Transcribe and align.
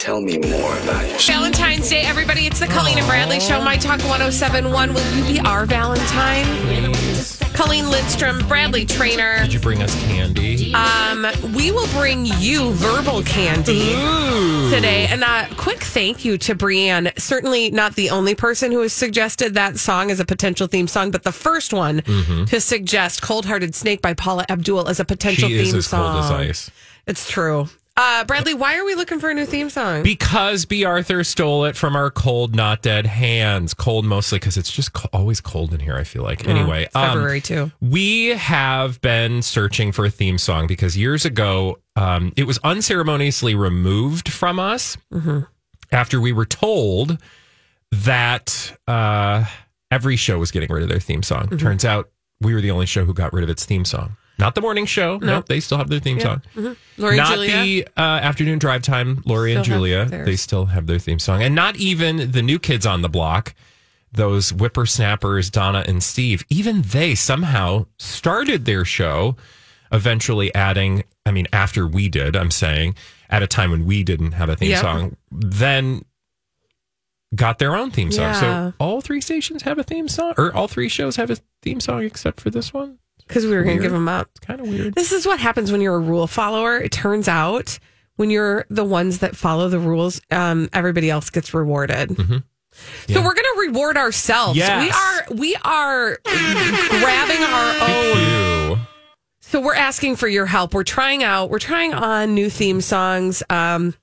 Tell 0.00 0.22
me 0.22 0.38
more 0.38 0.74
about 0.78 1.06
yourself. 1.10 1.26
Valentine's 1.26 1.90
Day, 1.90 2.00
everybody. 2.00 2.46
It's 2.46 2.58
the 2.58 2.66
Colleen 2.68 2.96
and 2.96 3.06
Bradley 3.06 3.38
Show. 3.38 3.60
My 3.60 3.76
Talk 3.76 4.00
1071. 4.00 4.94
Will 4.94 5.14
you 5.14 5.34
be 5.34 5.40
our 5.40 5.66
Valentine? 5.66 6.46
Colleen 7.52 7.90
Lindstrom, 7.90 8.38
Bradley 8.48 8.86
Traynor. 8.86 9.40
Did 9.42 9.52
you 9.52 9.60
bring 9.60 9.82
us 9.82 9.94
candy? 10.06 10.72
Um, 10.72 11.26
we 11.54 11.70
will 11.70 11.86
bring 11.88 12.24
you 12.24 12.70
verbal 12.72 13.22
candy 13.24 13.90
today. 14.74 15.06
And 15.10 15.22
a 15.22 15.46
quick 15.58 15.80
thank 15.82 16.24
you 16.24 16.38
to 16.38 16.54
Brienne. 16.54 17.12
Certainly 17.18 17.72
not 17.72 17.94
the 17.94 18.08
only 18.08 18.34
person 18.34 18.72
who 18.72 18.80
has 18.80 18.94
suggested 18.94 19.52
that 19.52 19.76
song 19.78 20.10
as 20.10 20.18
a 20.18 20.24
potential 20.24 20.66
theme 20.66 20.88
song, 20.88 21.10
but 21.10 21.24
the 21.24 21.32
first 21.32 21.74
one 21.74 22.00
to 22.46 22.58
suggest 22.58 23.20
Cold 23.20 23.44
Hearted 23.44 23.74
Snake 23.74 24.00
by 24.00 24.14
Paula 24.14 24.46
Abdul 24.48 24.88
as 24.88 24.98
a 24.98 25.04
potential 25.04 25.50
she 25.50 25.58
theme 25.58 25.66
is 25.66 25.74
as 25.74 25.86
song. 25.88 26.12
cold 26.12 26.24
as 26.24 26.30
ice. 26.30 26.70
It's 27.06 27.30
true. 27.30 27.68
Uh, 27.96 28.24
Bradley, 28.24 28.54
why 28.54 28.78
are 28.78 28.84
we 28.84 28.94
looking 28.94 29.18
for 29.18 29.28
a 29.30 29.34
new 29.34 29.44
theme 29.44 29.68
song? 29.68 30.02
Because 30.02 30.64
B. 30.64 30.84
Arthur 30.84 31.22
stole 31.22 31.64
it 31.66 31.76
from 31.76 31.96
our 31.96 32.10
cold, 32.10 32.54
not 32.54 32.80
dead 32.80 33.04
hands. 33.04 33.74
Cold 33.74 34.06
mostly 34.06 34.38
because 34.38 34.56
it's 34.56 34.70
just 34.72 34.92
co- 34.94 35.08
always 35.12 35.40
cold 35.40 35.74
in 35.74 35.80
here, 35.80 35.96
I 35.96 36.04
feel 36.04 36.22
like. 36.22 36.48
Anyway, 36.48 36.84
it's 36.84 36.96
um, 36.96 37.08
February 37.10 37.40
too. 37.42 37.70
we 37.80 38.28
have 38.28 39.00
been 39.02 39.42
searching 39.42 39.92
for 39.92 40.06
a 40.06 40.10
theme 40.10 40.38
song 40.38 40.66
because 40.66 40.96
years 40.96 41.24
ago, 41.26 41.78
um, 41.96 42.32
it 42.36 42.44
was 42.46 42.58
unceremoniously 42.64 43.54
removed 43.54 44.28
from 44.30 44.58
us 44.58 44.96
Mm-hmm. 45.12 45.40
after 45.92 46.20
we 46.20 46.32
were 46.32 46.46
told 46.46 47.18
that 47.92 48.72
uh, 48.86 49.44
every 49.90 50.16
show 50.16 50.38
was 50.38 50.50
getting 50.50 50.72
rid 50.72 50.82
of 50.82 50.88
their 50.88 51.00
theme 51.00 51.22
song. 51.22 51.46
Mm-hmm. 51.48 51.56
Turns 51.58 51.84
out 51.84 52.08
we 52.40 52.54
were 52.54 52.60
the 52.60 52.70
only 52.70 52.86
show 52.86 53.04
who 53.04 53.12
got 53.12 53.32
rid 53.32 53.44
of 53.44 53.50
its 53.50 53.66
theme 53.66 53.84
song. 53.84 54.16
Not 54.40 54.54
the 54.54 54.60
morning 54.60 54.86
show. 54.86 55.18
No, 55.18 55.26
nope, 55.36 55.46
they 55.46 55.60
still 55.60 55.78
have 55.78 55.88
their 55.88 56.00
theme 56.00 56.18
song. 56.18 56.42
Lori 56.56 56.76
and 56.98 57.16
not 57.16 57.34
Julia? 57.34 57.62
the 57.62 57.86
uh, 57.96 58.00
afternoon 58.00 58.58
drive 58.58 58.82
time. 58.82 59.22
Lori 59.26 59.52
and 59.54 59.64
Still 59.64 59.74
have 59.84 60.08
Julia, 60.08 60.24
they 60.24 60.36
still 60.36 60.66
have 60.66 60.86
their 60.86 60.98
theme 60.98 61.18
song, 61.18 61.42
and 61.42 61.54
not 61.54 61.76
even 61.76 62.30
the 62.32 62.42
new 62.42 62.58
kids 62.58 62.86
on 62.86 63.02
the 63.02 63.08
block. 63.08 63.54
Those 64.12 64.50
whippersnappers, 64.50 65.50
Donna 65.50 65.84
and 65.86 66.02
Steve, 66.02 66.44
even 66.48 66.82
they 66.82 67.14
somehow 67.14 67.86
started 67.96 68.64
their 68.64 68.84
show, 68.84 69.36
eventually 69.92 70.52
adding. 70.54 71.04
I 71.24 71.30
mean, 71.30 71.46
after 71.52 71.86
we 71.86 72.08
did, 72.08 72.34
I'm 72.34 72.50
saying 72.50 72.96
at 73.28 73.42
a 73.42 73.46
time 73.46 73.70
when 73.70 73.84
we 73.84 74.02
didn't 74.02 74.32
have 74.32 74.48
a 74.48 74.56
theme 74.56 74.70
Yep. 74.70 74.80
song, 74.80 75.16
then 75.30 76.04
got 77.34 77.58
their 77.60 77.76
own 77.76 77.90
theme 77.92 78.10
song. 78.10 78.22
Yeah. 78.24 78.40
So 78.40 78.72
all 78.80 79.00
three 79.00 79.20
stations 79.20 79.62
have 79.62 79.78
a 79.78 79.84
theme 79.84 80.08
song, 80.08 80.34
or 80.36 80.52
all 80.54 80.66
three 80.66 80.88
shows 80.88 81.14
have 81.16 81.30
a 81.30 81.36
theme 81.62 81.78
song 81.78 82.02
except 82.02 82.40
for 82.40 82.50
this 82.50 82.72
one. 82.74 82.98
Because 83.30 83.46
we 83.46 83.54
were 83.56 83.62
going 83.62 83.76
to 83.76 83.82
give 83.82 83.92
them 83.92 84.08
up. 84.08 84.28
It's 84.30 84.40
kind 84.40 84.60
of 84.60 84.68
weird. 84.68 84.94
This 84.94 85.12
is 85.12 85.24
what 85.24 85.38
happens 85.38 85.70
when 85.70 85.80
you're 85.80 85.94
a 85.94 86.00
rule 86.00 86.26
follower. 86.26 86.76
It 86.78 86.90
turns 86.90 87.28
out 87.28 87.78
when 88.16 88.28
you're 88.28 88.66
the 88.70 88.84
ones 88.84 89.20
that 89.20 89.36
follow 89.36 89.68
the 89.68 89.78
rules, 89.78 90.20
um, 90.32 90.68
everybody 90.72 91.08
else 91.08 91.30
gets 91.30 91.54
rewarded. 91.54 92.16
So 92.16 92.42
Yeah. 93.08 93.18
we're 93.24 93.34
going 93.34 93.36
to 93.36 93.56
reward 93.68 93.96
ourselves. 93.96 94.56
Yes. 94.58 94.82
We 94.84 94.90
are 94.90 95.38
we 95.38 95.56
are 95.64 96.18
grabbing 96.24 97.42
our 97.42 97.88
own. 98.74 98.86
So 99.40 99.60
we're 99.60 99.74
asking 99.74 100.16
for 100.16 100.28
your 100.28 100.46
help. 100.46 100.74
We're 100.74 100.84
trying 100.84 101.22
out. 101.24 101.50
We're 101.50 101.58
trying 101.60 101.94
on 101.94 102.34
new 102.34 102.50
theme 102.50 102.80
songs. 102.80 103.42
Um, 103.50 103.94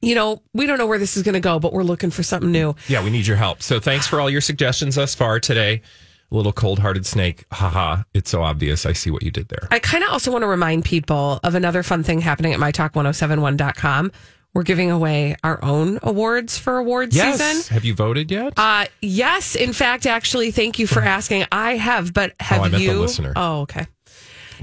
you 0.00 0.14
know, 0.14 0.42
we 0.54 0.66
don't 0.66 0.78
know 0.78 0.86
where 0.86 0.98
this 0.98 1.16
is 1.16 1.22
going 1.22 1.34
to 1.34 1.40
go, 1.40 1.58
but 1.58 1.72
we're 1.72 1.82
looking 1.82 2.10
for 2.10 2.22
something 2.22 2.52
new. 2.52 2.74
Yeah, 2.88 3.02
we 3.02 3.10
need 3.10 3.26
your 3.26 3.36
help. 3.36 3.62
So 3.62 3.80
thanks 3.80 4.06
for 4.06 4.20
all 4.20 4.30
your 4.30 4.40
suggestions 4.40 4.94
thus 4.96 5.14
far 5.14 5.40
today. 5.40 5.82
Little 6.30 6.52
cold 6.52 6.78
hearted 6.80 7.06
snake. 7.06 7.44
Haha. 7.52 8.02
It's 8.12 8.30
so 8.30 8.42
obvious. 8.42 8.84
I 8.84 8.92
see 8.92 9.10
what 9.10 9.22
you 9.22 9.30
did 9.30 9.48
there. 9.48 9.66
I 9.70 9.78
kind 9.78 10.04
of 10.04 10.10
also 10.10 10.30
want 10.30 10.42
to 10.42 10.46
remind 10.46 10.84
people 10.84 11.40
of 11.42 11.54
another 11.54 11.82
fun 11.82 12.02
thing 12.02 12.20
happening 12.20 12.52
at 12.52 12.60
mytalk1071.com. 12.60 14.12
We're 14.54 14.62
giving 14.62 14.90
away 14.90 15.36
our 15.44 15.62
own 15.62 15.98
awards 16.02 16.58
for 16.58 16.78
awards 16.78 17.14
yes. 17.14 17.38
season. 17.38 17.74
Have 17.74 17.84
you 17.84 17.94
voted 17.94 18.30
yet? 18.30 18.54
Uh, 18.56 18.86
yes, 19.02 19.54
in 19.54 19.72
fact, 19.72 20.06
actually, 20.06 20.50
thank 20.50 20.78
you 20.78 20.86
for 20.86 21.00
asking. 21.02 21.44
I 21.52 21.76
have, 21.76 22.12
but 22.14 22.34
have 22.40 22.58
Oh, 22.60 22.62
meant 22.62 22.74
the 22.74 22.80
you? 22.80 23.00
listener. 23.00 23.32
Oh, 23.36 23.60
okay. 23.62 23.86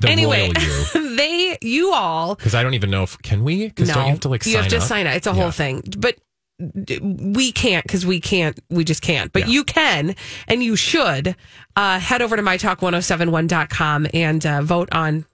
the 0.01 0.09
anyway, 0.09 0.51
you. 0.95 1.15
they, 1.15 1.57
you 1.61 1.93
all, 1.93 2.35
Because 2.35 2.55
I 2.55 2.63
don't 2.63 2.73
even 2.73 2.89
know 2.89 3.03
if 3.03 3.17
can 3.21 3.43
we? 3.43 3.67
Because 3.67 3.87
no, 3.89 3.93
don't 3.95 4.05
you 4.05 4.09
have 4.11 4.19
to 4.21 4.29
like 4.29 4.43
sign. 4.43 4.53
you 4.53 4.57
have 4.59 4.67
to 4.69 4.77
up? 4.77 4.83
sign 4.83 5.07
it. 5.07 5.15
It's 5.15 5.27
a 5.27 5.29
Yeah. 5.31 5.35
whole 5.41 5.51
thing, 5.51 5.83
but 5.97 6.15
we 6.59 7.51
can't 7.51 7.83
because 7.83 8.05
we 8.05 8.19
can't. 8.21 8.57
We 8.69 8.83
just 8.83 9.01
can't. 9.01 9.31
But 9.33 9.43
Yeah. 9.43 9.47
you 9.49 9.63
can, 9.63 10.15
and 10.47 10.63
you 10.63 10.75
should 10.75 11.35
uh, 11.75 11.99
head 11.99 12.21
over 12.21 12.35
to 12.35 12.41
mytalk1071.com 12.41 14.07
and 14.13 14.45
uh, 14.45 14.61
vote 14.61 14.89
on 14.91 15.25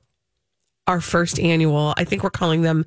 our 0.87 0.99
first 1.01 1.39
annual. 1.39 1.93
I 1.97 2.03
think 2.05 2.23
we're 2.23 2.29
calling 2.31 2.63
them 2.63 2.85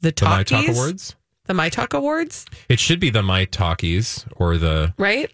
the 0.00 0.12
The 0.12 0.24
My 0.24 0.42
Talk 0.44 0.68
Awards. 0.68 1.16
The 1.46 1.54
My 1.54 1.68
Talk 1.68 1.92
Awards, 1.94 2.46
It 2.68 2.78
should 2.80 3.00
be 3.00 3.10
the 3.10 3.22
My 3.22 3.44
Talkies 3.44 4.24
or 4.36 4.56
the 4.56 4.94
right? 4.96 5.30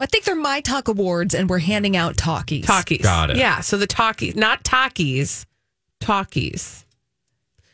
I 0.00 0.06
think 0.06 0.24
they're 0.24 0.34
My 0.36 0.60
Talk 0.60 0.88
Awards, 0.88 1.34
and 1.34 1.48
we're 1.48 1.58
handing 1.58 1.96
out 1.96 2.16
talkies. 2.16 2.64
Talkies. 2.66 3.02
Got 3.02 3.30
it. 3.30 3.36
Yeah. 3.36 3.60
So 3.60 3.76
the 3.76 3.86
talkies, 3.86 4.36
not 4.36 4.62
talkies, 4.62 5.46
talkies. 6.00 6.84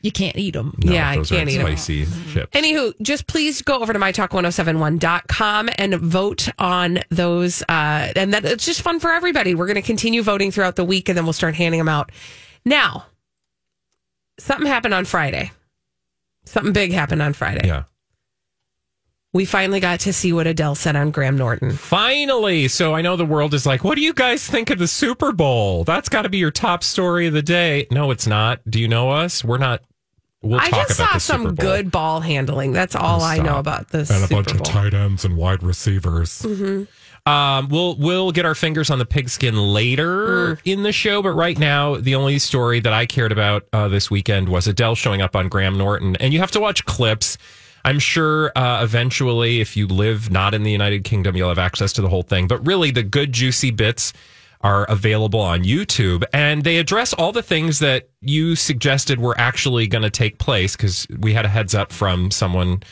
You 0.04 0.12
can't 0.12 0.36
eat 0.36 0.52
them. 0.52 0.74
no, 0.84 0.92
Yeah, 0.92 1.08
I 1.08 1.16
those 1.16 1.30
can't 1.30 1.48
are 1.48 1.52
eat 1.52 1.58
'em. 1.60 1.66
spicy 1.66 2.04
chips. 2.30 2.50
Anywho, 2.52 2.92
just 3.00 3.26
please 3.26 3.62
go 3.62 3.78
over 3.80 3.92
to 3.92 3.98
mytalk1071.com 3.98 5.70
and 5.78 5.94
vote 5.96 6.48
on 6.58 6.98
those. 7.08 7.62
Uh, 7.62 8.12
and 8.14 8.34
that 8.34 8.44
it's 8.44 8.66
just 8.66 8.82
fun 8.82 9.00
for 9.00 9.10
everybody. 9.12 9.54
We're 9.54 9.66
going 9.66 9.76
to 9.76 9.82
continue 9.82 10.22
voting 10.22 10.50
throughout 10.50 10.76
the 10.76 10.84
week 10.84 11.08
and 11.08 11.16
then 11.16 11.24
we'll 11.24 11.32
start 11.32 11.54
handing 11.54 11.78
them 11.80 11.88
out. 11.88 12.12
Now, 12.66 13.06
something 14.38 14.66
happened 14.66 14.92
on 14.94 15.06
Friday. 15.06 15.50
Something 16.44 16.74
big 16.74 16.92
happened 16.92 17.22
on 17.22 17.32
Friday. 17.32 17.66
yeah. 17.66 17.84
We 19.32 19.46
finally 19.46 19.80
got 19.80 20.00
to 20.00 20.12
see 20.12 20.32
what 20.32 20.46
Adele 20.46 20.76
said 20.76 20.94
on 20.94 21.10
Graham 21.10 21.36
Norton. 21.36 21.72
Finally. 21.72 22.68
So 22.68 22.94
I 22.94 23.00
know 23.02 23.16
the 23.16 23.24
world 23.24 23.52
is 23.52 23.66
like, 23.66 23.82
what 23.82 23.96
do 23.96 24.02
you 24.02 24.12
guys 24.12 24.46
think 24.46 24.70
of 24.70 24.78
the 24.78 24.86
Super 24.86 25.32
Bowl? 25.32 25.82
That's 25.82 26.08
got 26.08 26.22
to 26.22 26.28
be 26.28 26.38
your 26.38 26.52
top 26.52 26.84
story 26.84 27.26
of 27.26 27.32
the 27.32 27.42
day. 27.42 27.86
No, 27.90 28.12
it's 28.12 28.26
not. 28.28 28.60
Do 28.70 28.78
you 28.78 28.86
know 28.86 29.10
us? 29.10 29.42
We're 29.42 29.58
not. 29.58 29.80
We'll 30.44 30.60
I 30.60 30.70
just 30.70 30.96
saw 30.96 31.16
some 31.18 31.54
good 31.54 31.90
ball 31.90 32.20
handling. 32.20 32.72
That's 32.72 32.94
all 32.94 33.22
I 33.22 33.38
know 33.38 33.56
about 33.58 33.88
this. 33.88 34.10
and 34.10 34.22
a 34.22 34.28
Super 34.28 34.42
bunch 34.42 34.48
Bowl. 34.58 34.60
of 34.66 34.72
tight 34.72 34.94
ends 34.94 35.24
and 35.24 35.36
wide 35.36 35.62
receivers. 35.62 36.42
Mm-hmm. 36.42 36.84
Um, 37.26 37.68
we'll 37.70 37.96
we'll 37.96 38.32
get 38.32 38.44
our 38.44 38.54
fingers 38.54 38.90
on 38.90 38.98
the 38.98 39.06
pigskin 39.06 39.56
later 39.56 40.56
Mm. 40.56 40.58
in 40.66 40.82
the 40.82 40.92
show, 40.92 41.22
but 41.22 41.30
right 41.32 41.58
now 41.58 41.96
the 41.96 42.14
only 42.14 42.38
story 42.38 42.80
that 42.80 42.92
I 42.92 43.06
cared 43.06 43.32
about 43.32 43.66
uh, 43.72 43.88
this 43.88 44.10
weekend 44.10 44.50
was 44.50 44.66
Adele 44.66 44.94
showing 44.94 45.22
up 45.22 45.34
on 45.34 45.48
Graham 45.48 45.78
Norton, 45.78 46.16
and 46.16 46.34
you 46.34 46.40
have 46.40 46.50
to 46.50 46.60
watch 46.60 46.84
clips. 46.84 47.38
I'm 47.86 47.98
sure 47.98 48.52
uh, 48.56 48.82
eventually, 48.82 49.60
if 49.62 49.76
you 49.76 49.86
live 49.86 50.30
not 50.30 50.52
in 50.54 50.62
the 50.64 50.70
United 50.72 51.04
Kingdom, 51.04 51.36
you'll 51.36 51.48
have 51.50 51.58
access 51.58 51.92
to 51.94 52.02
the 52.02 52.08
whole 52.08 52.22
thing. 52.22 52.46
But 52.46 52.66
really, 52.66 52.90
the 52.90 53.02
good 53.02 53.32
juicy 53.32 53.70
bits 53.70 54.12
are 54.64 54.84
available 54.84 55.40
on 55.40 55.62
YouTube, 55.62 56.24
and 56.32 56.64
they 56.64 56.78
address 56.78 57.12
all 57.12 57.32
the 57.32 57.42
things 57.42 57.80
that 57.80 58.08
you 58.22 58.56
suggested 58.56 59.20
were 59.20 59.38
actually 59.38 59.86
going 59.86 60.02
to 60.02 60.10
take 60.10 60.38
place 60.38 60.74
because 60.74 61.06
we 61.20 61.34
had 61.34 61.44
a 61.44 61.48
heads 61.48 61.74
up 61.74 61.92
from 61.92 62.30
someone 62.30 62.82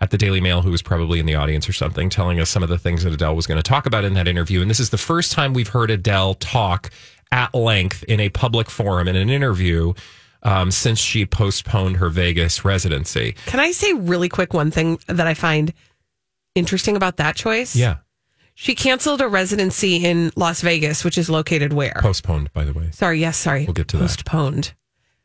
at 0.00 0.10
the 0.10 0.18
Daily 0.18 0.40
Mail 0.40 0.60
who 0.60 0.72
was 0.72 0.82
probably 0.82 1.20
in 1.20 1.26
the 1.26 1.36
audience 1.36 1.68
or 1.68 1.72
something, 1.72 2.10
telling 2.10 2.40
us 2.40 2.50
some 2.50 2.64
of 2.64 2.68
the 2.68 2.78
things 2.78 3.04
that 3.04 3.12
Adele 3.12 3.36
was 3.36 3.46
going 3.46 3.58
to 3.58 3.62
talk 3.62 3.86
about 3.86 4.04
in 4.04 4.14
that 4.14 4.26
interview. 4.26 4.60
And 4.60 4.68
this 4.68 4.80
is 4.80 4.90
the 4.90 4.98
first 4.98 5.30
time 5.30 5.54
we've 5.54 5.68
heard 5.68 5.90
Adele 5.90 6.34
talk 6.34 6.90
at 7.30 7.54
length 7.54 8.02
in 8.08 8.18
a 8.18 8.28
public 8.30 8.68
forum 8.68 9.06
in 9.06 9.14
an 9.14 9.30
interview 9.30 9.92
um, 10.42 10.72
since 10.72 10.98
she 10.98 11.26
postponed 11.26 11.98
her 11.98 12.08
Vegas 12.08 12.64
residency. 12.64 13.36
Can 13.46 13.60
I 13.60 13.70
say 13.70 13.92
really 13.92 14.28
quick 14.28 14.52
one 14.52 14.72
thing 14.72 14.98
that 15.06 15.28
I 15.28 15.34
find 15.34 15.72
interesting 16.56 16.96
about 16.96 17.18
that 17.18 17.36
choice? 17.36 17.76
Yeah, 17.76 17.98
She 18.62 18.74
canceled 18.74 19.22
a 19.22 19.26
residency 19.28 20.04
in 20.04 20.32
Las 20.36 20.60
Vegas, 20.60 21.02
which 21.02 21.16
is 21.16 21.30
located 21.30 21.72
where? 21.72 21.96
postponed, 21.98 22.52
by 22.52 22.66
the 22.66 22.74
way. 22.74 22.90
sorry, 22.92 23.18
yes, 23.18 23.38
sorry. 23.38 23.64
We'll 23.64 23.72
get 23.72 23.88
to 23.88 23.96
that. 23.96 24.02
Postponed. 24.02 24.74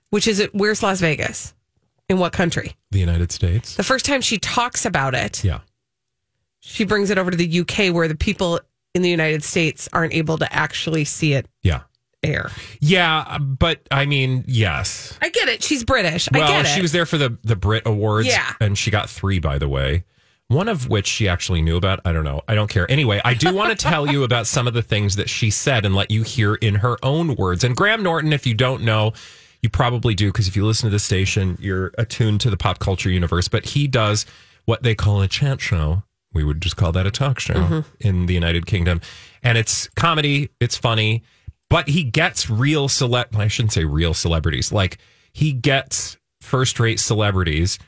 Which 0.10 0.26
is 0.26 0.40
it? 0.40 0.56
Where's 0.56 0.82
Las 0.82 1.02
Vegas? 1.02 1.54
In 2.08 2.18
what 2.18 2.32
country? 2.32 2.78
The 2.92 3.00
United 3.00 3.34
States. 3.34 3.76
The 3.76 3.84
first 3.84 4.06
time 4.06 4.22
she 4.22 4.38
talks 4.38 4.86
about 4.86 5.16
it, 5.16 5.44
Yeah. 5.44 5.60
she 6.62 6.86
brings 6.86 7.10
it 7.10 7.18
over 7.18 7.30
to 7.30 7.36
the 7.36 7.60
UK 7.60 7.90
where 7.94 8.08
the 8.08 8.16
people 8.16 8.62
in 8.94 9.02
the 9.02 9.10
United 9.10 9.44
States 9.44 9.90
aren't 9.92 10.14
able 10.14 10.38
to 10.38 10.54
actually 10.56 11.04
see 11.04 11.34
it 11.34 11.46
Yeah. 11.62 11.82
air. 12.24 12.52
Yeah, 12.80 13.38
but 13.40 13.82
I 13.92 14.06
mean, 14.06 14.46
yes. 14.48 15.18
I 15.22 15.28
get 15.30 15.50
it. 15.50 15.62
She's 15.62 15.84
British. 15.84 16.30
Well, 16.32 16.44
I 16.44 16.48
get 16.48 16.66
it. 16.68 16.70
she 16.70 16.82
was 16.82 16.94
there 16.94 17.06
for 17.06 17.18
the 17.18 17.38
the 17.44 17.58
Brit 17.58 17.84
Awards. 17.86 18.28
Yeah. 18.28 18.54
and 18.62 18.78
she 18.78 18.92
got 18.92 19.10
three, 19.10 19.40
by 19.40 19.58
the 19.58 19.68
way. 19.68 20.06
One 20.48 20.68
of 20.70 20.90
which 20.90 21.08
she 21.08 21.28
actually 21.28 21.62
knew 21.64 21.76
about. 21.76 22.02
I 22.06 22.12
don't 22.14 22.24
know. 22.24 22.42
I 22.48 22.54
don't 22.54 22.70
care. 22.70 22.90
Anyway, 22.90 23.20
I 23.26 23.34
do 23.34 23.54
want 23.54 23.72
to 23.72 23.76
tell 23.76 24.06
you 24.12 24.24
about 24.30 24.46
some 24.46 24.68
of 24.68 24.74
the 24.76 24.84
things 24.84 25.16
that 25.16 25.28
she 25.30 25.50
said 25.50 25.86
and 25.86 25.96
let 25.96 26.12
you 26.12 26.22
hear 26.22 26.54
in 26.56 26.76
her 26.76 26.98
own 27.04 27.36
words. 27.36 27.64
And 27.64 27.76
Graham 27.76 28.04
Norton, 28.04 28.32
if 28.32 28.46
you 28.46 28.54
don't 28.54 28.84
know, 28.84 29.14
you 29.64 29.70
probably 29.70 30.14
do 30.14 30.28
because 30.32 30.48
if 30.48 30.56
you 30.56 30.64
listen 30.64 30.88
to 30.88 30.92
the 30.92 31.00
station, 31.00 31.58
you're 31.60 31.92
attuned 31.98 32.42
to 32.42 32.52
the 32.52 32.58
pop 32.58 32.78
culture 32.78 33.10
universe. 33.10 33.48
But 33.48 33.66
he 33.66 33.88
does 33.88 34.28
what 34.66 34.84
they 34.84 34.94
call 34.94 35.22
a 35.22 35.28
chat 35.28 35.62
show. 35.62 36.04
We 36.32 36.44
would 36.44 36.62
just 36.62 36.76
call 36.78 36.92
that 36.92 37.08
a 37.08 37.12
talk 37.12 37.40
show 37.40 37.54
Mm-hmm. 37.56 38.08
in 38.08 38.26
the 38.28 38.34
United 38.36 38.68
Kingdom. 38.68 39.02
And 39.42 39.58
it's 39.58 39.88
comedy, 39.96 40.50
it's 40.60 40.78
funny, 40.78 41.24
but 41.72 41.88
he 41.88 42.04
gets 42.04 42.50
real 42.52 42.88
celeb 42.88 43.36
I 43.36 43.48
shouldn't 43.48 43.74
say 43.74 43.84
real 43.86 44.14
celebrities. 44.14 44.72
Like 44.72 45.00
he 45.34 45.54
gets 45.54 46.18
first 46.42 46.80
rate 46.80 47.00
celebrities 47.00 47.80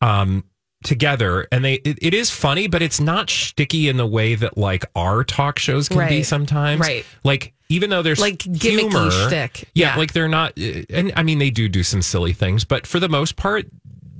um 0.00 0.44
together 0.82 1.46
and 1.52 1.64
they 1.64 1.74
it, 1.74 1.98
it 2.00 2.14
is 2.14 2.30
funny, 2.30 2.66
but 2.66 2.80
it's 2.82 3.00
not 3.00 3.28
sticky 3.30 3.88
in 3.88 3.96
the 3.96 4.06
way 4.06 4.34
that 4.34 4.56
like 4.56 4.84
our 4.94 5.22
talk 5.24 5.58
shows 5.58 5.88
can 5.88 6.08
be 6.08 6.22
sometimes. 6.22 6.80
Right. 6.80 7.04
Like 7.24 7.52
even 7.68 7.90
though 7.90 8.02
there's 8.02 8.20
Like 8.20 8.38
gimmicky 8.38 8.90
humor, 8.90 9.10
shtick. 9.10 9.68
Yeah, 9.74 9.92
Yeah. 9.92 9.96
like 9.96 10.12
they're 10.12 10.28
not 10.28 10.56
and 10.56 11.12
I 11.16 11.22
mean 11.22 11.38
they 11.38 11.50
do 11.50 11.68
do 11.68 11.82
some 11.82 12.02
silly 12.02 12.32
things, 12.32 12.64
but 12.64 12.86
for 12.86 12.98
the 12.98 13.08
most 13.08 13.36
part 13.36 13.66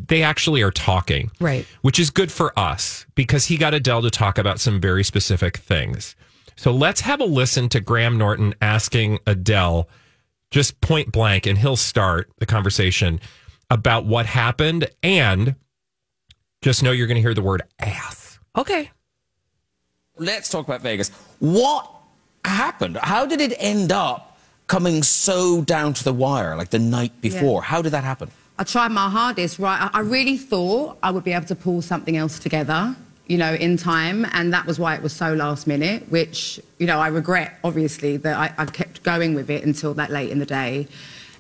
they 0.07 0.23
actually 0.23 0.61
are 0.63 0.71
talking 0.73 1.31
Right. 1.41 1.67
which 1.83 1.99
is 1.99 2.11
good 2.11 2.31
for 2.33 2.57
us 2.59 3.07
because 3.15 3.47
he 3.47 3.57
got 3.57 3.73
Adele 3.75 4.03
to 4.03 4.11
talk 4.11 4.39
about 4.39 4.61
some 4.61 4.81
very 4.81 5.05
specific 5.05 5.57
things. 5.59 6.15
So 6.57 6.73
let's 6.73 7.01
have 7.03 7.21
a 7.21 7.25
listen 7.25 7.69
to 7.71 7.81
Graham 7.81 8.19
Norton 8.19 8.55
asking 8.61 9.19
Adele 9.27 9.89
just 10.51 10.79
point 10.83 11.11
blank, 11.13 11.47
and 11.47 11.57
he'll 11.57 11.77
start 11.77 12.29
the 12.39 12.45
conversation 12.45 13.21
about 13.71 14.05
what 14.05 14.27
happened. 14.27 14.91
And 15.03 15.55
just 16.63 16.83
know 16.83 16.93
you're 16.93 17.07
going 17.07 17.17
to 17.17 17.23
hear 17.23 17.35
the 17.35 17.43
word 17.43 17.63
ass. 17.79 18.39
okay. 18.57 18.91
let's 20.19 20.49
talk 20.49 20.67
about 20.67 20.83
Vegas. 20.83 21.09
What 21.39 21.91
happened? 22.45 22.99
How 22.99 23.25
did 23.25 23.41
it 23.41 23.55
end 23.59 23.93
up 23.93 24.39
coming 24.67 25.03
so 25.03 25.63
down 25.63 25.95
to 25.95 26.05
the 26.05 26.13
wire, 26.13 26.57
like 26.57 26.71
the 26.71 26.79
night 26.79 27.19
before? 27.21 27.63
How 27.63 27.81
did 27.81 27.93
that 27.93 28.05
happen? 28.05 28.31
I 28.59 28.65
tried 28.65 28.89
my 28.93 29.09
hardest, 29.09 29.59
right? 29.59 29.81
I, 29.81 29.99
I 29.99 30.01
really 30.01 30.37
thought 30.37 30.99
I 31.03 31.11
would 31.11 31.25
be 31.25 31.33
able 31.33 31.47
to 31.47 31.55
pull 31.55 31.81
something 31.81 32.19
else 32.19 32.39
together, 32.39 32.95
you 33.27 33.39
know, 33.39 33.55
in 33.55 33.79
time, 33.79 34.27
and 34.33 34.53
that 34.53 34.67
was 34.67 34.79
why 34.79 34.95
it 34.95 35.03
was 35.03 35.15
so 35.15 35.33
last 35.33 35.67
minute, 35.67 36.11
which, 36.11 36.61
you 36.79 36.87
know, 36.87 37.01
I 37.01 37.09
regret, 37.09 37.59
obviously, 37.65 38.19
that 38.19 38.37
I, 38.37 38.63
I 38.63 38.67
kept 38.67 39.03
going 39.03 39.35
with 39.35 39.49
it 39.49 39.65
until 39.65 39.95
that 39.95 40.11
late 40.11 40.31
in 40.31 40.39
the 40.39 40.47
day. 40.47 40.89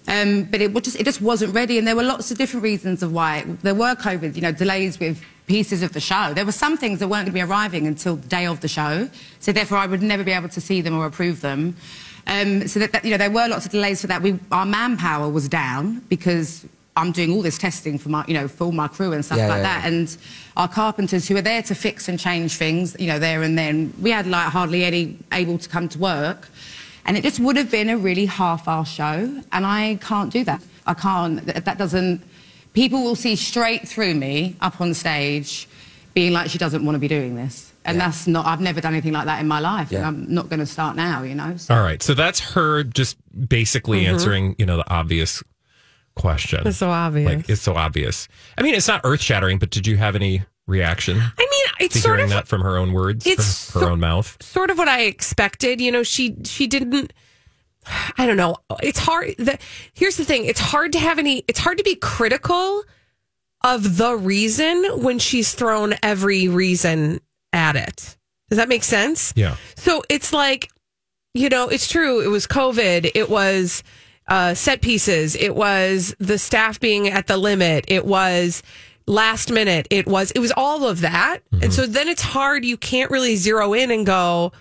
Um, 0.08 0.44
but 0.44 0.60
it 0.60 0.72
just, 0.82 0.98
it 0.98 1.04
just 1.04 1.20
wasn't 1.20 1.54
ready, 1.54 1.78
and 1.78 1.86
there 1.86 1.94
were 1.94 2.02
lots 2.02 2.30
of 2.30 2.38
different 2.38 2.64
reasons 2.64 3.02
of 3.02 3.12
why. 3.12 3.44
There 3.62 3.74
were 3.74 3.94
COVID, 3.94 4.34
you 4.34 4.42
know, 4.42 4.50
delays 4.52 4.98
with 4.98 5.22
pieces 5.46 5.82
of 5.82 5.92
the 5.92 6.00
show. 6.00 6.32
There 6.34 6.46
were 6.46 6.52
some 6.52 6.76
things 6.76 6.98
that 7.00 7.08
weren't 7.08 7.26
going 7.26 7.32
to 7.32 7.32
be 7.32 7.40
arriving 7.42 7.86
until 7.86 8.16
the 8.16 8.26
day 8.28 8.46
of 8.46 8.60
the 8.60 8.68
show, 8.68 9.08
so 9.40 9.52
therefore 9.52 9.78
I 9.78 9.86
would 9.86 10.02
never 10.02 10.24
be 10.24 10.32
able 10.32 10.48
to 10.48 10.60
see 10.60 10.80
them 10.80 10.96
or 10.96 11.06
approve 11.06 11.40
them. 11.42 11.76
Um, 12.26 12.66
so 12.66 12.80
that, 12.80 12.92
that, 12.92 13.04
you 13.04 13.10
know, 13.10 13.16
there 13.18 13.30
were 13.30 13.48
lots 13.48 13.66
of 13.66 13.72
delays 13.72 14.00
for 14.00 14.06
that. 14.08 14.22
We, 14.22 14.38
our 14.52 14.66
manpower 14.66 15.28
was 15.28 15.48
down 15.48 16.00
because 16.08 16.64
I'm 16.96 17.12
doing 17.12 17.32
all 17.32 17.42
this 17.42 17.58
testing 17.58 17.98
for 17.98 18.08
my, 18.08 18.24
you 18.28 18.34
know, 18.34 18.46
for 18.48 18.64
all 18.64 18.72
my 18.72 18.88
crew 18.88 19.12
and 19.12 19.24
stuff 19.24 19.38
Yeah, 19.38 19.48
like 19.48 19.58
yeah, 19.58 19.62
that. 19.62 19.82
yeah. 19.82 19.88
And 19.98 20.16
our 20.56 20.68
carpenters 20.68 21.26
who 21.28 21.36
are 21.36 21.42
there 21.42 21.62
to 21.62 21.74
fix 21.74 22.08
and 22.08 22.18
change 22.18 22.56
things, 22.56 22.96
you 22.98 23.06
know, 23.06 23.18
there 23.18 23.42
and 23.42 23.56
then, 23.58 23.92
we 24.00 24.10
had 24.10 24.26
like 24.26 24.48
hardly 24.48 24.84
any 24.84 25.16
able 25.32 25.58
to 25.58 25.68
come 25.68 25.88
to 25.88 25.98
work. 25.98 26.48
And 27.06 27.16
it 27.16 27.22
just 27.22 27.40
would 27.40 27.56
have 27.56 27.70
been 27.70 27.88
a 27.88 27.96
really 27.96 28.26
half 28.26 28.68
hour 28.68 28.84
show. 28.84 29.42
And 29.52 29.66
I 29.66 29.98
can't 30.00 30.32
do 30.32 30.44
that. 30.44 30.62
I 30.86 30.94
can't, 30.94 31.44
that 31.46 31.64
that 31.64 31.78
doesn't, 31.78 32.22
people 32.72 33.02
will 33.02 33.16
see 33.16 33.36
straight 33.36 33.88
through 33.88 34.14
me 34.14 34.56
up 34.60 34.80
on 34.80 34.94
stage 34.94 35.68
being 36.14 36.32
like, 36.32 36.50
she 36.50 36.58
doesn't 36.58 36.84
want 36.84 36.96
to 36.96 37.00
be 37.00 37.08
doing 37.08 37.34
this. 37.34 37.72
And 37.84 37.96
Yeah. 37.96 38.06
that's 38.06 38.26
not, 38.26 38.46
I've 38.46 38.60
never 38.60 38.80
done 38.80 38.92
anything 38.92 39.12
like 39.12 39.24
that 39.26 39.40
in 39.40 39.48
my 39.48 39.60
life. 39.60 39.90
And 39.90 40.00
Yeah. 40.00 40.08
I'm 40.08 40.32
not 40.32 40.48
going 40.48 40.60
to 40.60 40.66
start 40.66 40.96
now, 40.96 41.22
you 41.22 41.34
know? 41.34 41.56
So. 41.56 41.74
All 41.74 41.82
right. 41.82 42.02
So 42.02 42.14
that's 42.14 42.40
her 42.40 42.82
just 42.84 43.16
basically 43.48 44.02
mm-hmm. 44.02 44.14
answering, 44.14 44.56
you 44.58 44.66
know, 44.66 44.76
the 44.76 44.90
obvious 44.90 45.42
question. 46.16 46.66
It's 46.66 46.78
so 46.78 46.90
obvious. 46.90 47.26
Like 47.26 47.48
it's 47.48 47.62
so 47.62 47.74
obvious. 47.74 48.28
I 48.58 48.62
mean, 48.62 48.74
it's 48.74 48.88
not 48.88 49.00
earth 49.04 49.22
shattering, 49.22 49.58
but 49.58 49.70
did 49.70 49.86
you 49.86 49.96
have 49.96 50.14
any 50.16 50.42
reaction 50.70 51.18
I 51.18 51.22
mean, 51.38 51.86
it's 51.86 52.00
sort 52.00 52.16
hearing 52.18 52.30
of 52.32 52.36
that 52.36 52.48
from 52.48 52.62
her 52.62 52.76
own 52.78 52.92
words, 52.92 53.26
it's 53.26 53.70
from 53.70 53.80
her 53.82 53.86
so- 53.86 53.92
own 53.92 54.00
mouth? 54.00 54.42
sort 54.42 54.70
of 54.70 54.78
what 54.78 54.88
I 54.88 55.02
expected. 55.02 55.80
You 55.80 55.92
know, 55.92 56.02
she 56.02 56.36
she 56.44 56.66
didn't. 56.66 57.12
I 58.18 58.26
don't 58.26 58.36
know. 58.36 58.56
It's 58.82 58.98
hard. 58.98 59.34
The, 59.38 59.58
here's 59.94 60.16
the 60.16 60.24
thing. 60.24 60.44
It's 60.44 60.60
hard 60.60 60.92
to 60.92 60.98
have 60.98 61.18
any. 61.18 61.44
It's 61.48 61.58
hard 61.58 61.78
to 61.78 61.84
be 61.84 61.96
critical 61.96 62.84
of 63.64 63.96
the 63.96 64.14
reason 64.16 64.84
when 65.02 65.18
she's 65.18 65.54
thrown 65.54 65.94
every 66.02 66.46
reason 66.48 67.20
at 67.52 67.76
it. 67.76 68.16
Does 68.50 68.58
that 68.58 68.68
make 68.68 68.84
sense? 68.84 69.32
Yeah. 69.36 69.56
So 69.76 70.02
it's 70.08 70.32
like, 70.32 70.70
you 71.34 71.48
know, 71.48 71.68
it's 71.68 71.88
true. 71.88 72.20
It 72.20 72.28
was 72.28 72.46
COVID. 72.46 73.10
It 73.14 73.30
was 73.30 73.82
uh, 74.28 74.54
set 74.54 74.82
pieces. 74.82 75.34
It 75.36 75.54
was 75.54 76.14
the 76.18 76.38
staff 76.38 76.80
being 76.80 77.08
at 77.08 77.26
the 77.26 77.36
limit. 77.36 77.84
It 77.88 78.04
was 78.04 78.62
last 79.06 79.50
minute. 79.50 79.86
It 79.90 80.06
was, 80.06 80.30
it 80.32 80.38
was 80.38 80.52
all 80.56 80.86
of 80.86 81.00
that. 81.00 81.40
And 81.52 81.62
mm-hmm. 81.62 81.70
so 81.70 81.86
then 81.86 82.08
it's 82.08 82.22
hard. 82.22 82.64
You 82.64 82.76
can't 82.76 83.10
really 83.10 83.36
zero 83.36 83.72
in 83.72 83.90
and 83.90 84.06
go, 84.06 84.52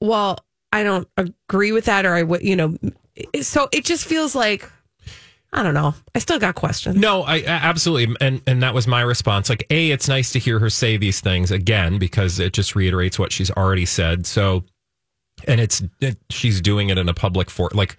well, 0.00 0.38
I 0.72 0.82
don't 0.82 1.08
agree 1.16 1.72
with 1.72 1.86
that. 1.86 2.04
Or 2.06 2.14
I 2.14 2.22
would, 2.22 2.42
you 2.42 2.56
know, 2.56 2.76
so 3.40 3.68
it 3.72 3.84
just 3.84 4.04
feels 4.04 4.34
like, 4.34 4.70
I 5.52 5.62
don't 5.62 5.74
know. 5.74 5.94
I 6.14 6.18
still 6.18 6.38
got 6.38 6.54
questions. 6.54 6.96
No, 6.96 7.22
I, 7.22 7.36
I 7.36 7.46
absolutely, 7.46 8.16
and 8.20 8.40
and 8.46 8.62
that 8.62 8.72
was 8.72 8.86
my 8.86 9.02
response. 9.02 9.50
Like, 9.50 9.66
a, 9.68 9.90
it's 9.90 10.08
nice 10.08 10.32
to 10.32 10.38
hear 10.38 10.58
her 10.58 10.70
say 10.70 10.96
these 10.96 11.20
things 11.20 11.50
again 11.50 11.98
because 11.98 12.40
it 12.40 12.54
just 12.54 12.74
reiterates 12.74 13.18
what 13.18 13.32
she's 13.32 13.50
already 13.50 13.84
said. 13.84 14.26
So, 14.26 14.64
and 15.46 15.60
it's 15.60 15.82
it, 16.00 16.16
she's 16.30 16.60
doing 16.60 16.88
it 16.88 16.98
in 16.98 17.08
a 17.08 17.14
public 17.14 17.50
for 17.50 17.70
like. 17.74 17.96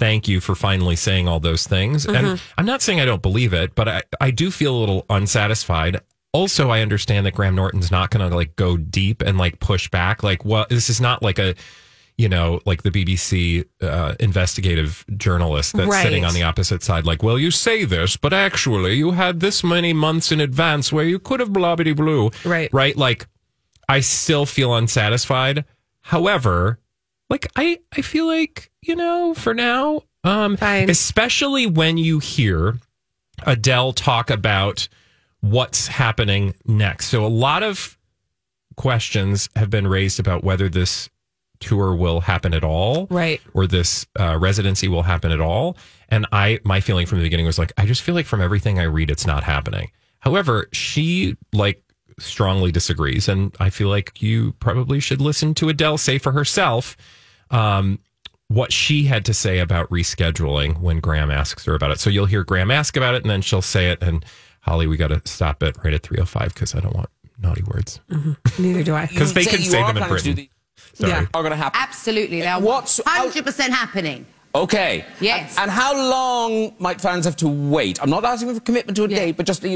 Thank 0.00 0.26
you 0.28 0.40
for 0.40 0.54
finally 0.54 0.96
saying 0.96 1.28
all 1.28 1.40
those 1.40 1.66
things. 1.66 2.06
And 2.06 2.40
I'm 2.58 2.64
not 2.66 2.80
saying 2.80 3.00
I 3.00 3.04
don't 3.04 3.20
believe 3.22 3.52
it, 3.52 3.74
but 3.74 3.86
I, 3.86 4.02
I 4.20 4.30
do 4.30 4.50
feel 4.50 4.74
a 4.74 4.80
little 4.80 5.04
unsatisfied. 5.10 6.00
Also, 6.32 6.70
I 6.70 6.80
understand 6.80 7.26
that 7.26 7.34
Graham 7.34 7.54
Norton's 7.54 7.90
not 7.90 8.08
going 8.10 8.28
to 8.28 8.34
like 8.34 8.56
go 8.56 8.78
deep 8.78 9.20
and 9.20 9.36
like 9.36 9.60
push 9.60 9.88
back. 9.90 10.22
Like, 10.22 10.42
well, 10.44 10.64
this 10.70 10.88
is 10.88 11.02
not 11.02 11.22
like 11.22 11.38
a, 11.38 11.54
you 12.16 12.30
know, 12.30 12.60
like 12.64 12.82
the 12.82 12.90
BBC 12.90 13.66
uh, 13.82 14.14
investigative 14.20 15.04
journalist 15.18 15.76
that's 15.76 15.90
Right. 15.90 16.02
sitting 16.02 16.24
on 16.24 16.32
the 16.32 16.44
opposite 16.44 16.82
side. 16.82 17.04
Like, 17.04 17.22
well, 17.22 17.38
you 17.38 17.50
say 17.50 17.84
this, 17.84 18.16
but 18.16 18.32
actually, 18.32 18.94
you 18.94 19.10
had 19.10 19.40
this 19.40 19.62
many 19.62 19.92
months 19.92 20.32
in 20.32 20.40
advance 20.40 20.90
where 20.92 21.04
you 21.04 21.18
could 21.18 21.40
have 21.40 21.52
blah 21.52 21.76
bitty 21.76 21.92
blue. 21.92 22.30
Right. 22.44 22.72
Right. 22.72 22.96
Like, 22.96 23.26
I 23.86 24.00
still 24.00 24.46
feel 24.46 24.74
unsatisfied. 24.74 25.64
However, 26.00 26.78
like 27.30 27.46
I, 27.56 27.78
I 27.96 28.02
feel 28.02 28.26
like 28.26 28.70
you 28.82 28.96
know, 28.96 29.34
for 29.34 29.54
now, 29.54 30.02
um, 30.24 30.56
Fine. 30.56 30.90
especially 30.90 31.66
when 31.66 31.96
you 31.96 32.18
hear 32.18 32.78
Adele 33.46 33.92
talk 33.92 34.30
about 34.30 34.88
what's 35.40 35.86
happening 35.86 36.54
next. 36.66 37.06
So 37.06 37.24
a 37.24 37.28
lot 37.28 37.62
of 37.62 37.96
questions 38.76 39.48
have 39.56 39.70
been 39.70 39.86
raised 39.86 40.20
about 40.20 40.44
whether 40.44 40.68
this 40.68 41.08
tour 41.60 41.94
will 41.94 42.20
happen 42.22 42.54
at 42.54 42.64
all, 42.64 43.06
Right. 43.10 43.40
Or 43.52 43.66
this 43.66 44.06
uh, 44.18 44.38
residency 44.38 44.88
will 44.88 45.02
happen 45.02 45.30
at 45.30 45.40
all. 45.40 45.76
And 46.08 46.26
I, 46.32 46.58
my 46.64 46.80
feeling 46.80 47.06
from 47.06 47.18
the 47.18 47.24
beginning 47.24 47.44
was 47.46 47.58
like, 47.58 47.72
I 47.76 47.84
just 47.84 48.00
feel 48.02 48.14
like 48.14 48.26
from 48.26 48.40
everything 48.40 48.78
I 48.78 48.84
read, 48.84 49.10
it's 49.10 49.26
not 49.26 49.44
happening. 49.44 49.90
However, 50.20 50.68
she 50.72 51.36
like 51.52 51.82
strongly 52.18 52.72
disagrees, 52.72 53.28
and 53.28 53.54
I 53.60 53.70
feel 53.70 53.88
like 53.88 54.22
you 54.22 54.52
probably 54.54 55.00
should 55.00 55.20
listen 55.20 55.54
to 55.54 55.68
Adele 55.68 55.98
say 55.98 56.18
for 56.18 56.32
herself 56.32 56.96
um, 57.50 57.98
what 58.48 58.72
she 58.72 59.04
had 59.04 59.24
to 59.26 59.34
say 59.34 59.58
about 59.60 59.88
rescheduling 59.90 60.80
when 60.80 61.00
Graham 61.00 61.30
asks 61.30 61.64
her 61.66 61.74
about 61.74 61.90
it. 61.92 62.00
So 62.00 62.10
you'll 62.10 62.26
hear 62.26 62.42
Graham 62.44 62.70
ask 62.70 62.96
about 62.96 63.14
it, 63.14 63.22
and 63.22 63.30
then 63.30 63.42
she'll 63.42 63.62
say 63.62 63.90
it. 63.90 64.02
And 64.02 64.24
Holly, 64.62 64.86
we 64.86 64.96
got 64.96 65.08
to 65.08 65.22
stop 65.24 65.62
it 65.62 65.76
right 65.84 65.94
at 65.94 66.02
three 66.02 66.18
o 66.18 66.24
five 66.24 66.52
because 66.54 66.74
I 66.74 66.80
don't 66.80 66.94
want 66.94 67.08
naughty 67.42 67.62
words 67.62 68.00
Neither 68.58 68.82
do 68.82 68.94
I. 68.94 69.06
because 69.10 69.32
they 69.32 69.44
say 69.44 69.50
can 69.52 69.60
say 69.62 69.78
them 69.80 69.96
in 69.96 70.02
planning 70.02 70.08
Britain. 70.08 70.34
the- 70.34 70.50
Sorry. 70.94 71.12
Yeah. 71.12 71.26
Are 71.34 71.42
going 71.42 71.50
to 71.52 71.56
happen. 71.56 71.80
Absolutely. 71.80 72.40
They're 72.40 72.58
What's- 72.58 73.00
100% 73.00 73.68
happening. 73.70 74.26
Okay. 74.52 75.04
Yes. 75.20 75.52
And, 75.56 75.62
and 75.62 75.70
how 75.70 75.94
long 75.94 76.74
might 76.80 77.00
fans 77.00 77.24
have 77.24 77.36
to 77.36 77.48
wait? 77.48 78.02
I'm 78.02 78.10
not 78.10 78.24
asking 78.24 78.50
for 78.50 78.56
a 78.56 78.60
commitment 78.60 78.96
to 78.96 79.04
a 79.04 79.08
Yeah. 79.08 79.16
date, 79.16 79.36
but 79.36 79.46
just 79.46 79.64
uh, 79.64 79.68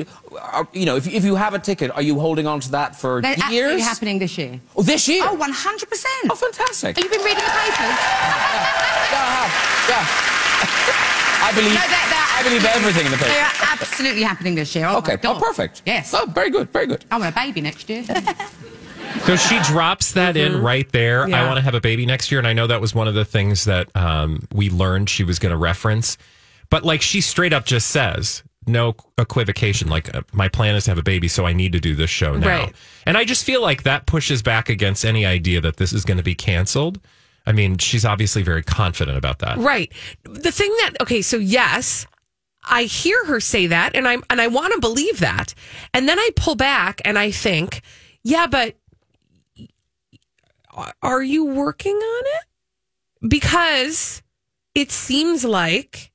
you, 0.72 0.84
know, 0.84 0.96
if, 0.96 1.06
if 1.06 1.24
you 1.24 1.36
have 1.36 1.54
a 1.54 1.60
ticket, 1.60 1.92
are 1.92 2.02
you 2.02 2.18
holding 2.18 2.46
on 2.48 2.58
to 2.60 2.70
that 2.72 2.96
for 2.96 3.22
They're 3.22 3.32
absolutely 3.32 3.56
years? 3.56 3.82
happening 3.82 4.18
this 4.18 4.36
year. 4.36 4.60
Oh, 4.74 4.82
this 4.82 5.06
year? 5.06 5.22
Oh, 5.24 5.36
100%. 5.36 6.04
Oh, 6.28 6.34
fantastic. 6.34 6.96
Have 6.96 7.04
you 7.04 7.10
been 7.10 7.20
reading 7.24 7.44
the 7.44 7.50
papers? 7.50 7.78
Yeah, 7.78 9.22
I 9.22 9.30
have. 9.38 9.52
Yeah. 9.88 11.46
I 11.46 11.52
believe. 11.54 11.74
No, 11.74 11.80
they're- 11.80 12.10
they're- 12.10 12.20
I 12.36 12.42
believe 12.42 12.64
everything 12.64 13.06
in 13.06 13.12
the 13.12 13.18
They 13.18 13.38
are 13.38 13.52
absolutely 13.72 14.22
happening 14.22 14.54
this 14.56 14.74
year. 14.74 14.86
Oh 14.88 14.96
Okay. 14.98 15.16
Oh, 15.24 15.38
perfect. 15.38 15.82
Yes. 15.86 16.12
Oh, 16.12 16.26
very 16.26 16.50
good. 16.50 16.68
Very 16.72 16.86
good. 16.86 17.04
I 17.12 17.18
want 17.18 17.30
a 17.30 17.34
baby 17.40 17.60
next 17.60 17.88
year. 17.88 18.04
So 19.22 19.36
she 19.36 19.58
drops 19.60 20.12
that 20.12 20.36
in 20.36 20.60
right 20.60 20.90
there. 20.92 21.24
I 21.24 21.46
want 21.46 21.56
to 21.56 21.62
have 21.62 21.74
a 21.74 21.80
baby 21.80 22.04
next 22.06 22.30
year. 22.30 22.38
And 22.38 22.46
I 22.46 22.52
know 22.52 22.66
that 22.66 22.80
was 22.80 22.94
one 22.94 23.08
of 23.08 23.14
the 23.14 23.24
things 23.24 23.64
that 23.64 23.94
um, 23.96 24.46
we 24.52 24.70
learned 24.70 25.08
she 25.08 25.24
was 25.24 25.38
going 25.38 25.52
to 25.52 25.56
reference. 25.56 26.18
But 26.70 26.84
like 26.84 27.02
she 27.02 27.20
straight 27.20 27.52
up 27.52 27.64
just 27.64 27.88
says, 27.88 28.42
no 28.66 28.94
equivocation. 29.18 29.88
Like, 29.88 30.14
uh, 30.14 30.22
my 30.32 30.48
plan 30.48 30.74
is 30.74 30.84
to 30.84 30.90
have 30.90 30.98
a 30.98 31.02
baby, 31.02 31.28
so 31.28 31.46
I 31.46 31.52
need 31.52 31.72
to 31.72 31.80
do 31.80 31.94
this 31.94 32.10
show 32.10 32.36
now. 32.36 32.46
Right. 32.46 32.74
And 33.06 33.16
I 33.16 33.24
just 33.24 33.44
feel 33.44 33.60
like 33.60 33.82
that 33.82 34.06
pushes 34.06 34.42
back 34.42 34.68
against 34.68 35.04
any 35.04 35.26
idea 35.26 35.60
that 35.60 35.76
this 35.76 35.92
is 35.92 36.04
going 36.04 36.16
to 36.16 36.22
be 36.22 36.34
canceled. 36.34 37.00
I 37.46 37.52
mean, 37.52 37.78
she's 37.78 38.04
obviously 38.04 38.42
very 38.42 38.62
confident 38.62 39.18
about 39.18 39.40
that. 39.40 39.58
Right. 39.58 39.92
The 40.22 40.50
thing 40.50 40.70
that 40.80 40.92
okay, 41.02 41.20
so 41.20 41.36
yes, 41.36 42.06
I 42.64 42.84
hear 42.84 43.22
her 43.26 43.38
say 43.40 43.66
that 43.66 43.94
and 43.94 44.08
I'm 44.08 44.24
and 44.30 44.40
I 44.40 44.46
want 44.46 44.72
to 44.72 44.80
believe 44.80 45.20
that. 45.20 45.54
And 45.92 46.08
then 46.08 46.18
I 46.18 46.30
pull 46.36 46.54
back 46.54 47.02
and 47.04 47.18
I 47.18 47.30
think, 47.30 47.82
yeah, 48.22 48.46
but 48.46 48.76
are 51.02 51.22
you 51.22 51.44
working 51.44 51.94
on 51.96 52.22
it? 52.26 53.28
Because 53.28 54.22
it 54.74 54.90
seems 54.90 55.44
like 55.44 56.10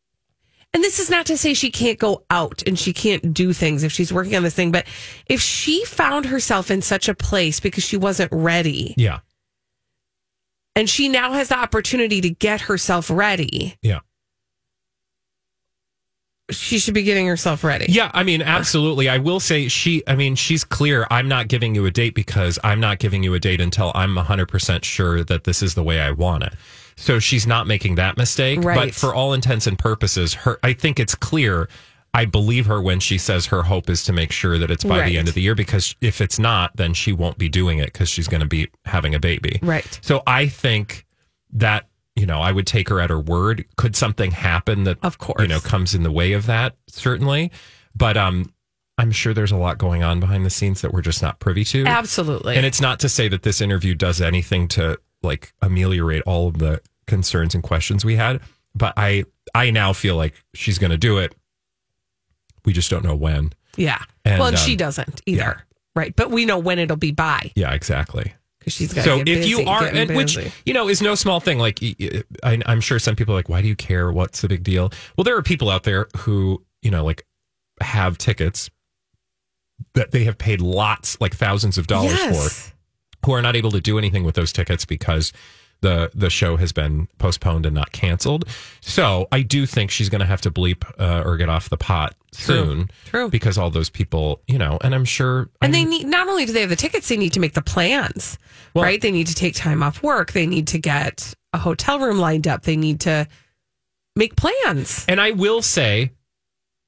and 0.72 0.84
this 0.84 1.00
is 1.00 1.10
not 1.10 1.26
to 1.26 1.36
say 1.38 1.56
she 1.56 1.72
can't 1.72 1.98
go 1.98 2.24
out 2.30 2.62
and 2.68 2.78
she 2.78 2.94
can't 2.94 3.34
do 3.34 3.54
things 3.54 3.82
if 3.82 3.92
she's 3.92 4.14
working 4.14 4.36
on 4.36 4.44
this 4.44 4.54
thing, 4.54 4.72
but 4.72 4.86
if 5.26 5.42
she 5.42 5.84
found 5.86 6.28
herself 6.28 6.70
in 6.70 6.84
such 6.84 7.10
a 7.10 7.16
place 7.16 7.60
because 7.60 7.84
she 7.84 7.98
wasn't 7.98 8.32
ready 8.32 8.94
Yeah. 8.96 9.22
and 10.76 10.88
she 10.88 11.10
now 11.10 11.32
has 11.32 11.50
the 11.50 11.58
opportunity 11.58 12.22
to 12.22 12.30
get 12.30 12.62
herself 12.62 13.10
ready, 13.10 13.78
Yeah. 13.82 14.00
She 16.52 16.80
should 16.80 16.94
be 16.94 17.04
getting 17.04 17.28
herself 17.28 17.64
ready. 17.64 17.86
Yeah, 17.90 18.12
I 18.14 18.24
mean, 18.24 18.42
absolutely. 18.42 19.10
I 19.10 19.18
will 19.18 19.40
say 19.40 19.68
she, 19.68 20.04
I 20.08 20.16
mean, 20.16 20.36
she's 20.36 20.64
clear. 20.64 21.08
I'm 21.12 21.28
not 21.28 21.48
giving 21.48 21.76
you 21.76 21.86
a 21.86 21.92
date 21.92 22.16
because 22.16 22.58
I'm 22.64 22.80
not 22.80 23.00
giving 23.00 23.24
you 23.24 23.34
a 23.34 23.40
date 23.40 23.62
until 23.62 23.92
I'm 23.96 24.16
100% 24.16 24.84
sure 24.84 25.24
that 25.24 25.44
this 25.44 25.62
is 25.62 25.76
the 25.76 25.84
way 25.84 26.00
I 26.00 26.12
want 26.12 26.44
it. 26.44 26.54
So 26.96 27.20
she's 27.20 27.48
not 27.48 27.66
making 27.68 27.96
that 27.96 28.18
mistake. 28.18 28.60
Right. 28.62 28.76
But 28.76 28.94
for 28.94 29.14
all 29.16 29.34
intents 29.34 29.68
and 29.68 29.78
purposes, 29.80 30.34
her, 30.34 30.60
I 30.64 30.74
think 30.74 31.00
it's 31.00 31.16
clear. 31.16 31.70
I 32.14 32.26
believe 32.26 32.66
her 32.66 32.82
when 32.82 33.00
she 33.00 33.18
says 33.20 33.46
her 33.46 33.62
hope 33.64 33.90
is 33.90 34.04
to 34.06 34.14
make 34.14 34.32
sure 34.32 34.58
that 34.58 34.72
it's 34.72 34.84
by 34.84 35.00
Right. 35.02 35.06
the 35.06 35.18
end 35.18 35.28
of 35.28 35.36
the 35.36 35.42
year 35.42 35.54
because 35.56 35.96
if 36.02 36.22
it's 36.22 36.40
not, 36.40 36.76
then 36.76 36.94
she 36.96 37.14
won't 37.14 37.38
be 37.38 37.48
doing 37.48 37.78
it 37.78 37.94
because 37.94 38.10
she's 38.10 38.28
going 38.28 38.42
to 38.42 38.48
be 38.48 38.68
having 38.86 39.14
a 39.14 39.20
baby. 39.20 39.60
Right. 39.62 40.00
So 40.02 40.24
I 40.26 40.48
think 40.48 41.06
that, 41.54 41.86
you 42.20 42.26
know, 42.26 42.40
I 42.42 42.52
would 42.52 42.68
take 42.68 42.90
her 42.90 43.00
at 43.00 43.10
her 43.10 43.20
word. 43.20 43.66
Could 43.78 43.96
something 43.96 44.32
happen 44.32 44.84
that, 44.84 44.98
Of 45.04 45.18
course. 45.18 45.42
you 45.42 45.48
know, 45.48 45.60
comes 45.60 45.96
in 45.96 46.04
the 46.04 46.12
way 46.12 46.34
of 46.34 46.46
that? 46.48 46.76
Certainly. 46.88 47.52
But 47.96 48.18
um, 48.18 48.54
I'm 48.98 49.12
sure 49.12 49.34
there's 49.34 49.52
a 49.54 49.58
lot 49.58 49.78
going 49.78 50.04
on 50.04 50.20
behind 50.20 50.46
the 50.46 50.50
scenes 50.50 50.82
that 50.82 50.94
we're 50.94 51.02
just 51.02 51.22
not 51.22 51.40
privy 51.40 51.64
to. 51.66 51.86
Absolutely. 51.86 52.56
And 52.58 52.66
it's 52.66 52.82
not 52.82 53.00
to 53.00 53.10
say 53.10 53.28
that 53.30 53.44
this 53.44 53.62
interview 53.62 53.96
does 53.96 54.20
anything 54.22 54.68
to 54.70 55.00
like 55.24 55.54
ameliorate 55.62 56.22
all 56.26 56.48
of 56.50 56.58
the 56.60 56.82
concerns 57.08 57.54
and 57.56 57.64
questions 57.64 58.04
we 58.04 58.16
had. 58.18 58.42
But 58.76 58.94
I, 58.98 59.24
I 59.56 59.72
now 59.72 59.94
feel 59.94 60.16
like 60.16 60.34
she's 60.54 60.78
going 60.78 60.92
to 60.92 60.98
do 60.98 61.18
it. 61.18 61.34
We 62.66 62.74
just 62.74 62.90
don't 62.90 63.04
know 63.04 63.16
when. 63.16 63.54
yeah. 63.78 64.04
And, 64.26 64.40
well, 64.40 64.50
and 64.50 64.58
um, 64.58 64.64
she 64.64 64.76
doesn't 64.76 65.22
either. 65.26 65.40
yeah. 65.40 65.54
Right. 65.96 66.16
But 66.16 66.30
we 66.30 66.46
know 66.46 66.60
when 66.60 66.78
it'll 66.80 66.98
be 66.98 67.12
by 67.12 67.52
Yeah, 67.56 67.74
exactly. 67.74 68.34
Because 68.70 68.74
she's 68.74 68.94
got 68.94 69.06
so 69.06 69.20
if 69.20 69.26
busy, 69.26 69.50
you 69.50 69.62
are 69.66 69.86
and 69.86 70.16
which 70.16 70.38
you 70.66 70.74
know 70.74 70.88
is 70.88 71.02
no 71.02 71.16
small 71.16 71.40
thing 71.40 71.58
like 71.58 71.80
I'm 72.44 72.82
sure 72.82 73.00
some 73.00 73.16
people 73.16 73.34
are 73.34 73.38
like 73.38 73.50
why 73.50 73.62
do 73.62 73.68
you 73.68 73.76
care? 73.76 74.12
What's 74.12 74.42
the 74.42 74.48
big 74.48 74.64
deal? 74.64 74.92
Well 75.18 75.24
there 75.24 75.36
are 75.38 75.42
people 75.44 75.70
out 75.70 75.84
there 75.84 76.08
who 76.18 76.64
you 76.82 76.92
know 76.92 77.04
like 77.04 77.26
have 77.82 78.18
tickets 78.18 78.70
that 79.94 80.12
they 80.12 80.26
have 80.26 80.38
paid 80.38 80.62
lots 80.62 81.20
like 81.22 81.34
thousands 81.36 81.78
of 81.78 81.88
dollars 81.88 82.12
Yes. 82.14 82.70
for 82.70 82.76
who 83.26 83.32
are 83.34 83.42
not 83.42 83.56
able 83.56 83.72
to 83.72 83.82
do 83.82 83.98
anything 83.98 84.24
with 84.24 84.36
those 84.36 84.52
tickets 84.54 84.86
because 84.86 85.32
the 85.82 86.12
the 86.14 86.30
show 86.30 86.58
has 86.58 86.72
been 86.72 87.08
postponed 87.20 87.66
and 87.66 87.74
not 87.76 87.92
canceled. 87.92 88.46
So 88.82 89.28
I 89.32 89.42
do 89.42 89.66
think 89.66 89.92
she's 89.92 90.10
going 90.10 90.20
to 90.20 90.26
have 90.28 90.42
to 90.42 90.52
bleep 90.52 90.84
uh, 91.00 91.24
or 91.26 91.38
get 91.38 91.48
off 91.50 91.70
the 91.70 91.78
pot 91.78 92.16
soon, 92.32 92.90
True. 93.06 93.30
because 93.30 93.58
all 93.58 93.70
those 93.70 93.90
people, 93.90 94.42
you 94.48 94.58
know, 94.58 94.78
and 94.84 94.94
I'm 94.94 95.06
sure, 95.06 95.50
And 95.62 95.74
they 95.74 95.80
I'm- 95.80 95.90
need 95.90 96.06
not 96.08 96.28
only 96.28 96.46
do 96.46 96.54
they 96.54 96.62
have 96.62 96.70
the 96.70 96.76
tickets, 96.76 97.08
they 97.08 97.18
need 97.18 97.34
to 97.34 97.40
make 97.40 97.54
the 97.54 97.62
plans, 97.62 98.38
Well- 98.74 98.84
right? 98.84 99.00
They 99.02 99.12
need 99.12 99.28
to 99.28 99.36
take 99.36 99.56
time 99.56 99.82
off 99.82 100.04
work. 100.04 100.34
They 100.34 100.46
need 100.46 100.68
to 100.68 100.78
get 100.80 101.34
a 101.54 101.58
hotel 101.58 102.00
room 102.00 102.20
lined 102.20 102.48
up. 102.48 102.64
They 102.64 102.76
need 102.78 103.00
to 103.02 103.28
make 104.16 104.36
plans. 104.36 105.06
And 105.08 105.20
I 105.22 105.32
will 105.32 105.62
say 105.62 106.12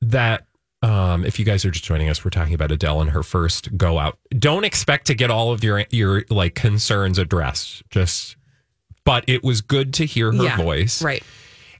that 0.01 0.45
um, 0.83 1.23
if 1.25 1.37
you 1.39 1.45
guys 1.45 1.63
are 1.63 1.71
just 1.71 1.85
joining 1.85 2.09
us, 2.09 2.25
we're 2.25 2.31
talking 2.31 2.53
about 2.55 2.71
Adele 2.71 3.01
and 3.01 3.09
her 3.11 3.21
first 3.23 3.77
go 3.77 3.99
out. 3.99 4.17
Don't 4.37 4.63
expect 4.63 5.07
to 5.07 5.13
get 5.13 5.29
all 5.29 5.51
of 5.51 5.63
your 5.63 5.85
your 5.91 6.23
like 6.29 6.55
concerns 6.55 7.17
addressed. 7.19 7.83
Just, 7.91 8.35
but 9.05 9.23
it 9.27 9.43
was 9.43 9.61
good 9.61 9.93
to 9.95 10.05
hear 10.05 10.31
her 10.31 10.43
yeah, 10.43 10.57
voice, 10.57 11.01
right? 11.01 11.23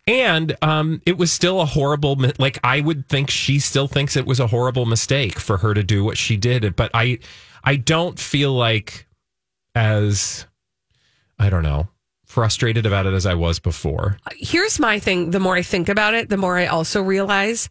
And 0.08 0.58
um, 0.62 1.01
it 1.06 1.18
was 1.18 1.32
still 1.32 1.62
a 1.62 1.66
horrible. 1.66 2.20
Like 2.40 2.60
I 2.63 2.82
would 2.82 3.08
think 3.08 3.30
she 3.30 3.60
still 3.60 3.88
thinks 3.88 4.18
it 4.18 4.25
was 4.25 4.40
a 4.40 4.48
horrible 4.48 4.86
mistake 4.86 5.40
for 5.40 5.58
her 5.58 5.74
to 5.74 5.84
do 5.84 6.04
what 6.04 6.18
she 6.18 6.38
did. 6.38 6.75
But 6.75 6.92
I, 6.94 7.20
I 7.63 7.75
don't 7.75 8.20
feel 8.20 8.54
like 8.54 9.08
as 9.75 10.46
I 11.40 11.50
don't 11.50 11.63
know 11.63 11.88
frustrated 12.32 12.86
about 12.86 13.06
it 13.06 13.13
as 13.13 13.25
I 13.25 13.34
was 13.34 13.60
before. 13.60 14.18
Here's 14.38 14.80
my 14.80 15.00
thing: 15.00 15.32
the 15.32 15.40
more 15.40 15.56
I 15.56 15.62
think 15.62 15.90
about 15.90 16.13
it, 16.13 16.30
the 16.30 16.38
more 16.38 16.58
I 16.58 16.68
also 16.68 17.01
realize 17.01 17.70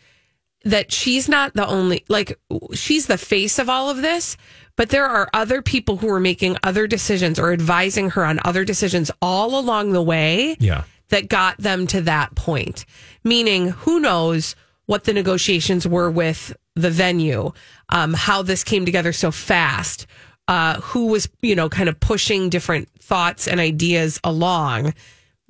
that 0.64 0.92
she's 0.92 1.28
not 1.28 1.54
the 1.54 1.66
only 1.66 2.04
like 2.08 2.38
she's 2.74 3.06
the 3.06 3.18
face 3.18 3.58
of 3.58 3.68
all 3.68 3.90
of 3.90 4.02
this. 4.02 4.36
But 4.76 4.88
there 4.90 5.06
are 5.06 5.28
other 5.34 5.60
people 5.62 5.98
who 5.98 6.08
are 6.08 6.20
making 6.20 6.56
other 6.62 6.86
decisions 6.86 7.38
or 7.38 7.52
advising 7.52 8.10
her 8.10 8.24
on 8.24 8.40
other 8.44 8.64
decisions 8.64 9.10
all 9.20 9.58
along 9.58 9.92
the 9.92 10.02
way. 10.02 10.56
Yeah. 10.58 10.84
that 11.10 11.28
got 11.28 11.58
them 11.58 11.86
to 11.88 12.00
that 12.02 12.34
point. 12.34 12.86
Meaning, 13.24 13.70
who 13.70 13.98
knows 14.00 14.54
what 14.86 15.04
the 15.04 15.12
negotiations 15.12 15.86
were 15.86 16.10
with 16.10 16.56
the 16.76 16.90
venue, 16.90 17.52
um, 17.88 18.14
how 18.14 18.42
this 18.42 18.64
came 18.64 18.84
together 18.84 19.12
so 19.12 19.30
fast, 19.30 20.06
uh, 20.48 20.80
who 20.80 21.06
was, 21.06 21.28
you 21.42 21.54
know, 21.54 21.68
kind 21.68 21.88
of 21.88 21.98
pushing 22.00 22.48
different 22.48 22.88
thoughts 23.00 23.48
and 23.48 23.60
ideas 23.60 24.20
along 24.24 24.94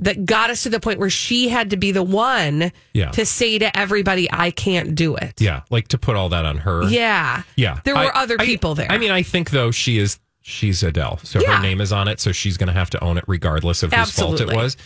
that 0.01 0.25
got 0.27 0.51
us 0.51 0.63
to 0.65 0.69
the 0.71 0.81
point 0.81 0.99
where 0.99 1.11
she 1.11 1.49
had 1.49 1.71
to 1.71 1.77
be 1.77 1.93
the 1.93 2.03
one 2.03 2.73
Yeah. 2.95 3.11
to 3.13 3.25
say 3.25 3.59
to 3.59 3.77
everybody, 3.79 4.29
I 4.33 4.51
can't 4.51 4.95
do 4.95 5.17
it. 5.17 5.41
Yeah, 5.41 5.63
like 5.71 5.89
to 5.89 5.99
put 5.99 6.17
all 6.17 6.29
that 6.31 6.45
on 6.45 6.59
her. 6.59 6.85
Yeah. 6.89 7.43
Yeah. 7.57 7.81
There 7.85 7.95
were 7.95 8.15
I- 8.17 8.23
other 8.23 8.37
I- 8.39 8.45
people 8.47 8.75
there. 8.75 8.91
I 8.91 8.99
mean, 8.99 9.11
I 9.13 9.23
think 9.23 9.51
though 9.51 9.71
she 9.71 9.99
is 9.99 10.19
she's 10.43 10.83
Adele, 10.83 11.21
so 11.23 11.41
Yeah. 11.41 11.57
her 11.57 11.63
name 11.63 11.81
is 11.81 11.93
on 11.93 12.09
it, 12.09 12.19
so 12.19 12.33
she's 12.33 12.57
going 12.57 12.67
to 12.69 12.73
have 12.73 12.91
to 12.91 13.05
own 13.05 13.19
it 13.19 13.25
regardless 13.29 13.83
of 13.83 13.93
whose 13.93 14.11
fault 14.11 14.41
it 14.41 14.49
was. 14.53 14.77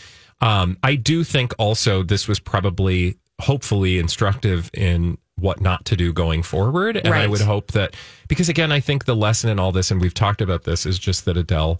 Um, 0.41 0.77
I 0.83 0.95
do 0.95 1.23
think 1.23 1.53
also 1.57 2.03
this 2.03 2.27
was 2.27 2.39
probably 2.39 3.15
hopefully 3.41 3.97
instructive 3.97 4.69
in 4.73 5.17
what 5.37 5.59
not 5.61 5.83
to 5.85 5.95
do 5.97 6.13
going 6.13 6.43
forward, 6.43 6.97
and 6.97 7.13
I 7.13 7.27
would 7.27 7.41
hope 7.41 7.71
that 7.71 7.95
because 8.27 8.47
again, 8.49 8.71
I 8.71 8.79
think 8.79 9.05
the 9.05 9.15
lesson 9.15 9.49
in 9.49 9.59
all 9.59 9.71
this, 9.71 9.91
and 9.91 9.99
we've 10.01 10.13
talked 10.13 10.41
about 10.41 10.63
this, 10.65 10.85
is 10.85 10.99
just 10.99 11.25
that 11.25 11.35
Adele 11.37 11.79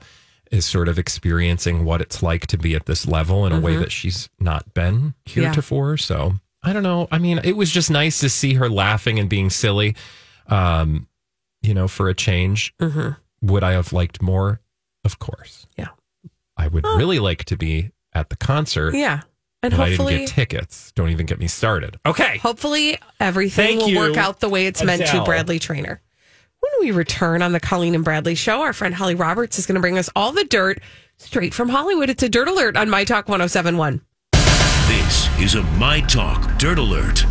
is 0.52 0.66
sort 0.66 0.88
of 0.88 0.98
experiencing 1.00 1.86
what 1.86 2.02
it's 2.02 2.22
like 2.24 2.48
to 2.48 2.58
be 2.58 2.76
at 2.76 2.86
this 2.86 3.08
level 3.08 3.46
in 3.46 3.52
a 3.52 3.60
way 3.60 3.76
that 3.78 3.92
she's 3.92 4.30
not 4.40 4.74
been 4.74 5.14
Mm-hmm. 5.28 5.42
Yeah. 5.42 5.96
So 5.96 6.34
I 6.64 6.74
don't 6.74 6.84
know. 6.84 7.08
I 7.12 7.20
mean, 7.20 7.40
it 7.44 7.56
was 7.56 7.72
just 7.72 7.92
nice 7.92 8.20
to 8.20 8.30
see 8.30 8.54
her 8.56 8.70
laughing 8.70 9.20
and 9.20 9.30
being 9.30 9.50
silly. 9.50 9.96
Um, 10.48 11.08
you 11.62 11.74
know, 11.74 11.88
for 11.88 12.10
a 12.10 12.14
change. 12.14 12.74
Would 13.42 13.64
I 13.64 13.72
have 13.72 13.92
liked 13.92 14.22
more? 14.22 14.62
Of 15.04 15.20
course. 15.20 15.68
Yeah. 15.78 15.90
I 16.58 16.68
would 16.68 16.86
really 16.86 17.20
like 17.20 17.44
to 17.46 17.58
be 17.58 17.92
at 18.14 18.30
the 18.30 18.36
concert. 18.36 18.94
Yeah. 18.96 19.22
And 19.62 19.72
But 19.72 19.80
I 19.80 19.90
didn't 19.90 20.00
hopefully, 20.00 20.18
get 20.20 20.30
tickets. 20.30 20.92
Don't 20.92 21.10
even 21.10 21.26
get 21.26 21.40
me 21.40 21.48
started. 21.48 21.98
Okay. 22.06 22.38
hopefully 22.38 22.98
everything 23.20 23.80
Thank 23.80 23.82
will 23.82 23.90
you, 23.90 24.00
work 24.00 24.18
out 24.18 24.40
the 24.40 24.50
way 24.50 24.68
it's 24.68 24.84
meant 24.84 25.06
to, 25.08 25.24
Bradley 25.24 25.60
Traynor. 25.60 26.02
When 26.66 26.88
we 26.88 26.92
return 26.92 27.44
on 27.44 27.52
the 27.52 27.60
Colleen 27.60 27.94
and 27.94 28.04
Bradley 28.04 28.34
show, 28.34 28.62
our 28.62 28.74
friend 28.74 28.96
Holly 28.96 29.14
Roberts 29.14 29.60
is 29.60 29.68
going 29.68 29.76
to 29.76 29.82
bring 29.82 30.00
us 30.00 30.10
all 30.16 30.32
the 30.32 30.46
dirt 30.46 30.80
straight 31.18 31.54
from 31.54 31.70
Hollywood. 31.70 32.10
It's 32.10 32.24
a 32.24 32.30
dirt 32.30 32.48
alert 32.48 32.76
on 32.76 32.90
My 32.90 33.04
Talk 33.04 33.30
1071. 33.30 34.02
This 34.88 35.40
is 35.40 35.56
a 35.56 35.64
My 35.78 36.02
Talk 36.02 36.58
Dirt 36.58 36.80
Alert. 36.80 37.24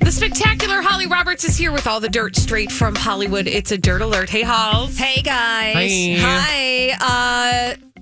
The 0.00 0.10
spectacular 0.10 0.80
Holly 0.80 1.06
Roberts 1.06 1.44
is 1.44 1.58
here 1.58 1.72
with 1.72 1.86
all 1.86 2.00
the 2.00 2.08
dirt 2.08 2.36
straight 2.36 2.72
from 2.72 2.94
Hollywood. 2.94 3.46
It's 3.46 3.70
a 3.70 3.76
dirt 3.76 4.00
alert. 4.00 4.30
Hey, 4.30 4.42
Halls. 4.42 4.96
Hey 4.96 5.20
guys. 5.20 5.74
Hi. 6.20 6.96
Hi. 7.00 7.74
Uh 7.74 7.95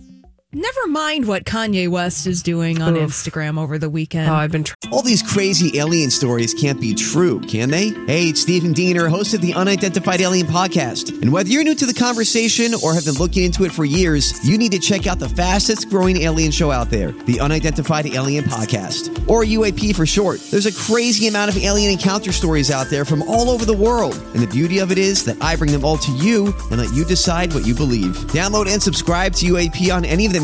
Never 0.57 0.87
mind 0.87 1.27
what 1.27 1.43
Kanye 1.43 1.89
West 1.89 2.29
is 2.29 2.41
doing 2.41 2.81
on 2.81 2.95
Instagram 2.95 3.59
over 3.59 3.77
the 3.77 3.91
weekend. 3.91 4.31
Oh, 4.31 4.35
I've 4.35 4.53
been. 4.53 4.63
Tr- 4.63 4.75
All 4.93 5.03
these 5.03 5.21
crazy 5.21 5.81
alien 5.81 6.13
stories 6.13 6.55
can't 6.55 6.81
be 6.81 6.95
true, 6.95 7.41
can 7.41 7.71
they? 7.71 7.89
Hey, 8.07 8.29
it's 8.29 8.43
Stephen 8.43 8.73
Diener, 8.73 9.09
host 9.09 9.35
of 9.35 9.41
the 9.41 9.53
Unidentified 9.53 10.21
Alien 10.21 10.47
Podcast. 10.47 11.21
And 11.23 11.33
whether 11.33 11.49
you're 11.49 11.65
new 11.65 11.75
to 11.75 11.87
the 11.87 11.93
conversation 11.93 12.73
or 12.85 12.95
have 12.95 13.05
been 13.05 13.15
looking 13.15 13.43
into 13.43 13.65
it 13.65 13.73
for 13.73 13.85
years, 13.85 14.49
you 14.49 14.57
need 14.57 14.71
to 14.71 14.79
check 14.79 15.09
out 15.09 15.19
the 15.19 15.29
fastest 15.29 15.91
growing 15.91 16.19
alien 16.19 16.53
show 16.53 16.71
out 16.71 16.89
there, 16.89 17.11
the 17.11 17.41
Unidentified 17.41 18.07
Alien 18.07 18.45
Podcast, 18.45 19.29
or 19.29 19.43
UAP 19.43 19.97
for 19.97 20.07
short. 20.07 20.39
There's 20.53 20.67
a 20.67 20.73
crazy 20.73 21.27
amount 21.27 21.51
of 21.51 21.61
alien 21.65 21.91
encounter 21.91 22.31
stories 22.31 22.71
out 22.71 22.87
there 22.91 23.05
from 23.05 23.23
all 23.23 23.51
over 23.51 23.65
the 23.65 23.77
world. 23.77 24.15
And 24.35 24.41
the 24.41 24.47
beauty 24.47 24.79
of 24.79 24.93
it 24.93 24.99
is 24.99 25.25
that 25.25 25.37
I 25.43 25.57
bring 25.57 25.73
them 25.73 25.85
all 25.85 25.99
to 25.99 26.13
you 26.13 26.55
and 26.71 26.81
let 26.81 26.95
you 26.95 27.05
decide 27.05 27.53
what 27.55 27.67
you 27.67 27.75
believe. 27.75 28.15
Download 28.31 28.73
and 28.73 28.81
subscribe 28.81 29.33
to 29.35 29.47
UAP 29.47 29.93
on 29.93 30.05
any 30.05 30.27
of 30.27 30.33
the 30.33 30.44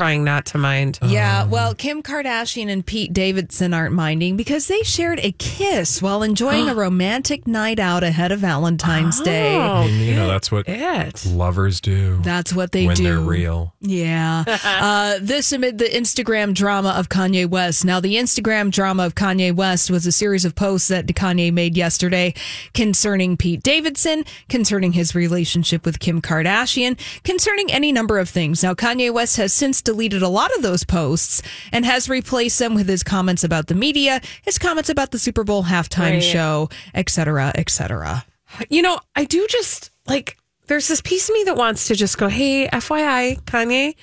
Trying 0.00 0.24
not 0.24 0.46
to 0.46 0.56
mind. 0.56 0.98
Yeah, 1.04 1.44
well, 1.44 1.74
Kim 1.74 2.02
Kardashian 2.02 2.70
and 2.70 2.86
Pete 2.86 3.12
Davidson 3.12 3.74
aren't 3.74 3.94
minding 3.94 4.34
because 4.38 4.66
they 4.66 4.82
shared 4.82 5.20
a 5.22 5.32
kiss 5.32 6.00
while 6.00 6.22
enjoying 6.22 6.70
a 6.70 6.74
romantic 6.86 7.46
night 7.46 7.78
out 7.78 8.02
ahead 8.02 8.32
of 8.32 8.40
Valentine's 8.40 9.20
Day. 9.20 9.54
Oh, 9.54 9.84
you 9.84 10.14
know, 10.14 10.26
that's 10.26 10.50
what 10.50 10.66
it. 10.66 11.26
lovers 11.26 11.82
do. 11.82 12.18
That's 12.22 12.54
what 12.54 12.72
they 12.72 12.82
do 12.82 12.86
when 12.86 12.96
do. 12.96 13.02
they're 13.04 13.20
real. 13.20 13.74
Yeah. 13.80 14.44
uh, 14.64 15.18
this 15.20 15.52
amid 15.52 15.76
the 15.76 15.84
Instagram 15.84 16.54
drama 16.54 16.90
of 16.90 17.10
Kanye 17.10 17.46
West. 17.46 17.84
Now, 17.84 18.00
the 18.00 18.14
Instagram 18.14 18.70
drama 18.70 19.04
of 19.04 19.14
Kanye 19.14 19.54
West 19.54 19.90
was 19.90 20.06
a 20.06 20.12
series 20.12 20.46
of 20.46 20.54
posts 20.54 20.88
that 20.88 21.06
Kanye 21.08 21.52
made 21.52 21.76
yesterday 21.76 22.32
concerning 22.72 23.36
Pete 23.36 23.62
Davidson, 23.62 24.24
concerning 24.48 24.92
his 24.92 25.14
relationship 25.14 25.84
with 25.84 26.00
Kim 26.00 26.22
Kardashian, 26.22 26.98
concerning 27.22 27.70
any 27.70 27.92
number 27.92 28.18
of 28.18 28.30
things. 28.30 28.62
Now, 28.62 28.72
Kanye 28.72 29.12
West 29.12 29.36
has 29.36 29.52
since 29.52 29.82
deleted 29.90 30.22
a 30.22 30.28
lot 30.28 30.54
of 30.56 30.62
those 30.62 30.84
posts 30.84 31.42
and 31.72 31.84
has 31.84 32.08
replaced 32.08 32.58
them 32.60 32.74
with 32.74 32.88
his 32.88 33.02
comments 33.02 33.42
about 33.44 33.66
the 33.66 33.74
media, 33.74 34.20
his 34.42 34.56
comments 34.58 34.88
about 34.88 35.10
the 35.10 35.18
Super 35.18 35.42
Bowl 35.44 35.64
halftime 35.64 36.12
Right. 36.12 36.22
show, 36.22 36.68
et 36.94 37.10
cetera, 37.10 37.50
et 37.54 37.68
cetera. 37.70 38.24
You 38.68 38.82
know, 38.82 39.00
I 39.16 39.24
do 39.24 39.46
just 39.48 39.90
like 40.06 40.36
there's 40.68 40.86
this 40.88 41.00
piece 41.00 41.28
of 41.28 41.34
me 41.34 41.42
that 41.44 41.56
wants 41.56 41.88
to 41.88 41.94
just 41.96 42.16
go, 42.18 42.28
"Hey, 42.28 42.68
FYI, 42.68 43.40
Kanye, 43.44 43.94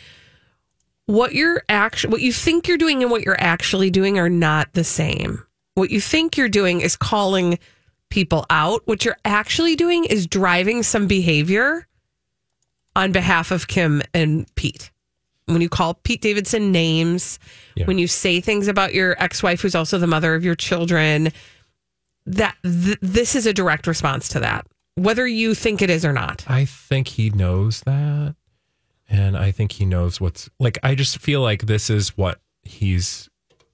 what 1.06 1.34
you're 1.34 1.64
actually 1.70 2.12
what 2.12 2.22
you 2.22 2.34
think 2.34 2.68
you're 2.68 2.78
doing 2.78 3.02
and 3.02 3.10
what 3.12 3.24
you're 3.24 3.40
actually 3.40 3.90
doing 3.90 4.20
are 4.20 4.30
not 4.30 4.74
the 4.74 4.84
same. 4.84 5.44
What 5.76 5.90
you 5.92 6.02
think 6.02 6.36
you're 6.38 6.50
doing 6.50 6.82
is 6.82 6.96
calling 6.98 7.60
people 8.10 8.46
out. 8.50 8.82
What 8.86 9.06
you're 9.06 9.18
actually 9.24 9.76
doing 9.76 10.04
is 10.06 10.28
driving 10.28 10.84
some 10.84 11.08
behavior 11.08 11.88
on 12.96 13.12
behalf 13.12 13.52
of 13.52 13.68
Kim 13.68 14.02
and 14.14 14.54
Pete. 14.56 14.92
When 15.48 15.62
you 15.62 15.70
call 15.70 15.94
Pete 15.96 16.22
Davidson 16.22 16.72
names, 16.72 17.40
when 17.86 17.98
you 17.98 18.08
say 18.08 18.42
things 18.42 18.68
about 18.68 18.94
your 18.94 19.16
ex-wife 19.22 19.62
who's 19.62 19.76
also 19.76 19.98
the 19.98 20.08
mother 20.08 20.36
of 20.36 20.44
your 20.44 20.56
children, 20.56 21.30
that 22.26 22.56
th- 22.64 22.98
this 23.02 23.34
is 23.36 23.46
a 23.46 23.54
direct 23.54 23.88
response 23.88 24.28
to 24.30 24.40
that 24.42 24.68
whether 24.96 25.28
you 25.28 25.54
think 25.54 25.82
it 25.82 25.90
is 25.92 26.04
or 26.04 26.12
not 26.12 26.44
I 26.48 26.66
think 26.66 27.08
he 27.10 27.30
knows 27.30 27.82
that. 27.82 28.36
And 29.08 29.38
I 29.38 29.52
think 29.52 29.74
he 29.74 29.86
knows 29.86 30.20
what's 30.20 30.50
like, 30.60 30.78
I 30.84 30.96
just 30.96 31.20
feel 31.20 31.40
like 31.42 31.68
this 31.68 31.90
is 31.90 32.18
what 32.18 32.42
he's, 32.64 33.30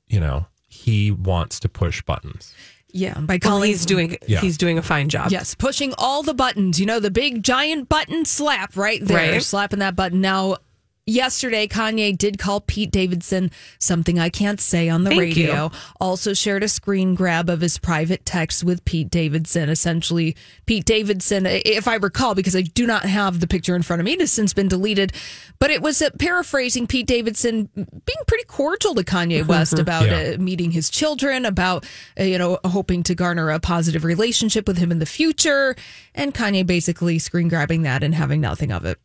you 0.07 0.19
know, 0.19 0.45
he 0.67 1.09
wants 1.11 1.59
to 1.61 1.69
push 1.69 2.01
buttons. 2.03 2.53
Yeah, 2.91 3.17
by 3.21 3.35
well, 3.41 3.51
calling 3.51 3.69
he's 3.69 3.85
doing 3.87 4.17
Yeah. 4.27 4.41
he's 4.41 4.57
doing 4.57 4.77
a 4.77 4.83
fine 4.83 5.09
job 5.09 5.31
Yes, 5.31 5.55
pushing 5.55 5.93
all 5.97 6.21
the 6.21 6.35
buttons. 6.35 6.79
You 6.79 6.85
know, 6.85 6.99
the 6.99 7.09
big 7.09 7.41
giant 7.41 7.89
button 7.89 8.25
slap 8.25 8.75
right 8.77 9.03
there, 9.03 9.31
Right. 9.31 9.41
slapping 9.41 9.79
that 9.79 9.95
button. 9.95 10.21
Now, 10.21 10.57
yesterday, 11.05 11.67
Kanye 11.67 12.17
did 12.17 12.37
call 12.37 12.61
Pete 12.61 12.91
Davidson 12.91 13.51
something 13.79 14.19
I 14.19 14.29
can't 14.29 14.59
say 14.61 14.89
on 14.89 15.03
the 15.03 15.09
Thank 15.11 15.19
radio. 15.21 15.65
you. 15.65 15.71
Also 15.99 16.33
shared 16.33 16.63
a 16.63 16.67
screen 16.67 17.15
grab 17.15 17.49
of 17.49 17.61
his 17.61 17.77
private 17.77 18.25
text 18.25 18.63
with 18.63 18.83
Pete 18.85 19.09
Davidson. 19.09 19.69
Essentially, 19.69 20.35
Pete 20.65 20.85
Davidson, 20.85 21.45
if 21.47 21.87
I 21.87 21.95
recall, 21.95 22.35
because 22.35 22.55
I 22.55 22.61
do 22.61 22.87
not 22.87 23.03
have 23.05 23.39
the 23.39 23.47
picture 23.47 23.75
in 23.75 23.81
front 23.81 23.99
of 23.99 24.05
me, 24.05 24.13
it 24.13 24.19
has 24.21 24.31
since 24.31 24.53
been 24.53 24.67
deleted, 24.67 25.13
but 25.59 25.69
it 25.71 25.81
was 25.81 26.01
uh, 26.01 26.09
paraphrasing 26.19 26.87
Pete 26.87 27.07
Davidson 27.07 27.69
being 27.75 28.23
pretty 28.27 28.45
cordial 28.45 28.95
to 28.95 29.03
Kanye 29.03 29.45
West 29.47 29.77
about 29.79 30.05
Yeah. 30.07 30.33
uh, 30.35 30.37
meeting 30.41 30.71
his 30.71 30.89
children, 30.89 31.45
about 31.45 31.85
uh, 32.19 32.23
you 32.23 32.37
know 32.37 32.59
hoping 32.65 33.03
to 33.03 33.15
garner 33.15 33.49
a 33.49 33.59
positive 33.59 34.03
relationship 34.03 34.67
with 34.67 34.77
him 34.77 34.91
in 34.91 34.99
the 34.99 35.05
future, 35.05 35.75
and 36.15 36.33
Kanye 36.33 36.65
basically 36.65 37.19
screen 37.19 37.47
grabbing 37.49 37.81
that 37.83 38.03
and 38.03 38.15
having 38.15 38.41
nothing 38.41 38.71
of 38.71 38.85
it. 38.85 38.97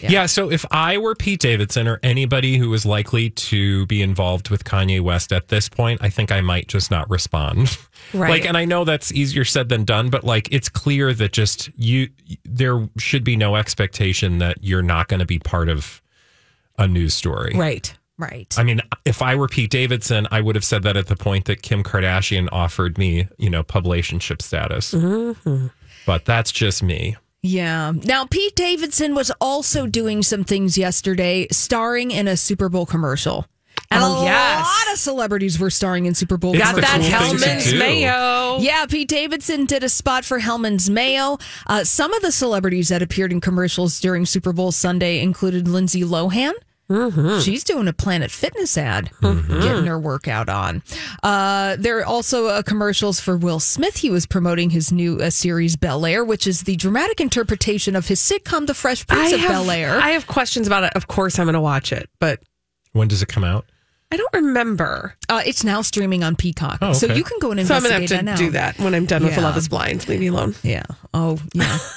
Yeah. 0.00 0.26
So 0.26 0.50
if 0.50 0.64
I 0.70 0.96
were 0.98 1.14
Pete 1.14 1.40
Davidson 1.40 1.88
or 1.88 1.98
anybody 2.02 2.56
who 2.56 2.70
was 2.70 2.86
likely 2.86 3.30
to 3.30 3.84
be 3.86 4.00
involved 4.00 4.48
with 4.48 4.64
Kanye 4.64 5.00
West 5.00 5.32
at 5.32 5.48
this 5.48 5.68
point, 5.68 6.00
I 6.02 6.08
think 6.08 6.30
I 6.30 6.40
might 6.40 6.68
just 6.68 6.90
not 6.90 7.08
respond. 7.10 7.76
Right. 8.14 8.30
Like, 8.30 8.46
and 8.46 8.56
I 8.56 8.64
know 8.64 8.84
that's 8.84 9.12
easier 9.12 9.44
said 9.44 9.68
than 9.68 9.84
done, 9.84 10.08
but 10.08 10.24
like, 10.24 10.48
it's 10.50 10.70
clear 10.70 11.12
that 11.12 11.30
just 11.30 11.68
you, 11.76 12.08
there 12.42 12.88
should 12.96 13.22
be 13.22 13.36
no 13.36 13.56
expectation 13.56 14.38
that 14.38 14.56
you're 14.62 14.82
not 14.82 15.08
going 15.08 15.20
to 15.20 15.26
be 15.26 15.38
part 15.38 15.68
of 15.68 16.00
a 16.78 16.88
news 16.88 17.12
story. 17.12 17.52
right 17.54 17.92
Right. 18.18 18.52
I 18.58 18.64
mean, 18.64 18.80
if 19.04 19.22
I 19.22 19.36
were 19.36 19.46
Pete 19.46 19.70
Davidson, 19.70 20.26
I 20.32 20.40
would 20.40 20.56
have 20.56 20.64
said 20.64 20.82
that 20.82 20.96
at 20.96 21.06
the 21.06 21.14
point 21.14 21.44
that 21.44 21.62
Kim 21.62 21.84
Kardashian 21.84 22.48
offered 22.50 22.98
me, 22.98 23.28
you 23.38 23.48
know, 23.48 23.62
publicationship 23.62 24.42
status. 24.42 24.92
Mm-hmm. 24.92 25.68
But 26.04 26.24
that's 26.24 26.50
just 26.50 26.82
me. 26.82 27.16
Yeah. 27.42 27.92
Now, 28.04 28.26
Pete 28.26 28.54
Davidson 28.56 29.14
was 29.14 29.30
also 29.40 29.86
doing 29.86 30.22
some 30.22 30.44
things 30.44 30.76
yesterday, 30.76 31.46
starring 31.52 32.10
in 32.10 32.26
a 32.28 32.36
Super 32.36 32.68
Bowl 32.68 32.84
commercial. 32.86 33.46
And 33.90 34.02
Oh, 34.04 34.20
a 34.20 34.24
yes. 34.24 34.66
lot 34.66 34.92
of 34.92 34.98
celebrities 34.98 35.58
were 35.58 35.70
starring 35.70 36.04
in 36.06 36.14
Super 36.14 36.36
Bowl 36.36 36.54
It's 36.54 36.62
got 36.62 36.74
that 36.76 37.00
commercials. 37.00 37.30
cool 37.30 37.38
hellmann's 37.38 37.72
mayo 37.74 38.58
Yeah, 38.60 38.84
Pete 38.86 39.08
Davidson 39.08 39.64
did 39.64 39.82
a 39.82 39.88
spot 39.88 40.24
for 40.26 40.40
Hellmann's 40.40 40.90
Mayo. 40.90 41.38
Uh, 41.66 41.84
some 41.84 42.12
of 42.12 42.20
the 42.20 42.32
celebrities 42.32 42.88
that 42.88 43.00
appeared 43.02 43.32
in 43.32 43.40
commercials 43.40 43.98
during 44.00 44.26
Super 44.26 44.52
Bowl 44.52 44.72
Sunday 44.72 45.20
included 45.20 45.68
Lindsay 45.68 46.02
Lohan. 46.02 46.52
She's 47.42 47.64
doing 47.64 47.86
a 47.86 47.92
Planet 47.92 48.30
Fitness 48.30 48.78
ad, 48.78 49.10
getting 49.20 49.86
her 49.86 49.98
workout 49.98 50.48
on. 50.48 50.82
Uh, 51.22 51.76
there 51.78 51.98
are 52.00 52.04
also 52.06 52.46
uh, 52.46 52.62
commercials 52.62 53.20
for 53.20 53.36
Will 53.36 53.60
Smith. 53.60 53.98
He 53.98 54.08
was 54.10 54.24
promoting 54.26 54.70
his 54.70 54.90
new 54.90 55.18
uh, 55.18 55.28
series 55.30 55.76
Bel 55.76 56.06
Air, 56.06 56.24
which 56.24 56.46
is 56.46 56.62
the 56.62 56.76
dramatic 56.76 57.20
interpretation 57.20 57.94
of 57.94 58.08
his 58.08 58.20
sitcom 58.20 58.66
The 58.66 58.74
Fresh 58.74 59.06
Prince 59.06 59.32
of 59.34 59.40
have, 59.40 59.50
Bel 59.50 59.70
Air. 59.70 59.90
I 60.00 60.10
have 60.10 60.26
questions 60.26 60.66
about 60.66 60.84
it 60.84 60.92
of 60.96 61.06
course 61.08 61.38
I'm 61.38 61.44
going 61.46 61.54
to 61.54 61.60
watch 61.60 61.92
it 61.92 62.08
but 62.20 62.40
When 62.92 63.06
does 63.08 63.22
it 63.22 63.28
come 63.28 63.44
out? 63.44 63.66
I 64.10 64.16
don't 64.16 64.32
remember 64.32 65.14
Uh, 65.28 65.42
it's 65.44 65.64
now 65.64 65.82
streaming 65.82 66.24
on 66.24 66.36
Peacock, 66.36 66.78
Oh, 66.80 66.94
so 66.94 67.12
you 67.12 67.22
can 67.22 67.38
go 67.40 67.50
and 67.50 67.60
investigate. 67.60 68.08
so 68.08 68.16
I'm 68.16 68.24
gonna 68.24 68.30
have 68.30 68.36
that 68.38 68.38
to 68.38 68.44
now. 68.44 68.48
do 68.48 68.50
that 68.52 68.78
when 68.78 68.94
I'm 68.94 69.04
done 69.04 69.22
with 69.24 69.34
Yeah. 69.36 69.42
Love 69.42 69.56
is 69.58 69.68
Blind 69.68 70.08
leave 70.08 70.20
me 70.20 70.28
alone 70.28 70.54
Yeah. 70.62 70.84
Oh, 71.12 71.38
yeah. 71.52 71.78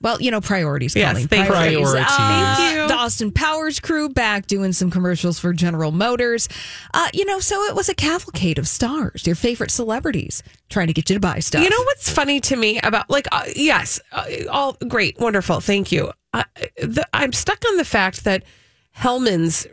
well, 0.00 0.20
you 0.20 0.30
know, 0.30 0.40
priorities. 0.40 0.94
Yes, 0.94 1.12
Colleen. 1.12 1.28
thank 1.28 1.48
you. 1.48 1.52
Priorities. 1.52 1.88
Uh, 1.88 2.04
Thank 2.06 2.76
you. 2.76 2.88
The 2.88 2.94
Austin 2.94 3.32
Powers 3.32 3.80
crew 3.80 4.08
back 4.08 4.46
doing 4.46 4.72
some 4.72 4.90
commercials 4.90 5.38
for 5.40 5.52
General 5.52 5.90
Motors. 5.90 6.48
Uh, 6.94 7.08
you 7.12 7.24
know, 7.24 7.40
so 7.40 7.64
it 7.64 7.74
was 7.74 7.88
a 7.88 7.94
cavalcade 7.94 8.58
of 8.58 8.68
stars, 8.68 9.26
your 9.26 9.34
favorite 9.36 9.70
celebrities, 9.70 10.42
trying 10.68 10.86
to 10.86 10.92
get 10.92 11.10
you 11.10 11.14
to 11.14 11.20
buy 11.20 11.40
stuff. 11.40 11.62
You 11.64 11.70
know 11.70 11.82
what's 11.84 12.10
funny 12.10 12.40
to 12.40 12.56
me 12.56 12.78
about 12.80 13.10
like 13.10 13.26
uh, 13.32 13.44
yes, 13.56 14.00
uh, 14.12 14.26
all 14.50 14.76
great, 14.86 15.18
wonderful, 15.18 15.60
thank 15.60 15.90
you. 15.90 16.12
Uh, 16.32 16.44
the, 16.76 17.06
I'm 17.12 17.32
stuck 17.32 17.64
on 17.66 17.76
the 17.76 17.84
fact 17.84 18.24
that 18.24 18.44
Hellmann's 18.92 19.66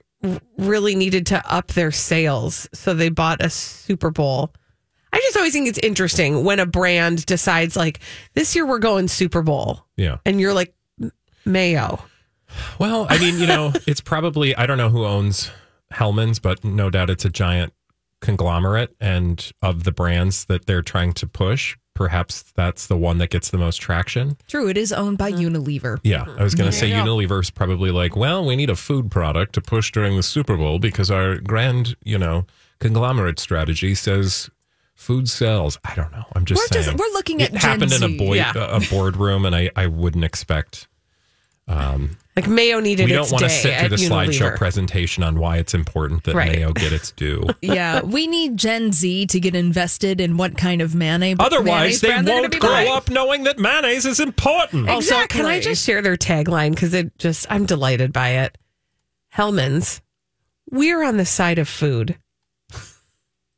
really 0.58 0.96
needed 0.96 1.28
to 1.28 1.54
up 1.54 1.68
their 1.68 1.92
sales, 1.92 2.68
so 2.74 2.94
they 2.96 3.10
bought 3.10 3.44
a 3.44 3.50
Super 3.50 4.10
Bowl. 4.10 4.52
I 5.16 5.20
just 5.20 5.38
always 5.38 5.54
think 5.54 5.70
it's 5.70 5.80
interesting 5.80 6.44
when 6.44 6.60
a 6.60 6.66
brand 6.66 7.26
decides 7.26 7.78
like 7.78 8.02
this 8.34 8.54
year 8.54 8.66
we're 8.66 8.80
going 8.80 9.08
Super 9.08 9.42
Bowl, 9.42 9.86
Yeah. 9.96 10.18
and 10.26 10.42
you're 10.42 10.54
like 10.54 10.74
Mayo. 11.46 12.04
Well, 12.80 13.08
I 13.10 13.18
mean, 13.18 13.40
you 13.40 13.48
know, 13.48 13.72
it's 13.88 14.02
probably 14.02 14.54
I 14.58 14.66
don't 14.66 14.78
know 14.78 14.90
who 14.90 15.06
owns 15.06 15.52
Hellmann's, 15.92 16.40
but 16.40 16.66
no 16.66 16.90
doubt 16.90 17.10
it's 17.10 17.24
a 17.24 17.30
giant 17.30 17.74
conglomerate 18.20 18.94
and 19.00 19.52
of 19.62 19.86
the 19.86 19.94
brands 19.94 20.46
that 20.46 20.66
they're 20.66 20.82
trying 20.82 21.14
to 21.14 21.28
push, 21.28 21.78
perhaps 21.94 22.52
that's 22.54 22.88
the 22.88 22.98
one 22.98 23.18
that 23.20 23.30
gets 23.30 23.52
the 23.52 23.58
most 23.58 23.78
traction. 23.78 24.36
True, 24.50 24.68
it 24.68 24.76
is 24.76 24.92
owned 24.92 25.18
by 25.18 25.32
mm-hmm. 25.32 25.56
Unilever. 25.56 26.00
Yeah, 26.04 26.26
I 26.38 26.44
was 26.44 26.56
going 26.56 26.70
to 26.70 26.76
mm-hmm. 26.76 26.80
say 26.80 26.90
There 26.90 27.00
you 27.00 27.06
go. 27.06 27.16
Unilever's 27.16 27.50
probably 27.50 27.92
like, 27.92 28.18
well, 28.18 28.46
we 28.46 28.58
need 28.58 28.70
a 28.70 28.76
food 28.76 29.10
product 29.10 29.54
to 29.54 29.62
push 29.62 29.94
during 29.94 30.18
the 30.18 30.24
Super 30.24 30.58
Bowl 30.58 30.78
because 30.78 31.10
our 31.10 31.38
grand, 31.38 31.96
you 32.04 32.18
know, 32.18 32.46
conglomerate 32.80 33.40
strategy 33.40 33.96
says 33.96 34.50
food 34.96 35.30
sells. 35.30 35.78
I 35.86 35.94
don't 35.96 36.12
know. 36.12 36.26
I'm 36.36 36.46
just 36.46 36.60
We're 36.62 36.74
just- 36.76 36.86
saying. 36.88 36.98
we're 36.98 37.14
looking 37.14 37.42
at 37.42 37.54
it 37.54 37.58
happened 37.62 37.92
Gen 37.92 38.04
in 38.04 38.10
a, 38.10 38.12
Z. 38.14 38.18
boy, 38.18 38.36
Yeah. 38.38 38.54
a 38.56 38.80
boardroom, 38.90 39.46
and 39.46 39.56
I, 39.56 39.70
I 39.76 39.88
wouldn't 39.88 40.24
expect. 40.24 40.88
Um, 41.68 42.18
Like 42.36 42.48
Mayo 42.48 42.80
needed 42.80 43.06
we 43.06 43.14
don't 43.14 43.32
want 43.32 43.44
to 43.44 43.50
sit 43.50 43.74
through 43.74 43.86
at 43.86 43.90
the 43.90 43.96
slideshow 43.96 44.56
presentation 44.56 45.24
on 45.24 45.40
why 45.40 45.58
it's 45.58 45.74
important 45.74 46.24
that 46.26 46.36
Right. 46.36 46.52
Mayo 46.52 46.72
get 46.74 46.94
its 46.94 47.12
due. 47.12 47.44
yeah, 47.62 48.02
we 48.04 48.28
need 48.28 48.56
Gen 48.58 48.92
Z 48.92 49.26
to 49.28 49.40
get 49.40 49.56
invested 49.56 50.22
in 50.22 50.38
what 50.38 50.58
kind 50.58 50.80
of 50.82 50.94
mayonnaise. 50.94 51.38
Otherwise, 51.40 51.66
mayonnaise 51.66 52.02
they 52.02 52.08
brand 52.10 52.28
they're 52.28 52.36
gonna 52.36 52.50
won't 52.50 52.62
grow 52.62 52.70
buying. 52.70 52.92
up 52.92 53.10
knowing 53.10 53.44
that 53.46 53.58
mayonnaise 53.58 54.06
is 54.06 54.20
important. 54.20 54.88
Also, 54.90 55.26
can 55.26 55.46
I 55.48 55.60
just 55.60 55.84
share 55.84 56.04
their 56.04 56.18
tagline 56.18 56.70
because 56.72 56.94
it 56.94 57.18
just 57.18 57.48
I'm 57.50 57.66
delighted 57.66 58.14
by 58.14 58.30
it. 58.30 58.58
Hellmann's, 59.30 60.02
we're 60.70 61.04
on 61.04 61.18
the 61.18 61.26
side 61.26 61.58
of 61.58 61.68
food. 61.68 62.16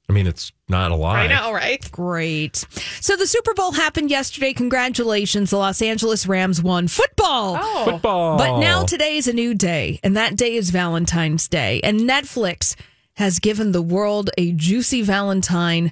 I 0.10 0.14
mean, 0.14 0.26
it's 0.26 0.54
not 0.70 0.92
a 0.92 0.96
lie. 0.96 1.26
I 1.26 1.28
know, 1.28 1.52
right? 1.52 1.92
Great. 1.92 2.66
So 3.02 3.18
the 3.18 3.28
Super 3.28 3.54
Bowl 3.54 3.74
happened 3.74 4.10
yesterday. 4.10 4.54
Congratulations. 4.54 5.50
The 5.50 5.58
Los 5.58 5.82
Angeles 5.82 6.26
Rams 6.26 6.62
won 6.62 6.88
football. 6.88 7.58
Oh. 7.62 7.86
Football. 7.92 8.38
But 8.38 8.60
now 8.60 8.86
today 8.86 9.18
is 9.18 9.28
a 9.28 9.34
new 9.34 9.54
day, 9.54 10.00
and 10.04 10.16
that 10.16 10.38
day 10.38 10.56
is 10.56 10.70
Valentine's 10.70 11.50
Day. 11.50 11.82
And 11.84 12.02
Netflix 12.02 12.76
has 13.16 13.40
given 13.40 13.74
the 13.74 13.82
world 13.82 14.30
a 14.38 14.54
juicy 14.54 15.02
Valentine 15.02 15.92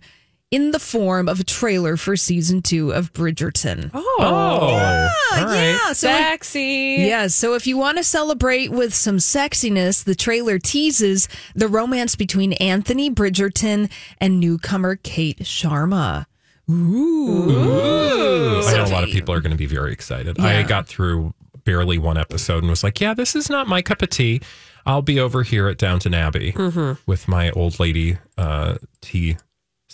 in 0.56 0.72
the 0.72 0.80
form 0.80 1.28
of 1.28 1.39
a 1.39 1.44
trailer 1.44 1.98
for 1.98 2.15
season 2.15 2.62
two 2.62 2.94
of 2.94 3.12
Bridgerton. 3.13 3.91
Oh, 3.94 4.15
Oh, 4.20 4.24
all 4.26 5.46
right. 5.46 5.72
Yeah, 5.72 5.94
so 5.94 6.08
if- 6.10 6.15
sexy. 6.18 6.96
yeah, 7.08 7.28
so 7.28 7.54
if 7.56 7.68
you 7.68 7.78
want 7.78 7.98
to 7.98 8.04
celebrate 8.04 8.72
with 8.72 8.94
some 8.94 9.18
sexiness, 9.18 10.04
the 10.04 10.15
trailer 10.15 10.58
teases 10.60 11.28
the 11.56 11.68
romance 11.68 12.15
between 12.15 12.54
Anthony 12.54 13.10
Bridgerton 13.12 13.91
and 14.22 14.39
newcomer 14.39 14.96
Kate 14.96 15.39
Sharma. 15.39 16.26
Ooh. 16.70 18.62
I 18.65 18.74
know 18.74 18.86
a 18.86 18.89
lot 18.91 19.04
of 19.04 19.10
people 19.10 19.34
are 19.36 19.41
going 19.41 19.52
to 19.52 19.58
be 19.58 19.65
very 19.65 19.91
excited. 19.91 20.39
I 20.39 20.63
got 20.63 20.88
through 20.88 21.34
barely 21.63 21.98
one 21.98 22.18
episode 22.18 22.60
and 22.63 22.70
was 22.70 22.84
like, 22.84 23.02
yeah, 23.02 23.13
this 23.13 23.36
is 23.36 23.50
not 23.50 23.68
my 23.68 23.82
cup 23.82 24.02
of 24.02 24.10
tea. 24.10 24.41
I'll 24.86 25.02
be 25.02 25.20
over 25.20 25.44
here 25.44 25.68
at 25.68 25.78
Downton 25.78 26.13
Abbey 26.13 26.52
Mm-hmm. 26.54 27.02
with 27.10 27.28
my 27.28 27.50
old 27.52 27.80
lady 27.80 28.18
uh, 28.38 28.76
tea 29.02 29.38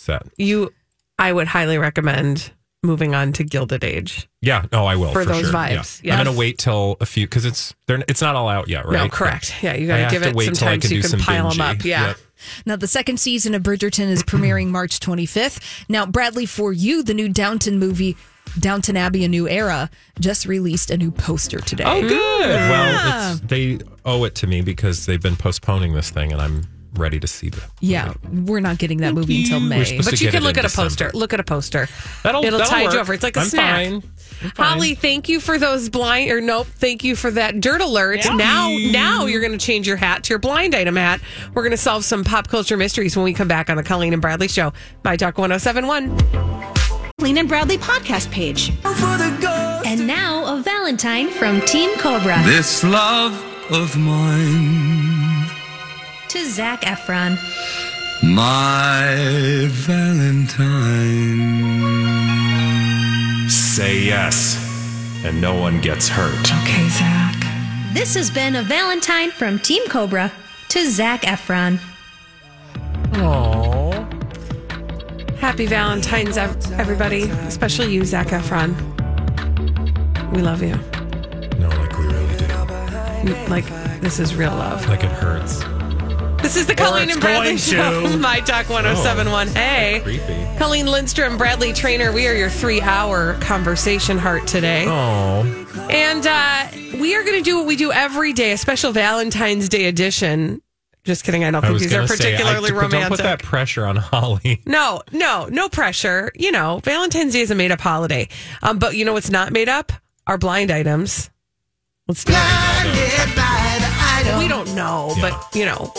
set. 0.02 0.22
You, 0.36 0.72
I 1.18 1.32
would 1.32 1.46
highly 1.48 1.78
recommend 1.78 2.52
moving 2.82 3.14
on 3.14 3.32
to 3.34 3.44
Gilded 3.44 3.84
Age. 3.84 4.28
Yeah, 4.40 4.66
no, 4.72 4.86
I 4.86 4.96
will 4.96 5.12
For 5.12 5.22
for, 5.22 5.30
those 5.30 5.44
sure. 5.44 5.52
vibes, 5.52 6.02
Yeah. 6.02 6.16
I'm 6.16 6.24
going 6.24 6.34
to 6.34 6.38
wait 6.38 6.58
till 6.58 6.96
a 7.00 7.06
few 7.06 7.26
because 7.26 7.44
it's 7.44 7.74
they're, 7.86 8.02
it's 8.08 8.20
not 8.20 8.34
all 8.34 8.48
out 8.48 8.68
yet, 8.68 8.84
right? 8.86 9.04
No, 9.04 9.08
correct. 9.08 9.62
Yeah, 9.62 9.74
you 9.74 9.86
gotta 9.86 10.02
have 10.02 10.10
give 10.10 10.22
to 10.22 10.28
it 10.30 10.34
wait 10.34 10.46
some 10.46 10.54
till 10.54 10.68
I 10.68 10.70
time 10.72 10.80
can 10.80 10.88
so 10.88 10.94
you 10.96 11.00
can 11.02 11.10
some 11.10 11.20
pile 11.20 11.50
them 11.50 11.60
up. 11.60 11.84
Yeah. 11.84 12.08
Yep. 12.08 12.16
Now, 12.66 12.76
the 12.76 12.88
second 12.88 13.20
season 13.20 13.54
of 13.54 13.62
Bridgerton 13.62 14.08
is 14.08 14.24
premiering 14.24 14.68
March 14.68 14.98
25th. 14.98 15.84
Now, 15.88 16.06
Bradley, 16.06 16.44
for 16.44 16.72
you, 16.72 17.04
the 17.04 17.14
new 17.14 17.28
Downton 17.28 17.78
movie, 17.78 18.16
Downton 18.58 18.96
Abbey: 18.96 19.24
A 19.24 19.28
New 19.28 19.48
Era, 19.48 19.88
just 20.18 20.46
released 20.46 20.90
a 20.90 20.96
new 20.96 21.12
poster 21.12 21.60
today. 21.60 21.84
Oh, 21.86 22.00
good. 22.00 22.10
Mm. 22.10 22.48
Yeah. 22.48 22.70
Well, 22.70 23.32
it's, 23.32 23.40
they 23.42 23.78
owe 24.04 24.24
it 24.24 24.34
to 24.36 24.48
me 24.48 24.60
because 24.60 25.06
they've 25.06 25.22
been 25.22 25.36
postponing 25.36 25.94
this 25.94 26.10
thing, 26.10 26.32
and 26.32 26.40
I'm 26.42 26.62
ready 26.94 27.18
to 27.20 27.26
see 27.26 27.48
the. 27.48 27.62
Yeah, 27.80 28.14
we're 28.30 28.60
not 28.60 28.78
getting 28.78 28.98
that 28.98 29.14
movie 29.14 29.42
until 29.42 29.60
May. 29.60 29.96
But 29.98 30.20
you 30.20 30.30
can 30.30 30.42
look 30.42 30.56
in 30.58 30.64
at 30.64 30.72
a 30.72 30.76
poster. 30.76 31.10
Look 31.14 31.32
at 31.32 31.40
a 31.40 31.44
poster. 31.44 31.88
That'll- 32.22 32.44
It'll 32.44 32.58
that'll 32.58 32.70
tide 32.72 32.84
work. 32.84 32.94
you 32.94 33.00
over. 33.00 33.14
It's 33.14 33.22
like 33.22 33.36
a 33.36 33.40
I'm 33.40 33.46
snack. 33.46 33.86
fine. 33.90 34.02
Holly, 34.56 34.94
thank 34.96 35.28
you 35.28 35.38
for 35.38 35.56
those 35.58 35.88
blind 35.88 36.30
or 36.30 36.40
nope. 36.40 36.66
Thank 36.66 37.04
you 37.04 37.14
for 37.14 37.30
that 37.30 37.60
dirt 37.60 37.80
alert. 37.80 38.20
Now, 38.34 38.68
now 38.90 39.26
you're 39.26 39.40
going 39.40 39.52
to 39.52 39.58
change 39.64 39.86
your 39.86 39.96
hat 39.96 40.24
to 40.24 40.30
your 40.30 40.38
blind 40.40 40.74
item 40.74 40.96
hat. 40.96 41.20
We're 41.54 41.62
going 41.62 41.70
to 41.70 41.76
solve 41.76 42.04
some 42.04 42.24
pop 42.24 42.48
culture 42.48 42.76
mysteries 42.76 43.16
when 43.16 43.24
we 43.24 43.32
come 43.34 43.46
back 43.48 43.70
on 43.70 43.76
the 43.76 43.84
Colleen 43.84 44.12
and 44.12 44.20
Bradley 44.20 44.48
Show. 44.48 44.72
My 45.04 45.16
Talk 45.16 45.38
1071. 45.38 46.16
Colleen 47.20 47.38
and 47.38 47.48
Bradley 47.48 47.78
podcast 47.78 48.30
page. 48.32 48.72
And 48.84 50.06
now 50.08 50.56
a 50.58 50.60
Valentine 50.60 51.28
from 51.30 51.60
Team 51.62 51.96
Cobra 51.98 52.40
This 52.44 52.82
love 52.82 53.32
of 53.70 53.96
mine, 53.96 55.01
to 56.32 56.46
Zac 56.48 56.80
Efron. 56.82 57.36
my 58.22 59.66
Valentine. 59.68 60.58
Say 63.50 63.98
yes, 64.00 64.56
and 65.26 65.40
no 65.42 65.54
one 65.60 65.80
gets 65.82 66.08
hurt. 66.08 66.50
Okay, 66.62 66.88
Zac. 66.88 67.34
This 67.92 68.14
has 68.14 68.30
been 68.30 68.56
a 68.56 68.62
Valentine 68.62 69.30
from 69.30 69.58
Team 69.58 69.86
Cobra 69.88 70.32
to 70.70 70.90
Zac 70.90 71.20
Efron. 71.22 71.78
Oh. 73.16 73.90
Happy 75.38 75.66
Valentine's, 75.66 76.38
ev- 76.38 76.56
everybody, 76.80 77.24
especially 77.24 77.92
you, 77.92 78.06
Zac 78.06 78.28
Efron. 78.28 78.74
We 80.32 80.40
love 80.40 80.62
you. 80.62 80.76
No, 81.58 81.68
like 81.68 81.98
we 81.98 82.06
really 82.06 82.36
do. 82.38 82.46
Like, 83.50 83.66
this 84.00 84.18
is 84.18 84.34
real 84.34 84.52
love. 84.52 84.88
Like 84.88 85.04
it 85.04 85.10
hurts. 85.12 85.62
This 86.42 86.56
is 86.56 86.66
the 86.66 86.74
Colleen 86.74 87.10
and 87.10 87.20
Bradley 87.20 87.56
Show. 87.56 88.08
to. 88.08 88.16
My 88.18 88.40
Talk 88.40 88.68
1071. 88.68 89.48
hey. 89.48 90.00
Creepy. 90.02 90.58
Colleen 90.58 90.86
Lindstrom, 90.86 91.38
Bradley 91.38 91.72
Traynor, 91.72 92.12
we 92.12 92.26
are 92.26 92.34
your 92.34 92.50
three 92.50 92.80
hour 92.80 93.34
conversation 93.40 94.18
heart 94.18 94.46
today. 94.46 94.84
Oh. 94.86 95.88
And 95.90 96.26
uh, 96.26 96.68
we 97.00 97.14
are 97.14 97.22
going 97.22 97.38
to 97.38 97.42
do 97.42 97.58
what 97.58 97.66
we 97.66 97.76
do 97.76 97.92
every 97.92 98.32
day, 98.32 98.52
a 98.52 98.58
special 98.58 98.92
Valentine's 98.92 99.68
Day 99.68 99.86
edition. 99.86 100.60
Just 101.04 101.24
kidding. 101.24 101.42
I 101.44 101.50
don't 101.50 101.64
I 101.64 101.68
think 101.68 101.74
was 101.74 101.82
these 101.82 101.94
are 101.94 102.06
particularly 102.06 102.60
to 102.60 102.66
say, 102.66 102.72
I, 102.74 102.80
particularly 102.80 103.00
don't 103.00 103.08
put 103.08 103.22
that 103.22 103.42
pressure 103.42 103.86
on 103.86 103.96
Holly. 103.96 104.60
No, 104.66 105.02
no, 105.12 105.46
no 105.50 105.68
pressure. 105.68 106.30
You 106.34 106.52
know, 106.52 106.80
Valentine's 106.84 107.32
Day 107.32 107.40
is 107.40 107.50
a 107.50 107.54
made 107.54 107.72
up 107.72 107.80
holiday. 107.80 108.28
Um, 108.62 108.78
but 108.78 108.94
you 108.96 109.04
know 109.04 109.12
what's 109.12 109.30
not 109.30 109.52
made 109.52 109.68
up? 109.68 109.92
Our 110.26 110.38
blind 110.38 110.70
items. 110.70 111.30
Let's 112.08 112.24
do 112.24 112.32
it. 112.36 114.38
We 114.38 114.48
don't 114.48 114.74
know, 114.74 115.12
but 115.20 115.34
you 115.54 115.66
know. 115.66 115.92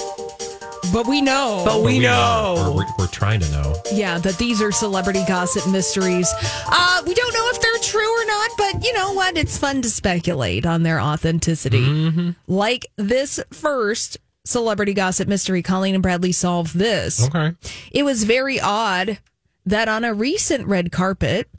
But 0.93 1.07
we 1.07 1.21
know. 1.21 1.63
But 1.65 1.81
we 1.81 1.97
know. 1.97 2.55
Or 2.59 2.75
we're, 2.75 2.85
we're 2.99 3.07
trying 3.07 3.39
to 3.39 3.51
know. 3.51 3.75
Yeah, 3.91 4.19
that 4.19 4.37
these 4.37 4.61
are 4.61 4.71
celebrity 4.71 5.23
gossip 5.27 5.67
mysteries. 5.71 6.31
Uh, 6.67 7.01
we 7.07 7.15
don't 7.15 7.33
know 7.33 7.49
if 7.49 7.59
they're 7.59 7.79
true 7.81 8.21
or 8.21 8.25
not, 8.25 8.51
but 8.59 8.85
you 8.85 8.93
know 8.93 9.11
what? 9.13 9.35
It's 9.35 9.57
fun 9.57 9.81
to 9.81 9.89
speculate 9.89 10.67
on 10.67 10.83
their 10.83 11.01
authenticity. 11.01 12.35
Like 12.47 12.85
this 12.95 13.39
first 13.51 14.19
celebrity 14.45 14.93
gossip 14.93 15.27
mystery, 15.27 15.63
Colleen 15.63 15.95
and 15.95 16.03
Bradley 16.03 16.31
solved 16.31 16.77
this. 16.77 17.27
Okay. 17.27 17.55
It 17.91 18.03
was 18.03 18.23
very 18.23 18.59
odd 18.59 19.17
that 19.65 19.87
on 19.87 20.03
a 20.03 20.13
recent 20.13 20.67
red 20.67 20.91
carpet, 20.91 21.49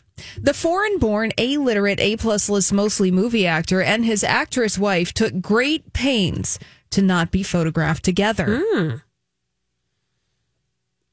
the 0.40 0.54
foreign 0.54 0.98
born, 0.98 1.32
illiterate, 1.36 1.98
A 1.98 2.16
plus 2.16 2.48
list, 2.48 2.72
mostly 2.72 3.10
movie 3.10 3.48
actor 3.48 3.82
and 3.82 4.04
his 4.04 4.22
actress 4.22 4.78
wife 4.78 5.12
took 5.12 5.40
great 5.40 5.92
pains 5.92 6.58
to 6.90 7.02
not 7.02 7.32
be 7.32 7.42
photographed 7.42 8.04
together. 8.04 8.62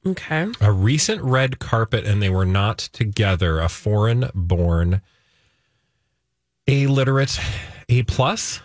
Okay. 0.06 0.48
A 0.60 0.72
recent 0.72 1.22
red 1.22 1.60
carpet, 1.60 2.06
and 2.06 2.22
they 2.22 2.30
were 2.30 2.46
not 2.46 2.78
together. 2.80 3.60
A 3.60 3.70
foreign 3.70 4.30
born, 4.34 5.02
illiterate, 6.68 7.40
A 7.90 8.04
plus. 8.04 8.62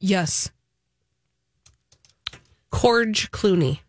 Yes. 0.00 0.50
George 2.74 3.30
Clooney. 3.30 3.80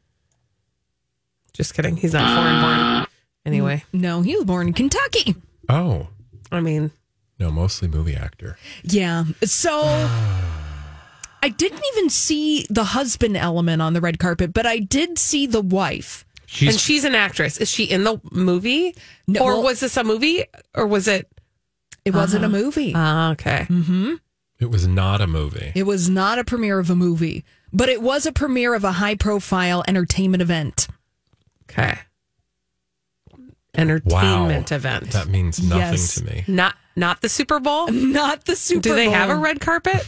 Just 1.53 1.73
kidding. 1.73 1.97
He's 1.97 2.13
not 2.13 2.36
foreign 2.36 2.62
born. 2.62 3.08
Anyway. 3.45 3.84
Mm, 3.93 3.99
no, 4.01 4.21
he 4.21 4.36
was 4.36 4.45
born 4.45 4.67
in 4.67 4.73
Kentucky. 4.73 5.36
Oh. 5.67 6.08
I 6.51 6.62
mean, 6.62 6.91
No, 7.39 7.51
mostly 7.51 7.88
movie 7.88 8.15
actor. 8.15 8.58
Yeah. 8.84 9.25
So 9.43 9.82
I 11.41 11.49
didn't 11.49 11.84
even 11.93 12.10
see 12.10 12.65
the 12.69 12.84
husband 12.86 13.36
element 13.36 13.82
on 13.82 13.93
the 13.93 14.01
red 14.01 14.19
carpet, 14.19 14.53
but 14.53 14.65
I 14.65 14.79
did 14.79 15.17
see 15.19 15.45
the 15.47 15.62
wife. 15.62 16.25
And 16.62 16.80
she's 16.80 17.04
an 17.04 17.16
actress. 17.16 17.58
Is 17.58 17.70
she 17.70 17.86
in 17.86 18.04
the 18.04 18.20
movie? 18.32 18.96
No, 19.28 19.42
or 19.42 19.54
well- 19.54 19.63
was 19.63 19.80
this 19.80 19.98
a 19.98 20.04
movie? 20.04 20.46
Or 20.76 20.86
was 20.88 21.08
it? 21.08 21.28
It 22.06 22.13
wasn't 22.13 22.44
a 22.44 22.48
Uh-huh. 22.48 22.58
movie. 22.58 22.92
Ah, 22.96 23.32
okay. 23.32 23.63
hmm 23.66 24.16
It 24.60 24.70
was 24.70 24.88
not 24.88 25.22
a 25.22 25.28
movie. 25.28 25.72
It 25.76 25.84
was 25.84 26.10
not 26.10 26.38
a 26.39 26.44
premiere 26.44 26.80
of 26.80 26.89
a 26.89 26.96
movie, 26.96 27.44
but 27.72 27.89
it 27.89 28.02
was 28.02 28.26
a 28.26 28.32
premiere 28.32 28.74
of 28.74 28.84
a 28.84 28.94
high 28.94 29.16
profile 29.16 29.84
entertainment 29.88 30.42
event. 30.42 30.88
Okay. 31.70 31.98
Entertainment 33.76 34.70
Wow. 34.70 34.76
event. 34.78 35.12
That 35.12 35.28
means 35.30 35.62
nothing 35.62 35.80
Yes. 35.94 36.16
to 36.16 36.26
me. 36.26 36.44
Not 36.48 36.76
not 36.96 37.22
the 37.22 37.30
Super 37.30 37.60
Bowl? 37.60 37.88
Not 37.92 38.46
the 38.46 38.56
Super 38.56 38.82
Bowl. 38.89 38.92
Do 38.92 38.96
they 38.96 39.10
have 39.10 39.32
a 39.32 39.36
red 39.36 39.60
carpet? 39.60 40.06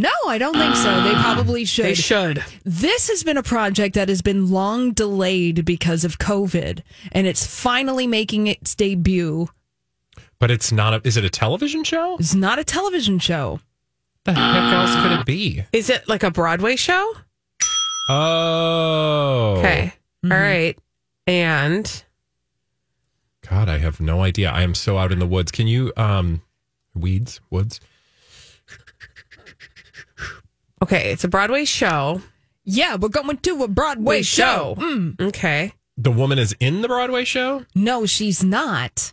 No, 0.00 0.10
I 0.28 0.38
don't 0.38 0.54
think 0.54 0.76
so. 0.76 1.02
They 1.02 1.12
probably 1.14 1.64
should. 1.64 1.84
They 1.86 1.94
should. 1.94 2.44
This 2.64 3.08
has 3.08 3.24
been 3.24 3.36
a 3.36 3.42
project 3.42 3.96
that 3.96 4.08
has 4.08 4.22
been 4.22 4.48
long 4.48 4.92
delayed 4.92 5.64
because 5.64 6.04
of 6.04 6.18
COVID, 6.18 6.82
and 7.10 7.26
it's 7.26 7.44
finally 7.44 8.06
making 8.06 8.46
its 8.46 8.76
debut. 8.76 9.48
But 10.38 10.52
it's 10.52 10.70
not 10.70 10.94
a. 10.94 11.00
Is 11.04 11.16
it 11.16 11.24
a 11.24 11.30
television 11.30 11.82
show? 11.82 12.16
It's 12.20 12.34
not 12.34 12.60
a 12.60 12.64
television 12.64 13.18
show. 13.18 13.58
The 14.22 14.34
heck 14.34 14.72
else 14.72 14.94
could 15.02 15.18
it 15.18 15.26
be? 15.26 15.64
Is 15.72 15.90
it 15.90 16.08
like 16.08 16.22
a 16.22 16.30
Broadway 16.30 16.76
show? 16.76 17.14
Oh. 18.08 19.56
Okay. 19.58 19.92
All 20.24 20.30
right. 20.30 20.78
And 21.26 22.04
God, 23.48 23.68
I 23.68 23.78
have 23.78 24.00
no 24.00 24.22
idea. 24.22 24.50
I 24.50 24.62
am 24.62 24.74
so 24.74 24.96
out 24.96 25.10
in 25.10 25.18
the 25.18 25.26
woods. 25.26 25.50
Can 25.50 25.66
you 25.66 25.92
um 25.96 26.42
weeds, 26.94 27.40
woods? 27.50 27.80
Okay, 30.82 31.12
it's 31.12 31.24
a 31.24 31.28
Broadway 31.28 31.64
show. 31.64 32.22
Yeah, 32.64 32.96
we're 32.96 33.08
going 33.08 33.36
to 33.36 33.62
a 33.64 33.68
Broadway 33.68 34.16
Wait, 34.18 34.26
show. 34.26 34.74
show. 34.78 34.82
Mm. 34.82 35.20
Okay. 35.28 35.72
The 35.96 36.10
woman 36.10 36.38
is 36.38 36.54
in 36.60 36.82
the 36.82 36.88
Broadway 36.88 37.24
show? 37.24 37.64
No, 37.74 38.06
she's 38.06 38.44
not. 38.44 39.12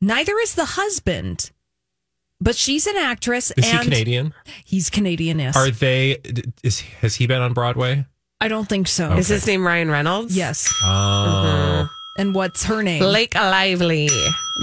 Neither 0.00 0.36
is 0.38 0.54
the 0.54 0.64
husband. 0.64 1.50
But 2.40 2.54
she's 2.54 2.86
an 2.86 2.96
actress. 2.96 3.50
Is 3.56 3.64
he 3.64 3.76
and 3.76 3.82
Canadian? 3.82 4.34
He's 4.64 4.90
Canadian, 4.90 5.38
yes. 5.40 5.56
Are 5.56 5.70
they 5.70 6.18
is 6.62 6.80
has 7.00 7.16
he 7.16 7.26
been 7.26 7.40
on 7.42 7.52
Broadway? 7.52 8.06
I 8.40 8.46
don't 8.46 8.68
think 8.68 8.86
so. 8.86 9.12
Is 9.14 9.28
his 9.28 9.46
name 9.46 9.66
Ryan 9.66 9.90
Reynolds? 9.90 10.36
Yes. 10.36 10.72
Oh. 10.84 11.88
And 12.18 12.34
what's 12.34 12.64
her 12.64 12.82
name? 12.82 13.00
Blake 13.00 13.34
Lively. 13.36 14.08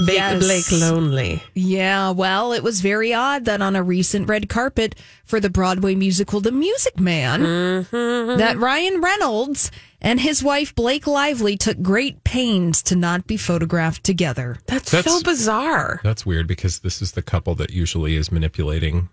Big 0.06 0.16
Yes. 0.16 0.44
Blake 0.44 0.82
Lonely. 0.82 1.42
Yeah, 1.54 2.10
well, 2.12 2.52
it 2.52 2.62
was 2.64 2.82
very 2.82 3.14
odd 3.14 3.46
that 3.46 3.62
on 3.62 3.78
a 3.78 3.82
recent 3.84 4.28
red 4.28 4.50
carpet 4.50 4.94
for 5.24 5.40
the 5.40 5.50
Broadway 5.50 5.96
musical 5.96 6.42
The 6.42 6.52
Music 6.52 7.00
Man, 7.00 7.42
Mm-hmm. 7.42 8.38
that 8.40 8.58
Ryan 8.58 9.00
Reynolds 9.00 9.72
and 10.02 10.20
his 10.20 10.44
wife 10.44 10.76
Blake 10.76 11.08
Lively 11.08 11.56
took 11.56 11.82
great 11.82 12.26
pains 12.26 12.84
to 12.84 12.96
not 12.98 13.26
be 13.26 13.38
photographed 13.38 14.04
together. 14.04 14.58
That's, 14.68 14.92
That's- 14.92 15.12
so 15.14 15.24
bizarre. 15.24 16.02
That's 16.04 16.26
weird 16.26 16.48
because 16.48 16.80
this 16.80 17.02
is 17.02 17.14
the 17.14 17.22
couple 17.22 17.56
that 17.56 17.70
usually 17.72 18.18
is 18.18 18.34
manipulating 18.34 19.08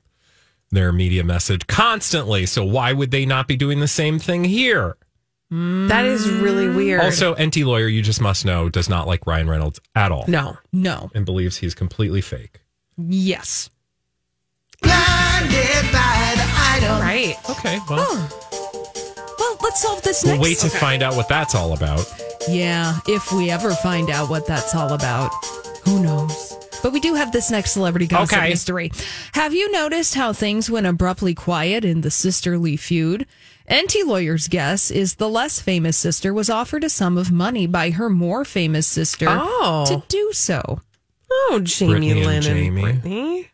their 0.72 0.90
media 0.90 1.22
message 1.22 1.68
constantly. 1.68 2.44
So 2.46 2.64
why 2.64 2.92
would 2.92 3.12
they 3.12 3.24
not 3.24 3.46
be 3.46 3.56
doing 3.56 3.78
the 3.78 3.86
same 3.86 4.18
thing 4.18 4.42
here? 4.42 4.96
That 5.88 6.06
is 6.06 6.30
really 6.30 6.64
mm. 6.66 6.76
weird. 6.76 7.02
Also, 7.02 7.34
Enty 7.34 7.62
lawyer, 7.64 7.86
you 7.86 8.00
just 8.00 8.22
must 8.22 8.46
know, 8.46 8.70
does 8.70 8.88
not 8.88 9.06
like 9.06 9.26
Ryan 9.26 9.50
Reynolds 9.50 9.80
at 9.94 10.10
all. 10.10 10.24
no. 10.26 10.56
No. 10.72 11.10
And 11.14 11.26
believes 11.26 11.58
he's 11.58 11.74
completely 11.74 12.22
fake. 12.22 12.60
Yes. 12.96 13.68
Right. 16.82 17.36
Okay, 17.50 17.78
well, 17.90 18.30
Well, 19.38 19.58
let's 19.62 19.82
solve 19.82 20.02
this 20.02 20.24
we'll 20.24 20.36
next. 20.36 20.44
wait 20.44 20.58
to 20.58 20.70
find 20.70 21.02
out 21.02 21.14
what 21.14 21.28
that's 21.28 21.54
all 21.54 21.74
about. 21.74 22.04
Yeah, 22.48 22.98
if 23.06 23.30
we 23.32 23.50
ever 23.50 23.74
find 23.74 24.10
out 24.10 24.30
what 24.30 24.46
that's 24.46 24.74
all 24.74 24.94
about, 24.94 25.30
who 25.84 26.02
knows? 26.02 26.56
But 26.82 26.92
we 26.92 27.00
do 27.00 27.14
have 27.14 27.30
this 27.32 27.50
next 27.50 27.72
celebrity 27.72 28.06
gossip 28.06 28.38
Okay. 28.38 28.48
mystery. 28.50 28.90
Have 29.34 29.54
you 29.54 29.70
noticed 29.70 30.14
how 30.14 30.32
things 30.32 30.68
went 30.70 30.86
abruptly 30.86 31.34
quiet 31.34 31.84
in 31.84 32.00
the 32.00 32.10
sisterly 32.10 32.76
feud? 32.76 33.26
Enty 33.70 34.04
Lawyer's 34.04 34.48
guess 34.48 34.90
is 34.90 35.14
the 35.14 35.28
less 35.28 35.60
famous 35.60 35.96
sister 35.96 36.34
was 36.34 36.50
offered 36.50 36.82
a 36.84 36.88
sum 36.90 37.16
of 37.16 37.30
money 37.30 37.66
by 37.66 37.90
her 37.90 38.10
more 38.10 38.44
famous 38.44 38.86
sister 38.86 39.26
Oh. 39.28 39.84
to 39.86 40.02
do 40.08 40.30
so. 40.32 40.80
Oh, 41.30 41.60
Jamie 41.62 42.12
Britney 42.12 42.24
Lynn 42.26 42.34
and, 42.36 42.44
Jamie. 42.44 42.82
Britney. 42.82 43.48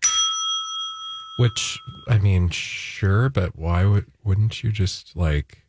Which, 1.38 1.78
I 2.08 2.18
mean, 2.18 2.48
sure, 2.50 3.28
but 3.28 3.56
why 3.56 3.84
would 3.84 4.06
wouldn't 4.24 4.64
you 4.64 4.72
just 4.72 5.14
like, 5.14 5.62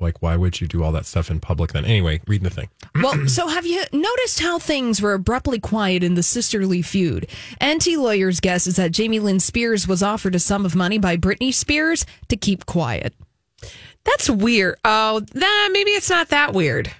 like, 0.00 0.20
why 0.22 0.36
would 0.36 0.60
you 0.60 0.66
do 0.68 0.82
all 0.82 0.92
that 0.92 1.06
stuff 1.06 1.30
in 1.30 1.40
public 1.40 1.72
then? 1.72 1.84
Anyway, 1.84 2.20
read 2.26 2.42
the 2.42 2.50
thing. 2.50 2.68
Well, 3.02 3.28
so 3.28 3.46
have 3.46 3.64
you 3.64 3.84
noticed 3.92 4.40
how 4.40 4.58
things 4.58 5.00
were 5.00 5.14
abruptly 5.14 5.60
quiet 5.60 6.02
in 6.02 6.14
the 6.14 6.22
sisterly 6.22 6.82
feud? 6.82 7.28
Enty 7.60 7.96
lawyers 7.96 8.40
guess 8.40 8.66
is 8.66 8.74
that 8.76 8.90
Jamie 8.90 9.20
Lynn 9.20 9.38
Spears 9.40 9.86
was 9.86 10.02
offered 10.02 10.34
a 10.34 10.40
sum 10.40 10.66
of 10.66 10.74
money 10.74 10.98
by 10.98 11.16
Britney 11.16 11.54
Spears 11.54 12.04
to 12.28 12.36
keep 12.36 12.66
quiet. 12.66 13.14
That's 14.04 14.28
weird. 14.28 14.76
Oh, 14.84 15.22
nah, 15.34 15.68
maybe 15.70 15.92
it's 15.92 16.10
not 16.10 16.28
that 16.30 16.54
weird. 16.54 16.90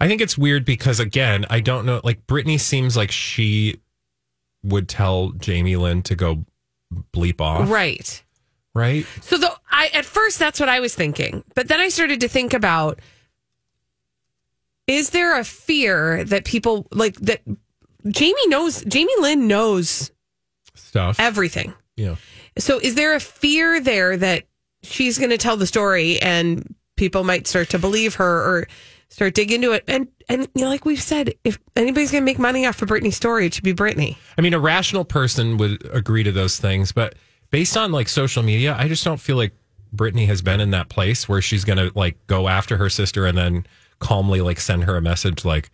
I 0.00 0.08
think 0.08 0.20
it's 0.20 0.36
weird 0.36 0.64
because 0.64 1.00
again, 1.00 1.44
I 1.48 1.60
don't 1.60 1.86
know. 1.86 2.00
Like 2.02 2.26
Britney 2.26 2.58
seems 2.58 2.96
like 2.96 3.10
she 3.10 3.80
would 4.62 4.88
tell 4.88 5.30
Jamie 5.30 5.76
Lynn 5.76 6.02
to 6.02 6.14
go 6.16 6.44
bleep 7.12 7.40
off, 7.40 7.68
Right. 7.70 8.22
right? 8.74 9.06
So 9.22 9.38
the 9.38 9.55
I 9.68 9.88
at 9.92 10.04
first 10.04 10.38
that's 10.38 10.60
what 10.60 10.68
I 10.68 10.80
was 10.80 10.94
thinking, 10.94 11.42
but 11.54 11.68
then 11.68 11.80
I 11.80 11.88
started 11.88 12.20
to 12.20 12.28
think 12.28 12.54
about 12.54 13.00
is 14.86 15.10
there 15.10 15.38
a 15.38 15.44
fear 15.44 16.24
that 16.24 16.44
people 16.44 16.86
like 16.92 17.16
that 17.16 17.40
Jamie 18.08 18.46
knows 18.46 18.84
Jamie 18.84 19.12
Lynn 19.20 19.48
knows 19.48 20.10
Stuff. 20.74 21.18
everything. 21.18 21.74
Yeah. 21.96 22.16
So 22.58 22.78
is 22.78 22.94
there 22.94 23.14
a 23.14 23.20
fear 23.20 23.80
there 23.80 24.16
that 24.16 24.44
she's 24.82 25.18
going 25.18 25.30
to 25.30 25.38
tell 25.38 25.56
the 25.56 25.66
story 25.66 26.20
and 26.20 26.74
people 26.96 27.24
might 27.24 27.46
start 27.46 27.70
to 27.70 27.78
believe 27.78 28.14
her 28.14 28.38
or 28.40 28.68
start 29.08 29.34
dig 29.34 29.50
into 29.52 29.72
it 29.72 29.84
and 29.88 30.08
and 30.28 30.48
you 30.54 30.62
know 30.62 30.68
like 30.68 30.84
we've 30.84 31.02
said 31.02 31.32
if 31.44 31.58
anybody's 31.76 32.10
going 32.10 32.22
to 32.22 32.24
make 32.24 32.38
money 32.38 32.66
off 32.66 32.80
of 32.82 32.88
Britney's 32.88 33.16
story 33.16 33.46
it 33.46 33.54
should 33.54 33.64
be 33.64 33.74
Britney. 33.74 34.16
I 34.38 34.42
mean, 34.42 34.54
a 34.54 34.60
rational 34.60 35.04
person 35.04 35.56
would 35.58 35.88
agree 35.92 36.22
to 36.22 36.32
those 36.32 36.58
things, 36.58 36.92
but 36.92 37.14
based 37.56 37.74
on 37.78 37.90
like 37.90 38.06
social 38.06 38.42
media, 38.42 38.76
I 38.78 38.86
just 38.86 39.02
don't 39.02 39.16
feel 39.18 39.36
like 39.36 39.54
Britney 39.94 40.26
has 40.26 40.42
been 40.42 40.60
in 40.60 40.72
that 40.72 40.90
place 40.90 41.26
where 41.26 41.40
she's 41.40 41.64
going 41.64 41.78
to 41.78 41.90
like 41.98 42.18
go 42.26 42.48
after 42.48 42.76
her 42.76 42.90
sister 42.90 43.24
and 43.24 43.38
then 43.38 43.66
calmly 43.98 44.42
like 44.42 44.60
send 44.60 44.84
her 44.84 44.94
a 44.98 45.00
message 45.00 45.42
like, 45.42 45.70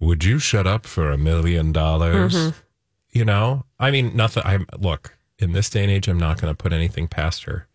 "Would 0.00 0.24
you 0.24 0.38
shut 0.38 0.66
up 0.66 0.86
for 0.86 1.10
a 1.10 1.18
million 1.18 1.72
dollars?" 1.72 2.34
Mhm. 2.34 2.54
You 3.10 3.26
know, 3.26 3.66
I 3.78 3.90
mean, 3.90 4.16
nothing. 4.16 4.44
I'm 4.46 4.64
look 4.78 5.14
in 5.38 5.52
this 5.52 5.68
day 5.68 5.82
and 5.82 5.92
age, 5.92 6.08
I'm 6.08 6.16
not 6.18 6.40
going 6.40 6.50
to 6.50 6.56
put 6.56 6.72
anything 6.72 7.06
past 7.06 7.44
her, 7.44 7.66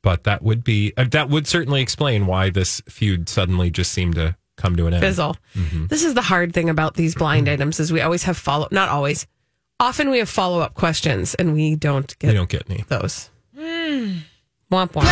but 0.00 0.24
that 0.24 0.40
would 0.42 0.64
be 0.64 0.94
uh, 0.96 1.04
that 1.10 1.28
would 1.28 1.46
certainly 1.46 1.82
explain 1.82 2.24
why 2.26 2.48
this 2.48 2.80
feud 2.88 3.28
suddenly 3.28 3.70
just 3.70 3.92
seemed 3.92 4.14
to 4.14 4.34
come 4.56 4.76
to 4.76 4.86
an 4.86 4.94
end. 4.94 5.02
Fizzle. 5.02 5.36
Mhm. 5.54 5.90
This 5.90 6.04
is 6.04 6.14
the 6.14 6.22
hard 6.22 6.54
thing 6.54 6.70
about 6.70 6.94
these 6.94 7.14
blind 7.14 7.50
items 7.50 7.80
is 7.80 7.92
we 7.92 8.00
always 8.00 8.22
have 8.22 8.38
follow 8.38 8.66
not 8.70 8.88
always. 8.88 9.26
Often 9.80 10.10
we 10.10 10.18
have 10.18 10.28
follow 10.28 10.60
up 10.60 10.74
questions 10.74 11.34
and 11.34 11.52
we 11.52 11.74
don't 11.74 12.16
get 12.18 12.28
They 12.28 12.34
don't 12.34 12.48
get 12.48 12.64
any. 12.70 12.84
those. 12.88 13.30
Womp 13.56 14.92
womp. 14.92 15.04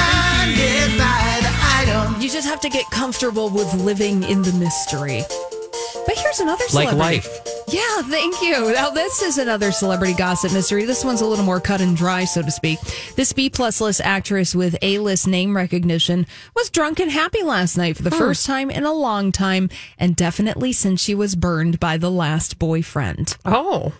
You 2.22 2.28
just 2.30 2.46
have 2.48 2.60
to 2.60 2.68
get 2.68 2.84
comfortable 2.90 3.50
with 3.50 3.72
living 3.74 4.22
in 4.22 4.42
the 4.42 4.52
mystery. 4.52 5.22
But 6.06 6.16
here's 6.16 6.40
another 6.40 6.64
Like 6.72 6.88
celebrity. 6.90 6.98
life. 7.28 7.38
Yeah, 7.68 8.02
thank 8.02 8.40
you. 8.42 8.72
Now 8.72 8.90
this 8.90 9.22
is 9.22 9.38
another 9.38 9.72
celebrity 9.72 10.14
gossip 10.14 10.52
mystery. 10.52 10.84
This 10.84 11.04
one's 11.04 11.20
a 11.20 11.26
little 11.26 11.44
more 11.44 11.60
cut 11.60 11.80
and 11.80 11.96
dry, 11.96 12.24
so 12.24 12.42
to 12.42 12.50
speak. 12.50 12.78
This 13.16 13.32
B 13.32 13.48
plus 13.50 13.80
list 13.80 14.00
actress 14.02 14.54
with 14.54 14.76
A 14.82 14.98
list 14.98 15.26
name 15.28 15.56
recognition 15.56 16.26
was 16.56 16.70
drunk 16.70 16.98
and 17.00 17.10
happy 17.10 17.42
last 17.42 17.76
night 17.76 17.96
for 17.96 18.02
the 18.02 18.10
Hmm. 18.10 18.18
first 18.18 18.46
time 18.46 18.70
in 18.70 18.84
a 18.84 18.92
long 18.92 19.32
time, 19.32 19.70
and 19.98 20.14
definitely 20.16 20.72
since 20.72 21.00
she 21.00 21.14
was 21.14 21.34
burned 21.36 21.78
by 21.80 21.96
the 21.96 22.10
last 22.10 22.58
boyfriend. 22.58 23.36
Oh. 23.44 23.92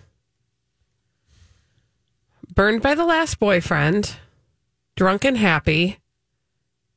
Burned 2.53 2.83
by 2.83 2.93
the 2.93 3.05
last 3.05 3.39
boyfriend. 3.39 4.15
Drunk 4.95 5.25
and 5.25 5.37
happy. 5.37 5.97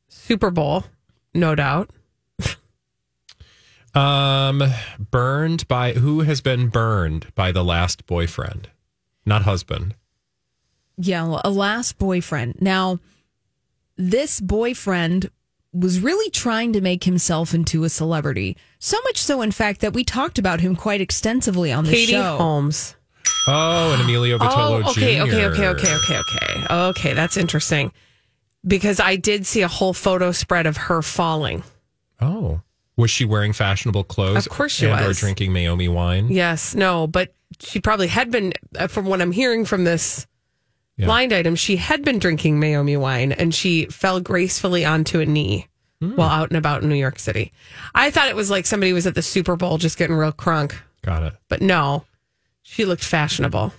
Super 0.09 0.51
Bowl, 0.51 0.85
no 1.33 1.55
doubt. 1.55 1.90
Um, 3.95 4.62
burned 5.11 5.66
by 5.69 5.95
who 5.95 6.21
has 6.21 6.42
been 6.42 6.69
burned 6.69 7.35
by 7.35 7.51
the 7.53 7.64
last 7.64 8.05
boyfriend, 8.05 8.69
not 9.25 9.42
husband. 9.42 9.95
Yeah, 10.99 11.40
a 11.42 11.49
last 11.49 11.97
boyfriend. 11.97 12.61
Now, 12.61 12.99
this 13.97 14.42
boyfriend 14.42 15.31
was 15.73 16.01
really 16.01 16.31
trying 16.31 16.75
to 16.75 16.83
make 16.83 17.05
himself 17.05 17.55
into 17.55 17.85
a 17.85 17.88
celebrity. 17.88 18.59
So 18.79 18.99
much 19.05 19.16
so, 19.16 19.40
in 19.40 19.53
fact, 19.53 19.81
that 19.81 19.95
we 19.95 20.05
talked 20.05 20.38
about 20.38 20.61
him 20.61 20.77
quite 20.77 21.01
extensively 21.01 21.73
on 21.73 21.85
the 21.85 21.92
Katie 21.92 22.12
show. 22.12 22.37
Holmes. 22.37 22.97
Oh, 23.49 23.93
and 23.93 24.03
Emilio 24.03 24.39
Vitolo 24.39 24.83
oh, 24.85 24.91
okay, 24.91 25.17
Jr. 25.17 25.23
okay, 25.23 25.47
okay, 25.47 25.67
okay, 25.69 25.95
okay, 25.95 26.17
okay. 26.19 26.67
Okay, 26.75 27.13
that's 27.15 27.37
interesting. 27.37 27.93
Because 28.67 28.99
I 28.99 29.17
did 29.17 29.47
see 29.47 29.63
a 29.63 29.69
whole 29.69 29.93
photo 29.95 30.33
spread 30.33 30.67
of 30.67 30.77
her 30.77 31.03
falling. 31.03 31.63
Oh, 32.21 32.61
was 32.97 33.11
she 33.11 33.25
wearing 33.25 33.53
fashionable 33.53 34.05
clothes? 34.05 34.47
Of 34.47 34.53
course 34.53 34.73
she 34.73 34.87
and 34.87 35.01
Or 35.01 35.09
was. 35.09 35.21
drinking 35.21 35.53
Meiomi 35.53 35.89
wine? 35.93 36.29
Yes, 36.29 36.75
no, 36.75 37.07
but 37.07 37.33
she 37.61 37.81
probably 37.81 38.09
had 38.09 38.31
been, 38.31 38.53
uh, 38.77 38.89
from 38.89 39.05
what 39.07 39.21
I'm 39.23 39.33
hearing 39.33 39.65
from 39.65 39.85
this 39.85 40.27
Yeah. 40.97 41.07
blind 41.07 41.33
item, 41.33 41.55
she 41.55 41.77
had 41.77 42.03
been 42.05 42.19
drinking 42.19 42.59
Meiomi 42.59 42.99
wine 42.99 43.31
and 43.33 43.55
she 43.55 43.85
fell 43.87 44.19
gracefully 44.21 44.85
onto 44.85 45.21
a 45.21 45.27
knee 45.27 45.69
Hmm. 46.01 46.17
while 46.17 46.29
out 46.31 46.49
and 46.51 46.57
about 46.57 46.83
in 46.83 46.89
New 46.89 46.95
York 46.97 47.19
City. 47.19 47.53
I 47.95 48.11
thought 48.11 48.29
it 48.29 48.37
was 48.37 48.51
like 48.51 48.67
somebody 48.67 48.93
was 48.93 49.07
at 49.07 49.15
the 49.15 49.23
Super 49.23 49.57
Bowl 49.57 49.79
just 49.79 49.97
getting 49.99 50.17
real 50.17 50.33
crunk, 50.33 50.73
Got 51.03 51.23
it. 51.23 51.35
but 51.49 51.61
no, 51.63 52.05
she 52.67 52.85
looked 52.85 53.05
fashionable. 53.05 53.73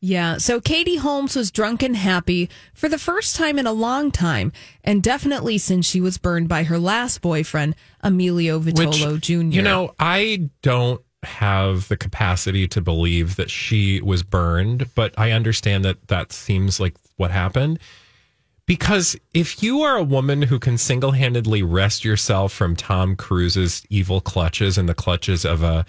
Yeah, 0.00 0.36
so 0.36 0.60
Katie 0.60 0.96
Holmes 0.96 1.34
was 1.34 1.50
drunk 1.50 1.82
and 1.82 1.96
happy 1.96 2.50
for 2.74 2.90
the 2.90 2.98
first 2.98 3.36
time 3.36 3.58
in 3.58 3.66
a 3.66 3.72
long 3.72 4.10
time, 4.10 4.52
and 4.82 5.02
definitely 5.02 5.56
since 5.56 5.86
she 5.86 6.00
was 6.00 6.18
burned 6.18 6.46
by 6.46 6.64
her 6.64 6.78
last 6.78 7.22
boyfriend, 7.22 7.74
Emilio 8.02 8.60
Vitolo 8.60 9.18
Jr. 9.18 9.54
You 9.54 9.62
know, 9.62 9.94
I 9.98 10.50
don't 10.60 11.00
have 11.22 11.88
the 11.88 11.96
capacity 11.96 12.68
to 12.68 12.82
believe 12.82 13.36
that 13.36 13.50
she 13.50 14.02
was 14.02 14.22
burned, 14.22 14.90
but 14.94 15.14
I 15.16 15.30
understand 15.30 15.86
that 15.86 16.08
that 16.08 16.32
seems 16.32 16.78
like 16.78 16.96
what 17.16 17.30
happened. 17.30 17.78
Because 18.66 19.16
if 19.32 19.62
you 19.62 19.82
are 19.82 19.96
a 19.96 20.02
woman 20.02 20.42
who 20.42 20.58
can 20.58 20.76
single 20.76 21.12
handedly 21.12 21.62
wrest 21.62 22.04
yourself 22.04 22.52
from 22.52 22.76
Tom 22.76 23.16
Cruise's 23.16 23.86
evil 23.88 24.20
clutches 24.20 24.76
and 24.76 24.86
the 24.86 24.94
clutches 24.94 25.46
of 25.46 25.62
a, 25.62 25.86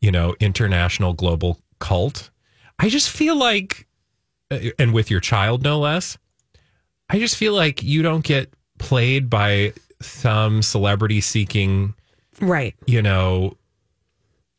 you 0.00 0.10
know, 0.10 0.34
international 0.40 1.14
global 1.14 1.60
cult, 1.78 2.30
I 2.78 2.88
just 2.88 3.10
feel 3.10 3.36
like, 3.36 3.86
uh, 4.50 4.58
and 4.78 4.92
with 4.92 5.10
your 5.10 5.20
child 5.20 5.62
no 5.62 5.78
less, 5.78 6.18
I 7.08 7.18
just 7.18 7.36
feel 7.36 7.54
like 7.54 7.82
you 7.82 8.02
don't 8.02 8.24
get 8.24 8.52
played 8.78 9.30
by 9.30 9.72
some 10.00 10.62
celebrity 10.62 11.20
seeking, 11.20 11.94
right? 12.40 12.74
You 12.86 13.02
know, 13.02 13.56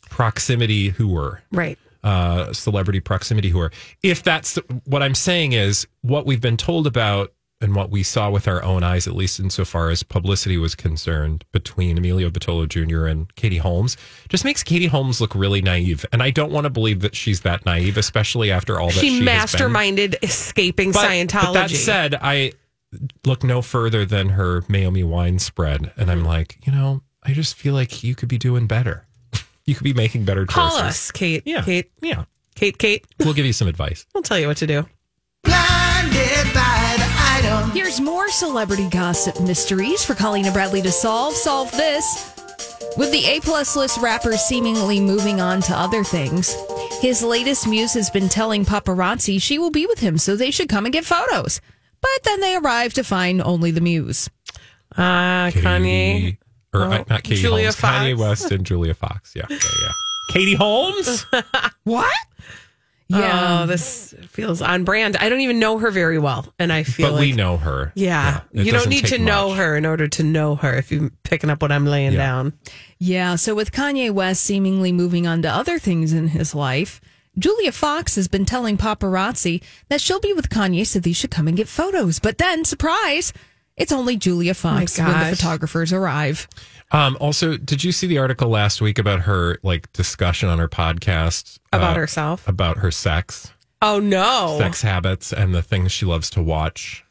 proximity 0.10 0.92
whore, 0.92 1.40
right? 1.52 1.78
Uh, 2.04 2.54
celebrity 2.54 3.00
proximity 3.00 3.52
whore. 3.52 3.74
If 4.04 4.24
that's 4.24 4.58
what 4.86 5.04
I'm 5.04 5.16
saying 5.16 5.54
is 5.54 5.88
what 6.02 6.26
we've 6.26 6.42
been 6.42 6.58
told 6.58 6.88
about 6.88 7.34
and 7.62 7.74
what 7.76 7.90
we 7.90 8.04
saw 8.04 8.30
with 8.30 8.48
our 8.48 8.62
own 8.64 8.84
eyes, 8.84 9.08
at 9.08 9.16
least 9.16 9.40
insofar 9.40 9.90
as 9.90 10.04
publicity 10.04 10.58
was 10.58 10.76
concerned, 10.76 11.46
between 11.52 11.98
Emilio 11.98 12.30
Vitolo 12.30 12.68
Jr. 12.68 13.06
and 13.06 13.34
Katie 13.36 13.58
Holmes, 13.58 13.96
just 14.30 14.44
makes 14.44 14.62
Katie 14.62 14.88
Holmes 14.88 15.22
look 15.22 15.34
really 15.34 15.62
naive. 15.62 16.06
And 16.12 16.22
I 16.22 16.32
don't 16.32 16.52
want 16.52 16.66
to 16.66 16.70
believe 16.70 17.00
that 17.02 17.16
she's 17.16 17.42
that 17.42 17.66
naive, 17.66 17.98
especially 17.98 18.52
after 18.52 18.80
all 18.80 18.88
that 18.88 18.96
she, 19.00 19.20
she 19.20 19.26
has 19.26 19.52
been. 19.54 19.62
masterminded 19.62 20.16
escaping 20.22 20.92
But- 20.92 21.10
Scientology. 21.10 21.54
But 21.54 21.54
that 21.54 21.70
said, 21.72 22.16
I 22.22 22.52
look 23.26 23.44
no 23.44 23.62
further 23.62 24.06
than 24.06 24.30
her 24.30 24.62
Meiomi 24.64 25.04
wine 25.06 25.40
spread, 25.40 25.92
and 25.98 26.12
I'm 26.12 26.24
like, 26.26 26.60
you 26.66 26.72
know, 26.74 27.02
I 27.24 27.34
just 27.34 27.56
feel 27.56 27.74
like 27.74 28.04
you 28.04 28.16
could 28.16 28.30
be 28.30 28.38
doing 28.38 28.68
better. 28.68 29.06
you 29.66 29.76
could 29.76 29.84
be 29.86 29.94
making 29.94 30.26
better 30.26 30.46
choices. 30.46 30.56
Call 30.56 30.78
us, 30.78 31.12
Kate. 31.12 31.44
Yeah. 31.46 31.62
Kate. 31.64 31.90
Yeah. 32.02 32.26
Kate. 32.56 32.78
Kate. 32.78 33.06
We'll 33.20 33.34
give 33.34 33.46
you 33.46 33.54
some 33.54 33.68
advice. 33.68 34.06
We'll 34.14 34.24
tell 34.24 34.40
you 34.40 34.48
what 34.48 34.58
to 34.58 34.68
do. 34.68 34.86
Here's 37.76 38.00
more 38.00 38.30
celebrity 38.30 38.88
gossip 38.88 39.42
mysteries 39.42 40.02
for 40.02 40.16
Colleen 40.16 40.46
and 40.46 40.54
Bradley 40.54 40.82
to 40.82 40.92
solve. 40.94 41.34
Solve 41.34 41.70
this. 41.74 42.34
With 42.96 43.12
the 43.12 43.26
A 43.26 43.42
plus 43.42 43.76
list 43.76 43.98
rapper 43.98 44.38
seemingly 44.38 45.02
moving 45.02 45.42
on 45.42 45.60
to 45.64 45.78
other 45.78 46.02
things, 46.02 46.56
his 47.02 47.22
latest 47.22 47.68
muse 47.68 47.94
has 47.94 48.10
been 48.10 48.30
telling 48.30 48.64
paparazzi 48.64 49.42
she 49.42 49.60
will 49.60 49.72
be 49.72 49.86
with 49.88 50.00
him, 50.00 50.18
so 50.18 50.38
they 50.38 50.52
should 50.52 50.70
come 50.70 50.86
and 50.86 50.94
get 50.94 51.04
photos. 51.04 51.60
But 52.00 52.24
then 52.24 52.40
they 52.40 52.56
arrive 52.56 52.94
to 52.94 53.04
find 53.04 53.42
only 53.42 53.72
the 53.72 53.82
muse. 53.82 54.30
Uh, 54.96 55.50
Kanye. 55.52 56.38
Or 56.74 56.86
Oh, 56.86 57.04
not 57.10 57.24
Katie 57.24 57.42
Julia 57.42 57.66
Holmes, 57.66 57.76
Kanye 57.76 58.18
West 58.18 58.52
and 58.54 58.66
Julia 58.66 58.94
Fox. 58.94 59.34
Yeah. 59.36 59.48
Yeah. 59.50 59.58
yeah. 59.82 59.92
Katie 60.30 60.56
Holmes? 60.56 61.26
what? 61.84 62.16
Yeah. 63.08 63.62
Oh, 63.62 63.66
this 63.68 64.16
feels 64.30 64.62
on 64.64 64.84
brand. 64.84 65.16
I 65.18 65.30
don't 65.30 65.42
even 65.42 65.60
know 65.60 65.78
her 65.78 65.92
very 65.92 66.18
well. 66.18 66.52
And 66.58 66.74
I 66.74 66.84
feel 66.84 67.08
but 67.10 67.14
like, 67.14 67.22
we 67.22 67.32
know 67.34 67.58
her. 67.58 67.92
Yeah. 67.96 68.42
it 68.52 68.66
you 68.66 68.72
don't 68.72 68.90
need 68.90 69.06
to 69.06 69.18
take 69.18 69.22
know 69.22 69.54
her 69.54 69.76
in 69.78 69.86
order 69.86 70.08
to 70.08 70.24
know 70.24 70.56
her 70.56 70.74
if 70.74 70.92
you're 70.92 71.12
picking 71.24 71.50
up 71.52 71.62
what 71.62 71.72
I'm 71.72 71.86
laying 71.86 72.14
Yeah. 72.14 72.18
down. 72.18 72.54
Yeah, 72.98 73.36
so 73.36 73.54
with 73.54 73.72
Kanye 73.72 74.10
West 74.12 74.42
seemingly 74.44 74.92
moving 74.92 75.28
on 75.28 75.42
to 75.44 75.50
other 75.50 75.78
things 75.78 76.14
in 76.14 76.30
his 76.30 76.56
life, 76.56 77.00
Julia 77.38 77.72
Fox 77.74 78.16
has 78.16 78.28
been 78.28 78.46
telling 78.46 78.78
paparazzi 78.78 79.62
that 79.90 80.02
she'll 80.02 80.22
be 80.22 80.34
with 80.34 80.50
Kanye 80.50 80.88
so 80.88 81.00
they 81.00 81.12
should 81.14 81.30
come 81.32 81.48
and 81.48 81.58
get 81.58 81.68
photos. 81.68 82.20
But 82.20 82.38
then, 82.38 82.64
surprise, 82.66 83.34
it's 83.78 83.92
only 83.92 84.16
Julia 84.18 84.54
Fox 84.54 84.98
when 84.98 85.08
the 85.30 85.36
photographers 85.36 85.92
arrive. 85.94 86.48
Um, 86.92 87.18
also, 87.20 87.58
did 87.58 87.84
you 87.84 87.92
see 87.92 88.08
the 88.08 88.18
article 88.20 88.50
last 88.50 88.80
week 88.82 89.00
about 89.00 89.22
her 89.22 89.58
like 89.64 89.92
discussion 89.94 90.50
on 90.50 90.60
her 90.60 90.70
podcast 90.70 91.58
About 91.74 91.98
uh, 91.98 92.00
herself? 92.00 92.48
about 92.48 92.78
her 92.78 92.92
sex, 92.92 93.52
Oh, 93.82 94.00
no. 94.00 94.56
sex 94.60 94.82
habits, 94.82 95.34
and 95.34 95.54
the 95.54 95.62
things 95.62 95.92
she 95.92 96.06
loves 96.06 96.30
to 96.32 96.42
watch 96.44 97.04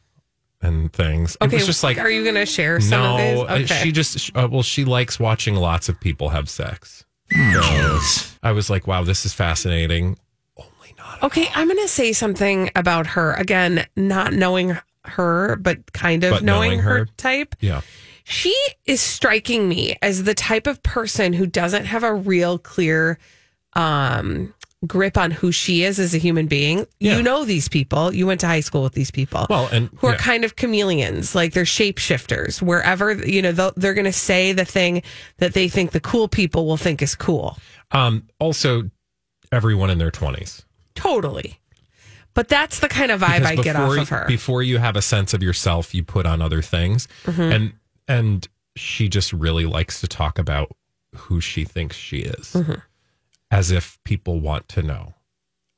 and 0.61 0.91
things? 0.93 1.37
Okay. 1.41 1.55
it 1.55 1.59
was 1.59 1.65
just 1.67 1.83
like 1.83 1.97
are 1.99 2.09
you 2.09 2.23
going 2.23 2.35
to 2.35 2.45
share 2.45 2.79
some 2.79 3.01
no, 3.01 3.11
of 3.13 3.17
these? 3.17 3.39
uh, 3.71 3.75
Okay. 3.75 3.83
she 3.83 3.91
just 3.91 4.35
uh, 4.35 4.47
well, 4.51 4.63
she 4.63 4.85
likes 4.85 5.19
watching 5.19 5.55
lots 5.55 5.89
of 5.89 5.99
people 5.99 6.29
have 6.29 6.49
sex. 6.49 7.05
So 7.31 7.99
I 8.43 8.51
was 8.51 8.69
like, 8.69 8.85
wow, 8.87 9.03
this 9.03 9.25
is 9.25 9.33
fascinating. 9.33 10.17
Only 10.57 10.93
not. 10.97 11.23
Okay, 11.23 11.49
I'm 11.55 11.67
going 11.67 11.79
to 11.81 11.87
say 11.87 12.13
something 12.13 12.69
about 12.75 13.07
her. 13.07 13.33
Again, 13.33 13.85
not 13.95 14.31
knowing 14.33 14.77
her, 15.09 15.55
but 15.57 15.91
kind 15.93 16.23
of 16.23 16.31
But 16.31 16.43
knowing, 16.43 16.71
knowing 16.71 16.79
her. 16.81 16.97
her. 16.99 17.05
type. 17.17 17.55
Yeah. 17.59 17.81
She 18.23 18.55
is 18.85 19.01
striking 19.01 19.69
me 19.69 19.95
as 20.01 20.23
the 20.23 20.33
type 20.33 20.65
of 20.67 20.81
person 20.83 21.33
who 21.33 21.45
doesn't 21.45 21.85
have 21.85 22.03
a 22.03 22.13
real 22.13 22.57
clear 22.57 23.19
um, 23.73 24.53
grip 24.87 25.17
on 25.17 25.31
who 25.31 25.51
she 25.51 25.83
is 25.83 25.99
as 25.99 26.13
a 26.15 26.17
human 26.17 26.47
being. 26.47 26.87
Yeah. 26.99 27.17
You 27.17 27.23
know 27.23 27.45
these 27.45 27.67
people. 27.67 28.13
You 28.13 28.25
went 28.25 28.39
to 28.41 28.47
high 28.47 28.61
school 28.61 28.83
with 28.83 28.93
these 28.93 29.11
people. 29.11 29.45
Well, 29.49 29.67
and 29.71 29.89
who 29.97 30.07
are 30.07 30.13
yeah. 30.13 30.17
kind 30.17 30.43
of 30.43 30.55
chameleons, 30.55 31.35
like 31.35 31.53
they're 31.53 31.63
shapeshifters. 31.65 32.61
Wherever 32.61 33.13
you 33.13 33.41
know 33.41 33.51
they're 33.75 33.93
going 33.93 34.05
to 34.05 34.11
say 34.13 34.53
the 34.53 34.65
thing 34.65 35.03
that 35.37 35.53
they 35.53 35.67
think 35.67 35.91
the 35.91 35.99
cool 35.99 36.27
people 36.27 36.65
will 36.65 36.77
think 36.77 37.01
is 37.01 37.15
cool. 37.15 37.57
Um, 37.91 38.27
also, 38.39 38.89
everyone 39.51 39.89
in 39.89 39.97
their 39.97 40.11
twenties. 40.11 40.65
Totally. 40.95 41.59
But 42.35 42.47
that's 42.49 42.79
the 42.79 42.87
kind 42.89 43.09
of 43.11 43.21
vibe 43.21 43.43
I 43.45 43.55
get 43.55 43.75
off 43.75 43.97
of 43.97 44.09
her. 44.09 44.25
Before 44.27 44.61
you 44.61 44.77
have 44.77 44.95
a 44.95 45.01
sense 45.01 45.33
of 45.33 45.41
yourself, 45.41 45.95
you 45.95 46.03
put 46.03 46.25
on 46.27 46.41
other 46.41 46.61
things, 46.61 47.07
Mhm. 47.25 47.53
and 47.55 47.73
and 48.07 48.47
she 48.75 49.09
just 49.09 49.33
really 49.33 49.65
likes 49.65 49.99
to 50.01 50.07
talk 50.07 50.37
about 50.37 50.75
who 51.15 51.41
she 51.41 51.63
thinks 51.63 51.95
she 51.95 52.17
is, 52.19 52.51
Mhm. 52.53 52.81
as 53.49 53.71
if 53.71 53.97
people 54.03 54.39
want 54.41 54.67
to 54.69 54.83
know. 54.83 55.15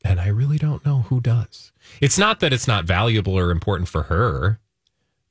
And 0.04 0.20
I 0.20 0.28
really 0.28 0.58
don't 0.58 0.86
know 0.86 1.04
who 1.04 1.22
does. 1.22 1.72
It's 2.02 2.17
not 2.17 2.39
that 2.41 2.52
it's 2.54 2.67
not 2.67 2.86
valuable 2.86 3.38
or 3.38 3.52
important 3.52 3.88
for 3.88 4.04
her, 4.04 4.60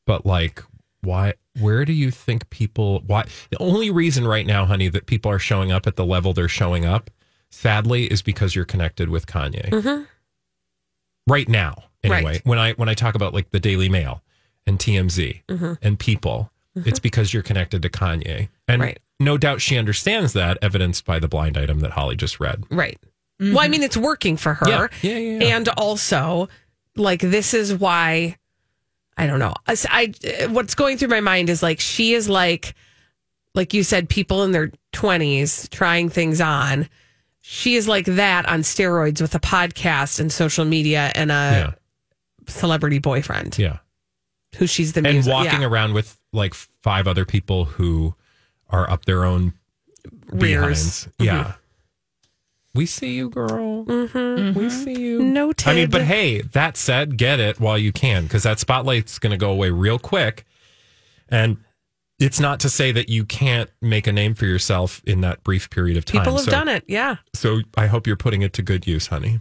but 0.07 0.25
like, 0.25 0.63
why? 1.03 1.35
Where 1.59 1.85
do 1.85 1.93
you 1.93 2.11
think 2.11 2.49
people? 2.51 3.03
Why? 3.07 3.27
The 3.51 3.59
only 3.59 3.91
reason 3.91 4.27
right 4.27 4.47
now, 4.47 4.65
honey, 4.65 4.89
that 4.89 5.07
people 5.07 5.31
are 5.31 5.39
showing 5.39 5.73
up 5.73 5.87
at 5.87 5.97
the 5.97 6.05
level 6.07 6.33
they're 6.33 6.49
showing 6.49 6.85
up, 6.85 7.11
sadly, 7.51 8.05
is 8.07 8.23
because 8.23 8.55
you're 8.55 8.65
connected 8.65 9.09
with 9.09 9.27
Kanye 9.27 9.71
Mm-hmm. 9.71 10.05
Right 11.27 11.49
now 11.49 11.85
anyway 12.03 12.23
Right. 12.25 12.41
when 12.47 12.59
i 12.59 12.73
when 12.75 12.89
i 12.89 12.95
talk 12.95 13.15
about 13.15 13.35
like 13.35 13.51
the 13.51 13.61
daily 13.61 13.89
mail 13.89 14.23
and 14.67 14.79
tmz 14.79 15.43
Mhm. 15.49 15.79
and 15.83 15.99
people 15.99 16.51
it's 16.75 16.99
because 16.99 17.33
you're 17.33 17.43
connected 17.43 17.81
to 17.83 17.89
kanye 17.89 18.49
and 18.69 18.83
Right. 18.83 18.99
no 19.19 19.39
doubt 19.39 19.61
she 19.61 19.79
understands 19.79 20.33
that 20.35 20.59
evidenced 20.63 21.05
by 21.07 21.19
the 21.19 21.29
blind 21.29 21.57
item 21.57 21.81
that 21.81 21.93
holly 21.93 22.17
just 22.17 22.39
read 22.41 22.65
Right. 22.71 22.99
Well, 23.39 23.61
I 23.61 23.69
mean, 23.69 23.83
it's 23.83 23.99
working 23.99 24.39
for 24.39 24.55
her. 24.55 24.67
Yeah. 24.67 24.87
Yeah, 25.03 25.19
yeah, 25.19 25.39
yeah. 25.45 25.57
And 25.59 25.69
also, 25.77 26.49
like, 26.97 27.21
this 27.21 27.53
is 27.53 27.75
why 27.75 28.39
I 29.19 29.27
don't 29.27 29.39
know. 29.39 29.53
As 29.67 29.85
I, 29.91 30.15
what's 30.49 30.75
going 30.75 30.97
through 30.97 31.09
my 31.09 31.21
mind 31.21 31.51
is 31.51 31.63
like, 31.63 31.79
she 31.79 32.15
is 32.15 32.31
like, 32.31 32.75
like 33.55 33.75
you 33.75 33.83
said, 33.83 34.09
people 34.09 34.43
in 34.45 34.53
their 34.53 34.71
20s 34.95 35.69
trying 35.69 36.09
things 36.09 36.41
on. 36.41 36.89
She 37.49 37.77
is 37.77 37.87
like 37.87 38.07
that 38.07 38.45
on 38.49 38.61
steroids 38.63 39.21
with 39.21 39.35
a 39.37 39.39
podcast 39.41 40.19
and 40.19 40.33
social 40.33 40.65
media 40.65 41.13
and 41.15 41.31
a 41.31 41.77
celebrity 42.49 42.99
boyfriend 43.01 43.57
yeah 43.59 43.79
who 44.57 44.67
she's 44.67 44.93
the 44.95 44.99
and 45.01 45.13
music- 45.15 45.33
walking 45.33 45.61
yeah. 45.63 45.67
around 45.69 45.95
with 45.95 46.19
like 46.33 46.55
five 46.55 47.07
other 47.09 47.25
people 47.25 47.65
who 47.65 48.15
are 48.71 48.89
up 48.91 49.05
their 49.05 49.25
own 49.25 49.53
Rears. 50.29 51.05
behinds. 51.07 51.09
yeah 51.19 51.55
we 52.75 52.85
see 52.87 53.15
you 53.15 53.31
girl 53.31 53.85
Mm-hmm. 53.85 54.59
we 54.59 54.69
see 54.71 54.99
you 55.01 55.23
Noted. 55.23 55.69
I 55.69 55.75
mean, 55.75 55.91
but 55.91 56.03
hey, 56.03 56.43
that 56.43 56.77
said, 56.77 57.17
get 57.17 57.39
it 57.41 57.59
while 57.61 57.79
you 57.79 57.93
can 57.93 58.25
because 58.25 58.43
that 58.43 58.59
spotlight's 58.59 59.19
going 59.21 59.31
to 59.31 59.37
go 59.37 59.51
away 59.51 59.71
real 59.71 59.99
quick. 59.99 60.45
And 61.29 61.57
it's 62.19 62.41
not 62.41 62.61
to 62.61 62.71
say 62.71 62.93
that 62.93 63.09
you 63.09 63.25
can't 63.25 63.69
make 63.83 64.07
a 64.07 64.13
name 64.13 64.35
for 64.35 64.47
yourself 64.47 65.03
in 65.07 65.21
that 65.21 65.43
brief 65.45 65.69
period 65.71 65.97
of 65.97 66.05
time. 66.05 66.23
people 66.23 66.37
have 66.37 66.45
So- 66.47 66.51
done 66.51 66.69
it. 66.69 66.85
Yeah. 66.89 67.17
So 67.35 67.61
I 67.77 67.87
hope 67.87 68.07
you're 68.07 68.17
putting 68.17 68.43
it 68.43 68.53
to 68.55 68.63
good 68.63 68.87
use, 68.87 69.09
honey. 69.09 69.41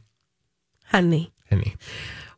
Honey. 0.85 1.31
Honey. 1.49 1.75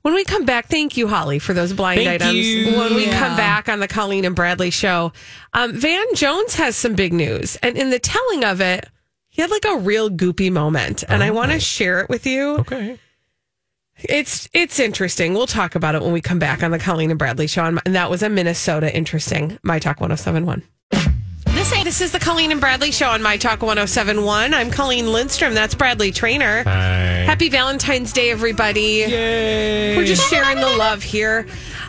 When 0.03 0.13
we 0.13 0.23
come 0.23 0.45
back, 0.45 0.67
thank 0.67 0.95
you, 0.95 1.07
Holly, 1.07 1.37
for 1.39 1.53
those 1.53 1.73
blind 1.73 1.99
Thank 2.01 2.21
items. 2.21 2.33
you. 2.35 2.77
When 2.77 2.95
we 2.95 3.07
Yeah. 3.07 3.19
come 3.19 3.35
back 3.35 3.67
on 3.67 3.79
the 3.79 3.87
Colleen 3.87 4.23
and 4.25 4.35
Bradley 4.35 4.69
show, 4.69 5.11
um, 5.53 5.73
Van 5.73 6.05
Jones 6.15 6.55
has 6.55 6.75
some 6.77 6.93
big 6.95 7.11
news. 7.13 7.57
And 7.57 7.77
in 7.77 7.89
the 7.89 7.99
telling 7.99 8.45
of 8.45 8.61
it, 8.61 8.87
he 9.27 9.41
had 9.41 9.51
like 9.51 9.65
a 9.65 9.75
real 9.77 10.09
goopy 10.09 10.49
moment. 10.51 11.03
And 11.09 11.23
I 11.23 11.31
want 11.31 11.51
to 11.51 11.59
share 11.59 11.99
it 11.99 12.09
with 12.09 12.25
you. 12.25 12.55
Oh. 12.57 12.57
Okay. 12.59 12.99
It's 14.03 14.47
it's 14.53 14.79
interesting. 14.79 15.33
We'll 15.33 15.47
talk 15.47 15.75
about 15.75 15.95
it 15.95 16.01
when 16.01 16.13
we 16.13 16.21
come 16.21 16.39
back 16.39 16.63
on 16.63 16.71
the 16.71 16.79
Colleen 16.79 17.09
and 17.09 17.17
Bradley 17.17 17.47
show. 17.47 17.65
And 17.65 17.95
that 17.95 18.09
was 18.09 18.21
a 18.21 18.29
Minnesota 18.29 18.95
interesting. 18.95 19.57
My 19.63 19.79
Talk 19.79 19.99
1071. 19.99 20.63
This. 21.47 21.71
This 21.83 22.01
is 22.01 22.11
the 22.11 22.19
Colleen 22.19 22.51
and 22.51 22.61
Bradley 22.61 22.91
show 22.91 23.09
on 23.09 23.23
My 23.23 23.37
Talk 23.37 23.61
1071. 23.61 24.53
I'm 24.53 24.69
Colleen 24.69 25.11
Lindstrom. 25.11 25.53
That's 25.53 25.73
Bradley 25.73 26.11
Traynor. 26.11 26.63
Hi. 26.63 27.23
Happy 27.25 27.49
Valentine's 27.49 28.13
Day, 28.13 28.29
everybody. 28.29 29.05
Yay. 29.07 29.97
We're 29.97 30.05
just 30.05 30.29
sharing 30.29 30.57
the 30.57 30.69
love 30.69 31.01
here. 31.01 31.47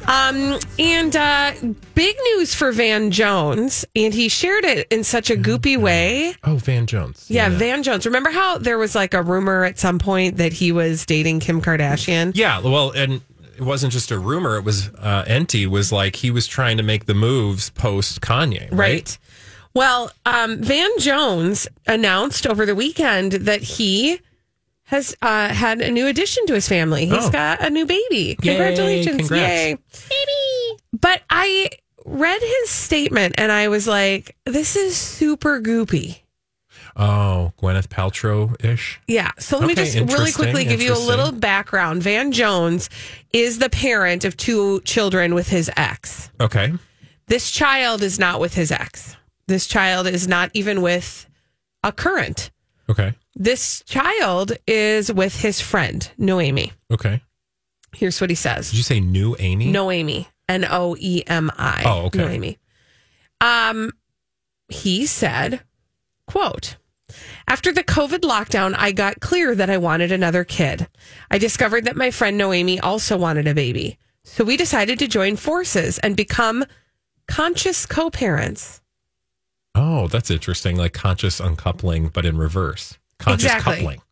Um, 0.09 0.59
and 0.79 1.15
uh, 1.15 1.53
big 1.95 2.17
news 2.33 2.55
for 2.55 2.73
Van 2.73 3.11
Jones. 3.11 3.85
And 3.95 4.15
he 4.15 4.29
shared 4.29 4.65
it 4.65 4.89
in 4.91 5.05
such 5.05 5.31
a 5.31 5.37
goopy 5.37 5.77
way. 5.77 6.35
Oh, 6.45 6.57
Van 6.57 6.87
Jones. 6.87 7.27
Yeah, 7.29 7.51
Van 7.51 7.83
Jones. 7.83 8.07
Remember 8.07 8.31
how 8.31 8.57
there 8.57 8.79
was 8.79 8.95
like 8.95 9.13
a 9.13 9.23
rumor 9.23 9.65
at 9.65 9.79
some 9.79 9.99
point 9.99 10.39
that 10.39 10.53
he 10.55 10.73
was 10.73 11.05
dating 11.05 11.41
Kim 11.41 11.61
Kardashian? 11.61 12.33
Yeah, 12.35 12.61
well, 12.61 12.91
and 12.93 13.21
it 13.59 13.63
wasn't 13.63 13.93
just 13.93 14.11
a 14.11 14.19
rumor. 14.19 14.57
It 14.57 14.65
was 14.65 14.89
uh, 14.99 15.25
Enty 15.27 15.67
was 15.67 15.93
like 15.93 16.17
he 16.17 16.31
was 16.31 16.47
trying 16.47 16.79
to 16.79 16.83
make 16.83 17.05
the 17.05 17.15
moves 17.15 17.71
post 17.71 18.21
Kanye, 18.23 18.71
right? 18.71 18.79
Right. 18.79 19.19
Well, 19.75 20.11
um, 20.25 20.59
Van 20.63 20.91
Jones 20.99 21.69
announced 21.87 22.47
over 22.47 22.65
the 22.65 22.75
weekend 22.75 23.33
that 23.33 23.63
he 23.63 24.21
has 24.89 25.15
uh, 25.23 25.49
had 25.49 25.81
a 25.83 25.91
new 25.91 26.07
addition 26.07 26.47
to 26.47 26.55
his 26.55 26.67
family. 26.69 27.05
He's 27.07 27.27
Oh. 27.27 27.31
got 27.31 27.61
a 27.65 27.69
new 27.71 27.85
baby. 27.87 28.37
Yay, 28.43 28.55
Congratulations. 28.57 29.17
congrats. 29.19 29.43
Yay. 29.53 29.75
Baby. 30.09 30.83
But 30.99 31.23
I 31.31 31.69
read 32.07 32.41
his 32.41 32.71
statement 32.71 33.35
and 33.39 33.53
I 33.53 33.69
was 33.69 33.87
like, 33.87 34.35
this 34.47 34.77
is 34.77 34.97
super 34.97 35.61
goopy. 35.61 36.21
Oh, 36.97 37.53
Gwyneth 37.63 37.89
Paltrow 37.89 38.57
ish. 38.65 38.99
Yeah. 39.07 39.31
So 39.39 39.59
let 39.59 39.69
me 39.69 39.75
just 39.75 39.95
really 39.97 40.33
quickly 40.33 40.65
give 40.65 40.81
you 40.83 40.95
a 40.95 40.99
little 40.99 41.33
background. 41.33 42.03
Van 42.03 42.33
Jones 42.33 42.89
is 43.33 43.59
the 43.59 43.69
parent 43.71 44.25
of 44.25 44.37
two 44.37 44.81
children 44.81 45.35
with 45.35 45.49
his 45.49 45.71
ex. 45.77 46.31
Okay. 46.41 46.73
This 47.27 47.51
child 47.51 48.03
is 48.03 48.19
not 48.19 48.41
with 48.41 48.55
his 48.55 48.73
ex. 48.73 49.17
This 49.47 49.67
child 49.67 50.07
is 50.07 50.27
not 50.27 50.51
even 50.55 50.81
with 50.83 51.27
a 51.85 51.93
current. 51.93 52.51
Okay. 52.91 53.15
This 53.35 53.83
child 53.87 54.53
is 54.67 55.13
with 55.13 55.41
his 55.41 55.61
friend, 55.61 56.11
Noemi. 56.19 56.73
Okay. 56.91 57.23
Here's 57.95 58.21
what 58.21 58.31
he 58.31 58.37
says 58.37 58.71
Did 58.71 58.77
you 58.79 58.83
say 58.83 59.01
new 59.01 59.37
Amy? 59.39 59.71
Noemi, 59.71 60.29
N 60.49 60.67
O 60.69 60.97
E 60.99 61.23
M 61.27 61.51
I. 61.57 61.83
Oh, 61.87 62.07
okay. 62.07 62.19
Noemi. 62.19 62.59
Um, 63.41 63.93
he 64.69 65.07
said, 65.07 65.63
quote, 66.27 66.77
after 67.47 67.73
the 67.73 67.85
COVID 67.85 68.21
lockdown, 68.21 68.75
I 68.77 68.93
got 68.93 69.21
clear 69.21 69.55
that 69.55 69.71
I 69.71 69.79
wanted 69.79 70.13
another 70.13 70.45
kid. 70.45 70.89
I 71.31 71.39
discovered 71.39 71.85
that 71.85 71.97
my 71.97 72.11
friend 72.11 72.37
Noemi 72.37 72.81
also 72.81 73.17
wanted 73.17 73.47
a 73.47 73.55
baby. 73.55 73.99
So 74.25 74.45
we 74.45 74.59
decided 74.59 74.99
to 74.99 75.09
join 75.09 75.37
forces 75.37 75.99
and 75.99 76.17
become 76.17 76.65
conscious 77.27 77.87
co 77.87 78.11
parents. 78.11 78.83
Oh, 79.79 80.09
that's 80.09 80.31
interesting. 80.31 80.77
Like 80.77 80.93
conscious 80.93 81.41
uncoupling, 81.41 82.09
but 82.09 82.27
in 82.27 82.37
reverse. 82.37 82.99
Conscious 83.19 83.45
Exactly. 83.45 83.77
coupling. 83.77 84.03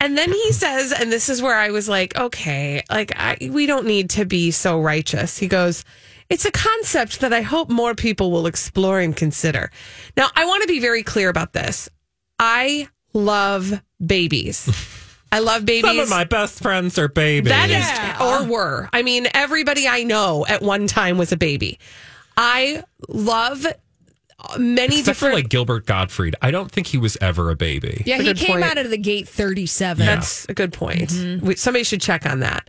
And 0.00 0.16
then 0.16 0.32
he 0.32 0.52
says, 0.52 0.92
and 0.92 1.12
this 1.12 1.28
is 1.28 1.42
where 1.42 1.56
I 1.56 1.70
was 1.70 1.88
like, 1.88 2.16
okay, 2.16 2.82
like 2.90 3.12
I, 3.16 3.36
we 3.50 3.66
don't 3.66 3.86
need 3.86 4.10
to 4.10 4.24
be 4.24 4.50
so 4.50 4.80
righteous. 4.80 5.38
He 5.38 5.48
goes, 5.48 5.84
it's 6.28 6.44
a 6.44 6.50
concept 6.50 7.20
that 7.20 7.32
I 7.32 7.42
hope 7.42 7.70
more 7.70 7.94
people 7.94 8.30
will 8.30 8.46
explore 8.46 9.00
and 9.00 9.14
consider. 9.14 9.70
Now, 10.16 10.28
I 10.34 10.44
want 10.46 10.62
to 10.62 10.68
be 10.68 10.80
very 10.80 11.02
clear 11.02 11.28
about 11.28 11.52
this. 11.52 11.88
I 12.38 12.88
love 13.12 13.82
babies. 14.04 14.68
I 15.32 15.40
love 15.40 15.66
babies. 15.66 15.90
Some 15.90 16.00
of 16.00 16.08
my 16.08 16.24
best 16.24 16.62
friends 16.62 16.98
are 16.98 17.08
babies. 17.08 17.50
That 17.50 17.70
is, 17.70 18.20
or 18.20 18.50
were. 18.50 18.88
I 18.92 19.02
mean, 19.02 19.26
everybody 19.34 19.88
I 19.88 20.04
know 20.04 20.46
at 20.48 20.62
one 20.62 20.86
time 20.86 21.18
was 21.18 21.32
a 21.32 21.36
baby. 21.36 21.78
I 22.36 22.84
love 23.08 23.66
many 24.58 25.00
Except 25.00 25.04
for 25.18 25.26
different. 25.26 25.34
like 25.34 25.48
Gilbert 25.48 25.86
Gottfried. 25.86 26.34
I 26.42 26.50
don't 26.50 26.70
think 26.70 26.86
he 26.86 26.98
was 26.98 27.16
ever 27.20 27.50
a 27.50 27.56
baby. 27.56 28.02
Yeah, 28.06 28.18
That's 28.18 28.28
a 28.28 28.40
he 28.40 28.46
came 28.46 28.60
point. 28.60 28.64
out 28.64 28.78
of 28.78 28.90
the 28.90 28.98
gate 28.98 29.28
37. 29.28 30.04
That's 30.04 30.44
a 30.48 30.54
good 30.54 30.72
point. 30.72 31.10
Mm-hmm. 31.10 31.46
We, 31.46 31.56
somebody 31.56 31.84
should 31.84 32.00
check 32.00 32.26
on 32.26 32.40
that. 32.40 32.68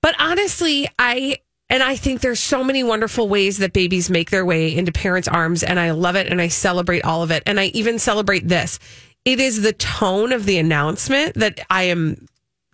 But 0.00 0.14
honestly, 0.18 0.88
I 0.98 1.38
and 1.70 1.82
I 1.82 1.96
think 1.96 2.20
there's 2.20 2.40
so 2.40 2.62
many 2.62 2.84
wonderful 2.84 3.28
ways 3.28 3.58
that 3.58 3.72
babies 3.72 4.10
make 4.10 4.30
their 4.30 4.44
way 4.44 4.76
into 4.76 4.92
parents' 4.92 5.28
arms, 5.28 5.62
and 5.62 5.80
I 5.80 5.92
love 5.92 6.16
it, 6.16 6.26
and 6.26 6.40
I 6.40 6.48
celebrate 6.48 7.02
all 7.04 7.22
of 7.22 7.30
it, 7.30 7.42
and 7.46 7.58
I 7.58 7.66
even 7.66 7.98
celebrate 7.98 8.46
this. 8.46 8.78
It 9.24 9.40
is 9.40 9.62
the 9.62 9.72
tone 9.72 10.32
of 10.32 10.44
the 10.44 10.58
announcement 10.58 11.34
that 11.36 11.60
I 11.70 11.84
am 11.84 12.26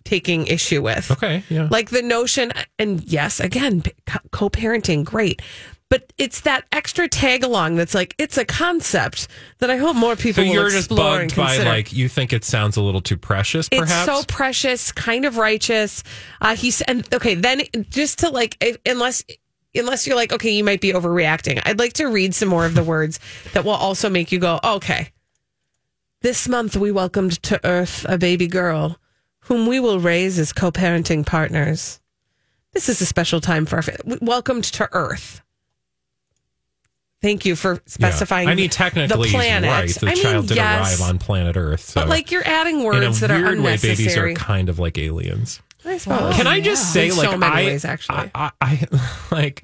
taking 0.03 0.47
issue 0.47 0.81
with. 0.81 1.11
Okay. 1.11 1.43
Yeah. 1.49 1.67
Like 1.69 1.91
the 1.91 2.01
notion, 2.01 2.51
and 2.79 3.03
yes, 3.03 3.39
again, 3.39 3.83
co 4.31 4.49
parenting, 4.49 5.05
great. 5.05 5.41
But 5.89 6.13
it's 6.19 6.41
that 6.41 6.65
extra 6.71 7.07
tag 7.07 7.43
along 7.43 7.75
that's 7.75 7.95
like, 7.95 8.13
it's 8.19 8.37
a 8.37 8.45
concept 8.45 9.27
that 9.57 9.71
I 9.71 9.77
hope 9.77 9.95
more 9.95 10.15
so 10.15 10.21
people 10.21 10.43
will 10.43 10.53
you're 10.53 10.69
just 10.69 10.89
bugged 10.89 11.35
by 11.35 11.57
like 11.57 11.91
you 11.91 12.07
think 12.07 12.31
it 12.31 12.45
sounds 12.45 12.77
a 12.77 12.81
little 12.81 13.01
too 13.01 13.17
precious, 13.17 13.67
perhaps. 13.69 14.07
It's 14.07 14.19
so 14.19 14.23
precious, 14.27 14.91
kind 14.91 15.25
of 15.25 15.37
righteous. 15.37 16.03
Uh, 16.41 16.55
he's 16.55 16.81
and 16.81 17.11
okay. 17.11 17.33
Then 17.33 17.63
just 17.89 18.19
to 18.19 18.29
like, 18.29 18.63
unless 18.85 19.23
unless 19.73 20.05
you're 20.05 20.15
like, 20.15 20.31
okay, 20.31 20.51
you 20.51 20.63
might 20.63 20.81
be 20.81 20.93
overreacting. 20.93 21.61
I'd 21.65 21.79
like 21.79 21.93
to 21.93 22.05
read 22.05 22.35
some 22.35 22.49
more 22.49 22.65
of 22.65 22.75
the 22.75 22.83
words 22.83 23.19
that 23.53 23.65
will 23.65 23.71
also 23.71 24.09
make 24.09 24.31
you 24.31 24.39
go, 24.39 24.59
okay. 24.63 25.11
This 26.21 26.47
month 26.47 26.75
we 26.75 26.91
welcomed 26.91 27.41
to 27.43 27.65
Earth 27.65 28.05
a 28.07 28.17
baby 28.17 28.47
girl, 28.47 28.99
whom 29.41 29.65
we 29.65 29.79
will 29.79 29.99
raise 29.99 30.37
as 30.37 30.53
co-parenting 30.53 31.25
partners. 31.25 31.99
This 32.73 32.89
is 32.89 33.01
a 33.01 33.05
special 33.05 33.41
time 33.41 33.65
for 33.65 33.77
our 33.77 33.81
fa- 33.81 34.17
welcomed 34.21 34.65
to 34.65 34.87
Earth. 34.91 35.41
Thank 37.21 37.45
you 37.45 37.55
for 37.55 37.73
Yeah. 37.73 37.79
specifying. 37.85 38.47
I 38.47 38.55
mean, 38.55 38.69
technically, 38.69 39.27
the 39.29 39.33
planet. 39.35 39.69
right. 39.69 39.89
The 39.89 40.07
I 40.07 40.13
mean, 40.13 40.23
child 40.23 40.47
did 40.47 40.57
yes, 40.57 40.99
arrive 41.01 41.09
on 41.09 41.17
planet 41.19 41.57
Earth. 41.57 41.81
So. 41.81 42.01
but 42.01 42.09
like 42.09 42.31
you're 42.31 42.47
adding 42.47 42.83
words 42.83 43.19
that 43.19 43.29
are 43.31 43.41
weird 43.41 43.59
way, 43.59 43.77
babies 43.77 44.15
are 44.15 44.33
kind 44.33 44.69
of 44.69 44.79
like 44.79 44.97
aliens. 44.97 45.61
I 45.85 45.97
suppose. 45.97 46.35
Can 46.35 46.47
I 46.47 46.59
just 46.59 46.91
say, 46.93 47.07
In 47.09 47.17
like, 47.17 47.29
so 47.29 47.39
I, 47.41 47.65
ways, 47.65 47.85
actually. 47.85 48.31
I, 48.35 48.51
I, 48.61 48.87
like, 49.31 49.63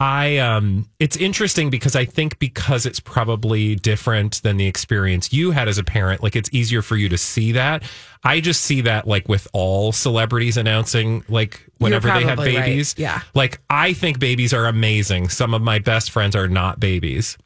I, 0.00 0.38
um, 0.38 0.88
it's 1.00 1.16
interesting 1.16 1.70
because 1.70 1.96
I 1.96 2.04
think 2.04 2.38
because 2.38 2.86
it's 2.86 3.00
probably 3.00 3.74
different 3.74 4.40
than 4.44 4.56
the 4.56 4.66
experience 4.66 5.32
you 5.32 5.50
had 5.50 5.66
as 5.66 5.76
a 5.76 5.82
parent, 5.82 6.22
like, 6.22 6.36
it's 6.36 6.48
easier 6.52 6.82
for 6.82 6.94
you 6.94 7.08
to 7.08 7.18
see 7.18 7.52
that. 7.52 7.82
I 8.22 8.38
just 8.40 8.62
see 8.62 8.82
that, 8.82 9.08
like, 9.08 9.28
with 9.28 9.48
all 9.52 9.90
celebrities 9.90 10.56
announcing, 10.56 11.24
like, 11.28 11.66
whenever 11.78 12.06
they 12.08 12.22
have 12.24 12.36
probably 12.36 12.56
right. 12.56 12.66
babies. 12.66 12.94
Yeah. 12.96 13.22
Like, 13.34 13.60
I 13.68 13.92
think 13.92 14.20
babies 14.20 14.54
are 14.54 14.66
amazing. 14.66 15.30
Some 15.30 15.52
of 15.52 15.62
my 15.62 15.80
best 15.80 16.12
friends 16.12 16.36
are 16.36 16.48
not 16.48 16.78
babies 16.78 17.36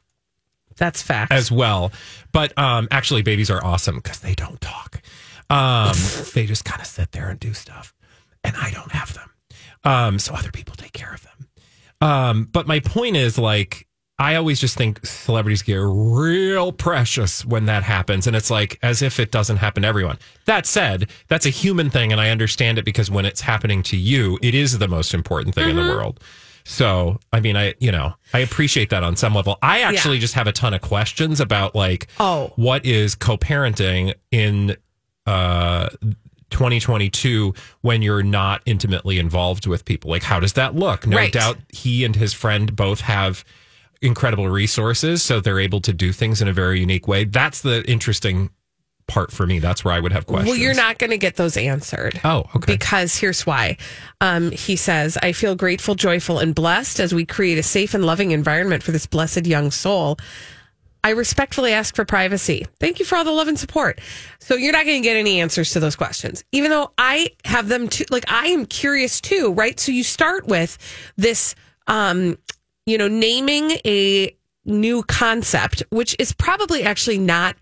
That's 0.76 1.00
fact. 1.00 1.32
as 1.32 1.50
well. 1.50 1.90
But 2.32 2.56
um, 2.58 2.86
actually, 2.90 3.22
babies 3.22 3.50
are 3.50 3.64
awesome 3.64 3.96
because 3.96 4.20
they 4.20 4.34
don't 4.34 4.60
talk. 4.60 5.00
Um, 5.48 5.94
they 6.34 6.44
just 6.44 6.66
kind 6.66 6.82
of 6.82 6.86
sit 6.86 7.12
there 7.12 7.30
and 7.30 7.40
do 7.40 7.54
stuff, 7.54 7.94
and 8.44 8.54
I 8.56 8.70
don't 8.72 8.92
have 8.92 9.14
them. 9.14 9.30
Um, 9.84 10.18
so 10.18 10.34
other 10.34 10.50
people 10.50 10.74
take 10.76 10.92
care 10.92 11.12
of 11.14 11.22
them. 11.22 11.31
Um, 12.02 12.48
but 12.52 12.66
my 12.66 12.80
point 12.80 13.16
is, 13.16 13.38
like, 13.38 13.86
I 14.18 14.34
always 14.36 14.60
just 14.60 14.76
think 14.76 15.04
celebrities 15.06 15.62
get 15.62 15.78
real 15.82 16.70
precious 16.72 17.44
when 17.44 17.66
that 17.66 17.82
happens, 17.82 18.26
and 18.26 18.36
it's 18.36 18.50
like 18.50 18.78
as 18.82 19.02
if 19.02 19.18
it 19.18 19.30
doesn't 19.32 19.56
happen 19.56 19.82
to 19.82 19.88
everyone. 19.88 20.18
That 20.44 20.66
said, 20.66 21.08
that's 21.28 21.46
a 21.46 21.50
human 21.50 21.90
thing, 21.90 22.12
and 22.12 22.20
I 22.20 22.30
understand 22.30 22.78
it 22.78 22.84
because 22.84 23.10
when 23.10 23.24
it's 23.24 23.40
happening 23.40 23.82
to 23.84 23.96
you, 23.96 24.38
it 24.42 24.54
is 24.54 24.78
the 24.78 24.88
most 24.88 25.14
important 25.14 25.54
thing 25.54 25.70
in 25.70 25.76
the 25.76 25.82
world. 25.82 26.20
So, 26.64 27.18
I 27.32 27.40
mean, 27.40 27.56
I, 27.56 27.74
you 27.80 27.90
know, 27.90 28.14
I 28.32 28.40
appreciate 28.40 28.90
that 28.90 29.02
on 29.02 29.16
some 29.16 29.34
level. 29.34 29.58
I 29.62 29.80
actually 29.80 30.20
just 30.20 30.34
have 30.34 30.46
a 30.46 30.52
ton 30.52 30.74
of 30.74 30.80
questions 30.80 31.40
about 31.40 31.74
like, 31.74 32.06
Oh. 32.20 32.52
what 32.54 32.86
is 32.86 33.14
co-parenting 33.16 34.14
in 34.30 34.76
uh 35.26 35.88
2022 36.52 37.52
when 37.80 38.02
you're 38.02 38.22
not 38.22 38.62
intimately 38.66 39.18
involved 39.18 39.66
with 39.66 39.84
people? 39.84 40.10
Like, 40.10 40.22
how 40.22 40.38
does 40.38 40.52
that 40.52 40.74
look? 40.76 41.06
No 41.06 41.16
Right. 41.16 41.32
doubt 41.32 41.58
he 41.70 42.04
and 42.04 42.14
his 42.14 42.32
friend 42.32 42.76
both 42.76 43.00
have 43.00 43.44
incredible 44.00 44.48
resources, 44.48 45.22
so 45.22 45.40
they're 45.40 45.60
able 45.60 45.80
to 45.80 45.92
do 45.92 46.12
things 46.12 46.40
in 46.42 46.48
a 46.48 46.52
very 46.52 46.80
unique 46.80 47.06
way. 47.08 47.24
That's 47.24 47.60
the 47.62 47.84
interesting 47.90 48.50
part 49.08 49.30
for 49.32 49.46
me. 49.46 49.58
That's 49.58 49.84
where 49.84 49.92
I 49.92 50.00
would 50.00 50.12
have 50.12 50.26
questions. 50.26 50.48
Well, 50.50 50.58
you're 50.58 50.74
not 50.74 50.98
going 50.98 51.10
to 51.10 51.18
get 51.18 51.36
those 51.36 51.56
answered. 51.56 52.20
Oh, 52.24 52.44
okay. 52.56 52.72
Because 52.74 53.14
here's 53.16 53.44
why. 53.46 53.76
Um, 54.20 54.50
he 54.52 54.76
says, 54.76 55.18
I 55.22 55.32
feel 55.32 55.54
grateful, 55.54 55.94
joyful, 55.94 56.38
and 56.38 56.54
blessed 56.54 56.98
as 57.00 57.12
we 57.12 57.24
create 57.26 57.58
a 57.58 57.62
safe 57.62 57.94
and 57.94 58.04
loving 58.06 58.30
environment 58.30 58.82
for 58.82 58.92
this 58.92 59.06
blessed 59.06 59.46
young 59.46 59.70
soul. 59.70 60.18
I 61.04 61.10
respectfully 61.10 61.72
ask 61.72 61.96
for 61.96 62.04
privacy. 62.04 62.66
Thank 62.78 63.00
you 63.00 63.04
for 63.04 63.16
all 63.16 63.24
the 63.24 63.32
love 63.32 63.48
and 63.48 63.58
support. 63.58 64.00
So 64.38 64.54
you're 64.54 64.72
not 64.72 64.86
going 64.86 65.02
to 65.02 65.06
get 65.06 65.16
any 65.16 65.40
answers 65.40 65.72
to 65.72 65.80
those 65.80 65.96
questions, 65.96 66.44
even 66.52 66.70
though 66.70 66.92
I 66.96 67.30
have 67.44 67.68
them 67.68 67.88
too. 67.88 68.04
Like 68.10 68.24
I 68.30 68.46
am 68.48 68.66
curious 68.66 69.20
too, 69.20 69.52
right? 69.52 69.78
So 69.80 69.90
you 69.90 70.04
start 70.04 70.46
with 70.46 70.78
this, 71.16 71.56
um, 71.88 72.38
you 72.86 72.98
know, 72.98 73.08
naming 73.08 73.72
a 73.84 74.36
new 74.64 75.02
concept, 75.02 75.82
which 75.90 76.14
is 76.20 76.32
probably 76.32 76.84
actually 76.84 77.18
not 77.18 77.56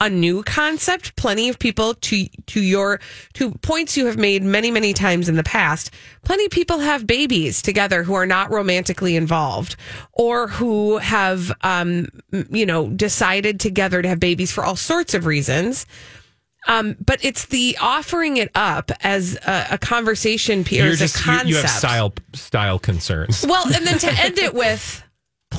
a 0.00 0.08
new 0.08 0.42
concept. 0.42 1.16
Plenty 1.16 1.48
of 1.48 1.58
people 1.58 1.94
to 1.94 2.26
to 2.46 2.60
your 2.60 3.00
to 3.34 3.50
points 3.62 3.96
you 3.96 4.06
have 4.06 4.16
made 4.16 4.42
many 4.42 4.70
many 4.70 4.92
times 4.92 5.28
in 5.28 5.36
the 5.36 5.42
past. 5.42 5.90
Plenty 6.24 6.44
of 6.44 6.50
people 6.50 6.78
have 6.78 7.06
babies 7.06 7.62
together 7.62 8.02
who 8.04 8.14
are 8.14 8.26
not 8.26 8.50
romantically 8.50 9.16
involved 9.16 9.76
or 10.12 10.48
who 10.48 10.98
have 10.98 11.52
um 11.62 12.06
you 12.50 12.66
know 12.66 12.88
decided 12.88 13.58
together 13.58 14.02
to 14.02 14.08
have 14.08 14.20
babies 14.20 14.52
for 14.52 14.64
all 14.64 14.76
sorts 14.76 15.14
of 15.14 15.26
reasons. 15.26 15.86
Um, 16.66 16.96
but 17.04 17.24
it's 17.24 17.46
the 17.46 17.78
offering 17.80 18.36
it 18.36 18.50
up 18.54 18.90
as 19.02 19.36
a, 19.46 19.66
a 19.72 19.78
conversation 19.78 20.64
piece, 20.64 20.78
You're 20.80 20.88
as 20.88 21.00
a 21.00 21.04
just 21.04 21.16
you, 21.18 21.22
concept. 21.22 21.48
you 21.48 21.56
have 21.56 21.70
style 21.70 22.12
style 22.34 22.78
concerns. 22.78 23.46
Well, 23.48 23.64
and 23.74 23.86
then 23.86 23.98
to 23.98 24.12
end 24.12 24.38
it 24.38 24.52
with, 24.54 25.02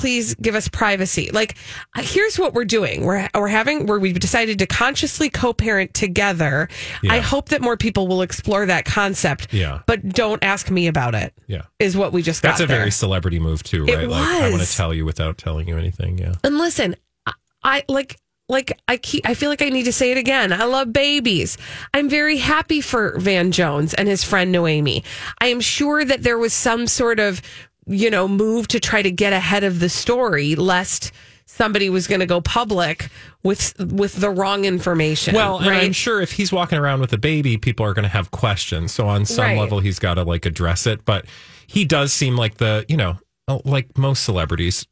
please 0.00 0.34
give 0.36 0.54
us 0.54 0.66
privacy. 0.66 1.30
Like, 1.30 1.56
uh, 1.94 2.02
here's 2.02 2.38
what 2.38 2.54
we're 2.54 2.64
doing. 2.64 3.04
We're 3.04 3.28
we're 3.34 3.48
having 3.48 3.86
where 3.86 3.98
we've 3.98 4.18
decided 4.18 4.58
to 4.60 4.66
consciously 4.66 5.28
co-parent 5.28 5.92
together. 5.92 6.68
Yeah. 7.02 7.12
I 7.12 7.18
hope 7.18 7.50
that 7.50 7.60
more 7.60 7.76
people 7.76 8.08
will 8.08 8.22
explore 8.22 8.64
that 8.66 8.86
concept. 8.86 9.52
Yeah. 9.52 9.82
But 9.86 10.08
don't 10.08 10.42
ask 10.42 10.70
me 10.70 10.86
about 10.86 11.14
it. 11.14 11.34
Yeah. 11.46 11.62
Is 11.78 11.96
what 11.96 12.12
we 12.12 12.22
just 12.22 12.42
That's 12.42 12.60
a 12.60 12.66
there. 12.66 12.78
very 12.78 12.90
celebrity 12.90 13.38
move 13.38 13.62
too, 13.62 13.84
It 13.86 13.94
right? 13.94 14.08
Like 14.08 14.22
I 14.42 14.50
want 14.50 14.62
to 14.62 14.76
tell 14.76 14.94
you 14.94 15.04
without 15.04 15.36
telling 15.36 15.68
you 15.68 15.76
anything. 15.76 16.16
Yeah. 16.18 16.32
And 16.42 16.56
listen, 16.56 16.96
I, 17.26 17.32
I 17.62 17.84
like 17.88 18.16
like 18.48 18.78
I 18.88 18.96
keep 18.96 19.28
I 19.28 19.34
feel 19.34 19.50
like 19.50 19.62
I 19.62 19.68
need 19.68 19.84
to 19.84 19.92
say 19.92 20.10
it 20.12 20.18
again. 20.18 20.52
I 20.52 20.64
love 20.64 20.92
babies. 20.92 21.58
I'm 21.92 22.08
very 22.08 22.38
happy 22.38 22.80
for 22.80 23.18
Van 23.18 23.52
Jones 23.52 23.92
and 23.94 24.08
his 24.08 24.24
friend 24.24 24.50
Noemi. 24.50 25.04
I 25.40 25.48
am 25.48 25.60
sure 25.60 26.04
that 26.04 26.22
there 26.22 26.38
was 26.38 26.52
some 26.52 26.86
sort 26.86 27.20
of, 27.20 27.42
you 27.90 28.10
know, 28.10 28.28
move 28.28 28.68
to 28.68 28.80
try 28.80 29.02
to 29.02 29.10
get 29.10 29.32
ahead 29.32 29.64
of 29.64 29.80
the 29.80 29.88
story 29.88 30.54
lest 30.54 31.12
somebody 31.46 31.90
was 31.90 32.06
going 32.06 32.20
to 32.20 32.26
go 32.26 32.40
public 32.40 33.08
with 33.42 33.74
with 33.92 34.14
the 34.14 34.30
wrong 34.30 34.64
information. 34.64 35.34
Well, 35.34 35.58
and 35.58 35.66
right? 35.66 35.82
I'm 35.82 35.92
sure 35.92 36.20
if 36.20 36.30
he's 36.32 36.52
walking 36.52 36.78
around 36.78 37.00
with 37.00 37.12
a 37.12 37.18
baby, 37.18 37.56
people 37.56 37.84
are 37.84 37.92
going 37.92 38.04
to 38.04 38.08
have 38.08 38.30
questions. 38.30 38.92
So 38.92 39.08
on 39.08 39.26
some 39.26 39.44
Right. 39.44 39.58
level, 39.58 39.80
he's 39.80 39.98
got 39.98 40.14
to 40.14 40.22
like 40.22 40.46
address 40.46 40.86
it. 40.86 41.04
But 41.04 41.26
he 41.66 41.84
does 41.84 42.12
seem 42.12 42.36
like 42.36 42.58
the, 42.58 42.84
you 42.88 42.96
know, 42.96 43.18
like 43.64 43.98
most 43.98 44.22
celebrities 44.24 44.86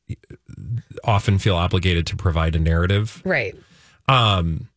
often 1.04 1.38
feel 1.38 1.54
obligated 1.54 2.06
to 2.08 2.16
provide 2.16 2.56
a 2.56 2.58
narrative. 2.58 3.22
right. 3.24 3.54
Um, 4.08 4.68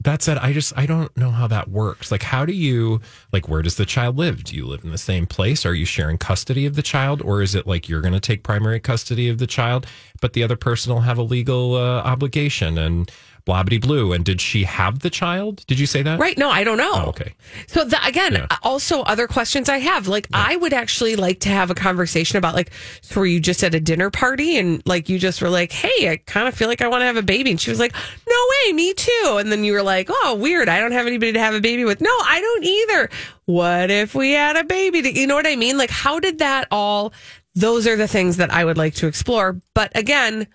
that 0.00 0.22
said, 0.22 0.38
I 0.38 0.52
just 0.52 0.76
I 0.76 0.86
don't 0.86 1.14
know 1.16 1.30
how 1.30 1.46
that 1.48 1.68
works. 1.68 2.12
Like, 2.12 2.22
how 2.22 2.44
do 2.44 2.52
you 2.52 3.00
like? 3.32 3.48
Where 3.48 3.62
does 3.62 3.76
the 3.76 3.86
child 3.86 4.16
live? 4.16 4.44
Do 4.44 4.54
you 4.54 4.66
live 4.66 4.84
in 4.84 4.90
the 4.90 4.98
same 4.98 5.26
place? 5.26 5.64
Are 5.66 5.74
you 5.74 5.84
sharing 5.84 6.18
custody 6.18 6.66
of 6.66 6.76
the 6.76 6.82
child, 6.82 7.22
or 7.22 7.42
is 7.42 7.54
it 7.54 7.66
like 7.66 7.88
you're 7.88 8.00
going 8.00 8.14
to 8.14 8.20
take 8.20 8.42
primary 8.42 8.80
custody 8.80 9.28
of 9.28 9.38
the 9.38 9.46
child, 9.46 9.86
but 10.20 10.32
the 10.32 10.42
other 10.42 10.56
person 10.56 10.92
will 10.92 11.00
have 11.02 11.18
a 11.18 11.22
legal 11.22 11.74
uh, 11.74 12.00
obligation 12.02 12.78
and 12.78 13.10
blah 13.44 13.62
blah 13.62 13.78
blue? 13.78 14.12
And 14.12 14.24
did 14.24 14.40
she 14.40 14.64
have 14.64 14.98
the 15.00 15.10
child? 15.10 15.64
Did 15.68 15.78
you 15.78 15.86
say 15.86 16.02
that? 16.02 16.18
Right. 16.18 16.36
No, 16.36 16.50
I 16.50 16.64
don't 16.64 16.78
know. 16.78 16.90
Oh, 16.94 17.04
okay. 17.10 17.32
So 17.68 17.84
the, 17.84 18.04
again, 18.04 18.32
Yeah. 18.32 18.46
also 18.64 19.02
other 19.02 19.28
questions 19.28 19.68
I 19.68 19.78
have. 19.78 20.08
Like, 20.08 20.26
I 20.32 20.56
would 20.56 20.72
actually 20.72 21.14
like 21.14 21.38
to 21.40 21.48
have 21.50 21.70
a 21.70 21.74
conversation 21.76 22.38
about 22.38 22.56
like, 22.56 22.72
so 23.02 23.20
were 23.20 23.26
you 23.26 23.38
just 23.38 23.62
at 23.62 23.72
a 23.72 23.78
dinner 23.78 24.10
party 24.10 24.58
and 24.58 24.82
like 24.84 25.08
you 25.08 25.20
just 25.20 25.40
were 25.40 25.48
like, 25.48 25.70
hey, 25.70 26.10
I 26.10 26.16
kind 26.26 26.48
of 26.48 26.54
feel 26.54 26.66
like 26.66 26.82
I 26.82 26.88
want 26.88 27.02
to 27.02 27.06
have 27.06 27.16
a 27.16 27.22
baby, 27.22 27.52
and 27.52 27.60
she 27.60 27.70
was 27.70 27.78
like, 27.78 27.92
no 28.28 28.36
way, 28.66 28.72
me 28.72 28.92
too. 28.94 29.36
And 29.38 29.52
then 29.52 29.62
you 29.62 29.74
were 29.74 29.82
like, 29.84 30.08
oh, 30.10 30.34
weird, 30.40 30.68
I 30.68 30.80
don't 30.80 30.90
have 30.92 31.06
anybody 31.06 31.32
to 31.34 31.38
have 31.38 31.54
a 31.54 31.60
baby 31.60 31.84
with. 31.84 32.00
No, 32.00 32.10
I 32.10 32.40
don't 32.40 32.64
either. 32.64 33.10
What 33.44 33.92
if 33.92 34.12
we 34.16 34.32
had 34.32 34.56
a 34.56 34.64
baby? 34.64 35.02
To, 35.02 35.12
you 35.20 35.28
know 35.28 35.36
what 35.36 35.46
I 35.46 35.54
mean? 35.54 35.78
Like, 35.78 35.90
how 35.90 36.18
did 36.18 36.40
that 36.40 36.66
all? 36.72 37.12
Those 37.56 37.86
are 37.88 37.96
the 37.96 38.06
things 38.06 38.36
that 38.36 38.52
I 38.52 38.64
would 38.64 38.78
like 38.78 38.94
to 38.96 39.06
explore. 39.08 39.60
But 39.74 39.90
again. 39.96 40.46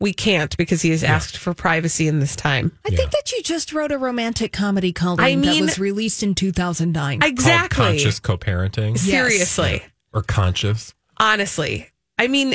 We 0.00 0.12
can't 0.12 0.56
because 0.56 0.80
he 0.80 0.90
has 0.90 1.02
asked 1.02 1.36
for 1.36 1.54
privacy 1.54 2.06
in 2.06 2.20
this 2.20 2.36
time. 2.36 2.70
I 2.86 2.90
think 2.90 3.10
that 3.10 3.32
you 3.32 3.42
just 3.42 3.72
wrote 3.72 3.90
a 3.90 3.98
romantic 3.98 4.52
comedy, 4.52 4.92
Colleen, 4.92 5.26
I 5.26 5.34
mean, 5.34 5.56
that 5.56 5.60
was 5.62 5.78
released 5.80 6.22
in 6.22 6.36
2009. 6.36 7.18
Called 7.18 7.28
Exactly. 7.32 7.84
conscious 7.84 8.20
co-parenting 8.20 8.96
Seriously. 8.96 9.82
or 10.12 10.22
conscious. 10.22 10.94
honestly 11.18 11.88
i 12.16 12.28
mean 12.28 12.54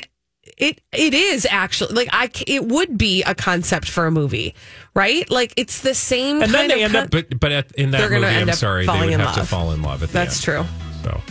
it 0.58 0.80
it 0.94 1.14
is 1.14 1.46
actually 1.52 1.94
like 1.94 2.08
i 2.14 2.30
c- 2.34 2.46
it 2.48 2.66
would 2.66 2.98
be 2.98 3.24
a 3.24 3.36
concept 3.36 3.90
for 3.90 4.06
a 4.06 4.12
movie 4.12 4.56
right 4.96 5.30
like 5.30 5.54
it's 5.58 5.82
the 5.82 5.94
same 5.94 6.38
thing. 6.38 6.44
And 6.44 6.54
then 6.54 6.68
they 6.70 6.76
of 6.76 6.82
end 6.82 6.94
con- 6.94 7.04
up, 7.04 7.12
but 7.12 7.40
but 7.42 7.52
at, 7.52 7.72
in 7.74 7.92
that 7.92 8.10
movie, 8.10 8.26
I'm 8.26 8.54
sorry, 8.54 8.86
they 8.86 9.00
would 9.02 9.10
in 9.10 9.20
have 9.20 9.36
to 9.36 9.44
fall 9.46 9.74
in 9.74 9.82
love 9.82 10.02
at 10.02 10.08
the 10.10 10.14
That's 10.14 10.36
end. 10.48 10.66
true. 10.66 10.66
So 11.04 11.22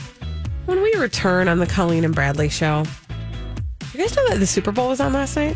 when 0.73 0.83
we 0.83 0.95
return 0.95 1.49
on 1.49 1.59
the 1.59 1.67
colleen 1.67 2.03
and 2.05 2.15
bradley 2.15 2.49
show 2.49 2.83
you 3.93 4.01
guys 4.01 4.17
know 4.17 4.27
that 4.31 4.39
the 4.39 4.47
super 4.47 4.73
bowl 4.73 4.89
was 4.89 5.01
on 5.01 5.13
last 5.13 5.37
night 5.37 5.55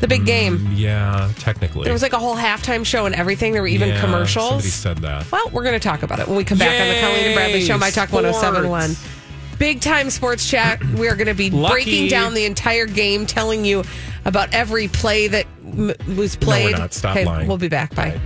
the 0.00 0.08
big 0.08 0.22
mm, 0.22 0.26
game 0.26 0.68
yeah, 0.74 1.30
technically 1.38 1.84
there 1.84 1.92
was 1.94 2.02
like 2.02 2.12
a 2.12 2.18
whole 2.18 2.36
halftime 2.36 2.84
show 2.84 3.06
and 3.06 3.14
everything 3.14 3.52
there 3.54 3.62
were 3.62 3.68
even 3.68 3.88
Yeah, 3.88 4.00
commercials 4.00 4.48
Somebody 4.48 4.68
said 4.68 4.98
that. 4.98 5.32
Well, 5.32 5.48
we're 5.50 5.62
going 5.62 5.80
to 5.80 5.88
talk 5.88 6.02
about 6.02 6.18
it 6.18 6.26
when 6.28 6.36
we 6.36 6.44
come 6.44 6.58
back 6.58 6.78
on 6.78 6.88
the 6.88 7.00
Colleen 7.00 7.24
and 7.26 7.34
Bradley 7.34 7.62
Show, 7.62 7.78
My 7.78 7.90
Talk 7.90 8.12
1071. 8.12 8.96
Big 9.58 9.80
time 9.80 10.10
sports 10.10 10.50
chat. 10.50 10.82
We 10.98 11.08
are 11.08 11.14
going 11.16 11.28
to 11.28 11.34
be 11.34 11.48
Lucky. 11.48 11.72
breaking 11.72 12.08
down 12.08 12.34
the 12.34 12.44
entire 12.44 12.86
game, 12.86 13.24
telling 13.24 13.64
you 13.64 13.84
about 14.24 14.52
every 14.52 14.88
play 14.88 15.28
that 15.28 15.46
m- 15.64 15.94
was 16.16 16.36
played. 16.36 16.76
not. 16.76 16.92
Stop 16.92 17.16
okay, 17.16 17.24
lying. 17.24 17.48
We'll 17.48 17.56
be 17.56 17.68
back. 17.68 17.94
Bye. 17.94 18.20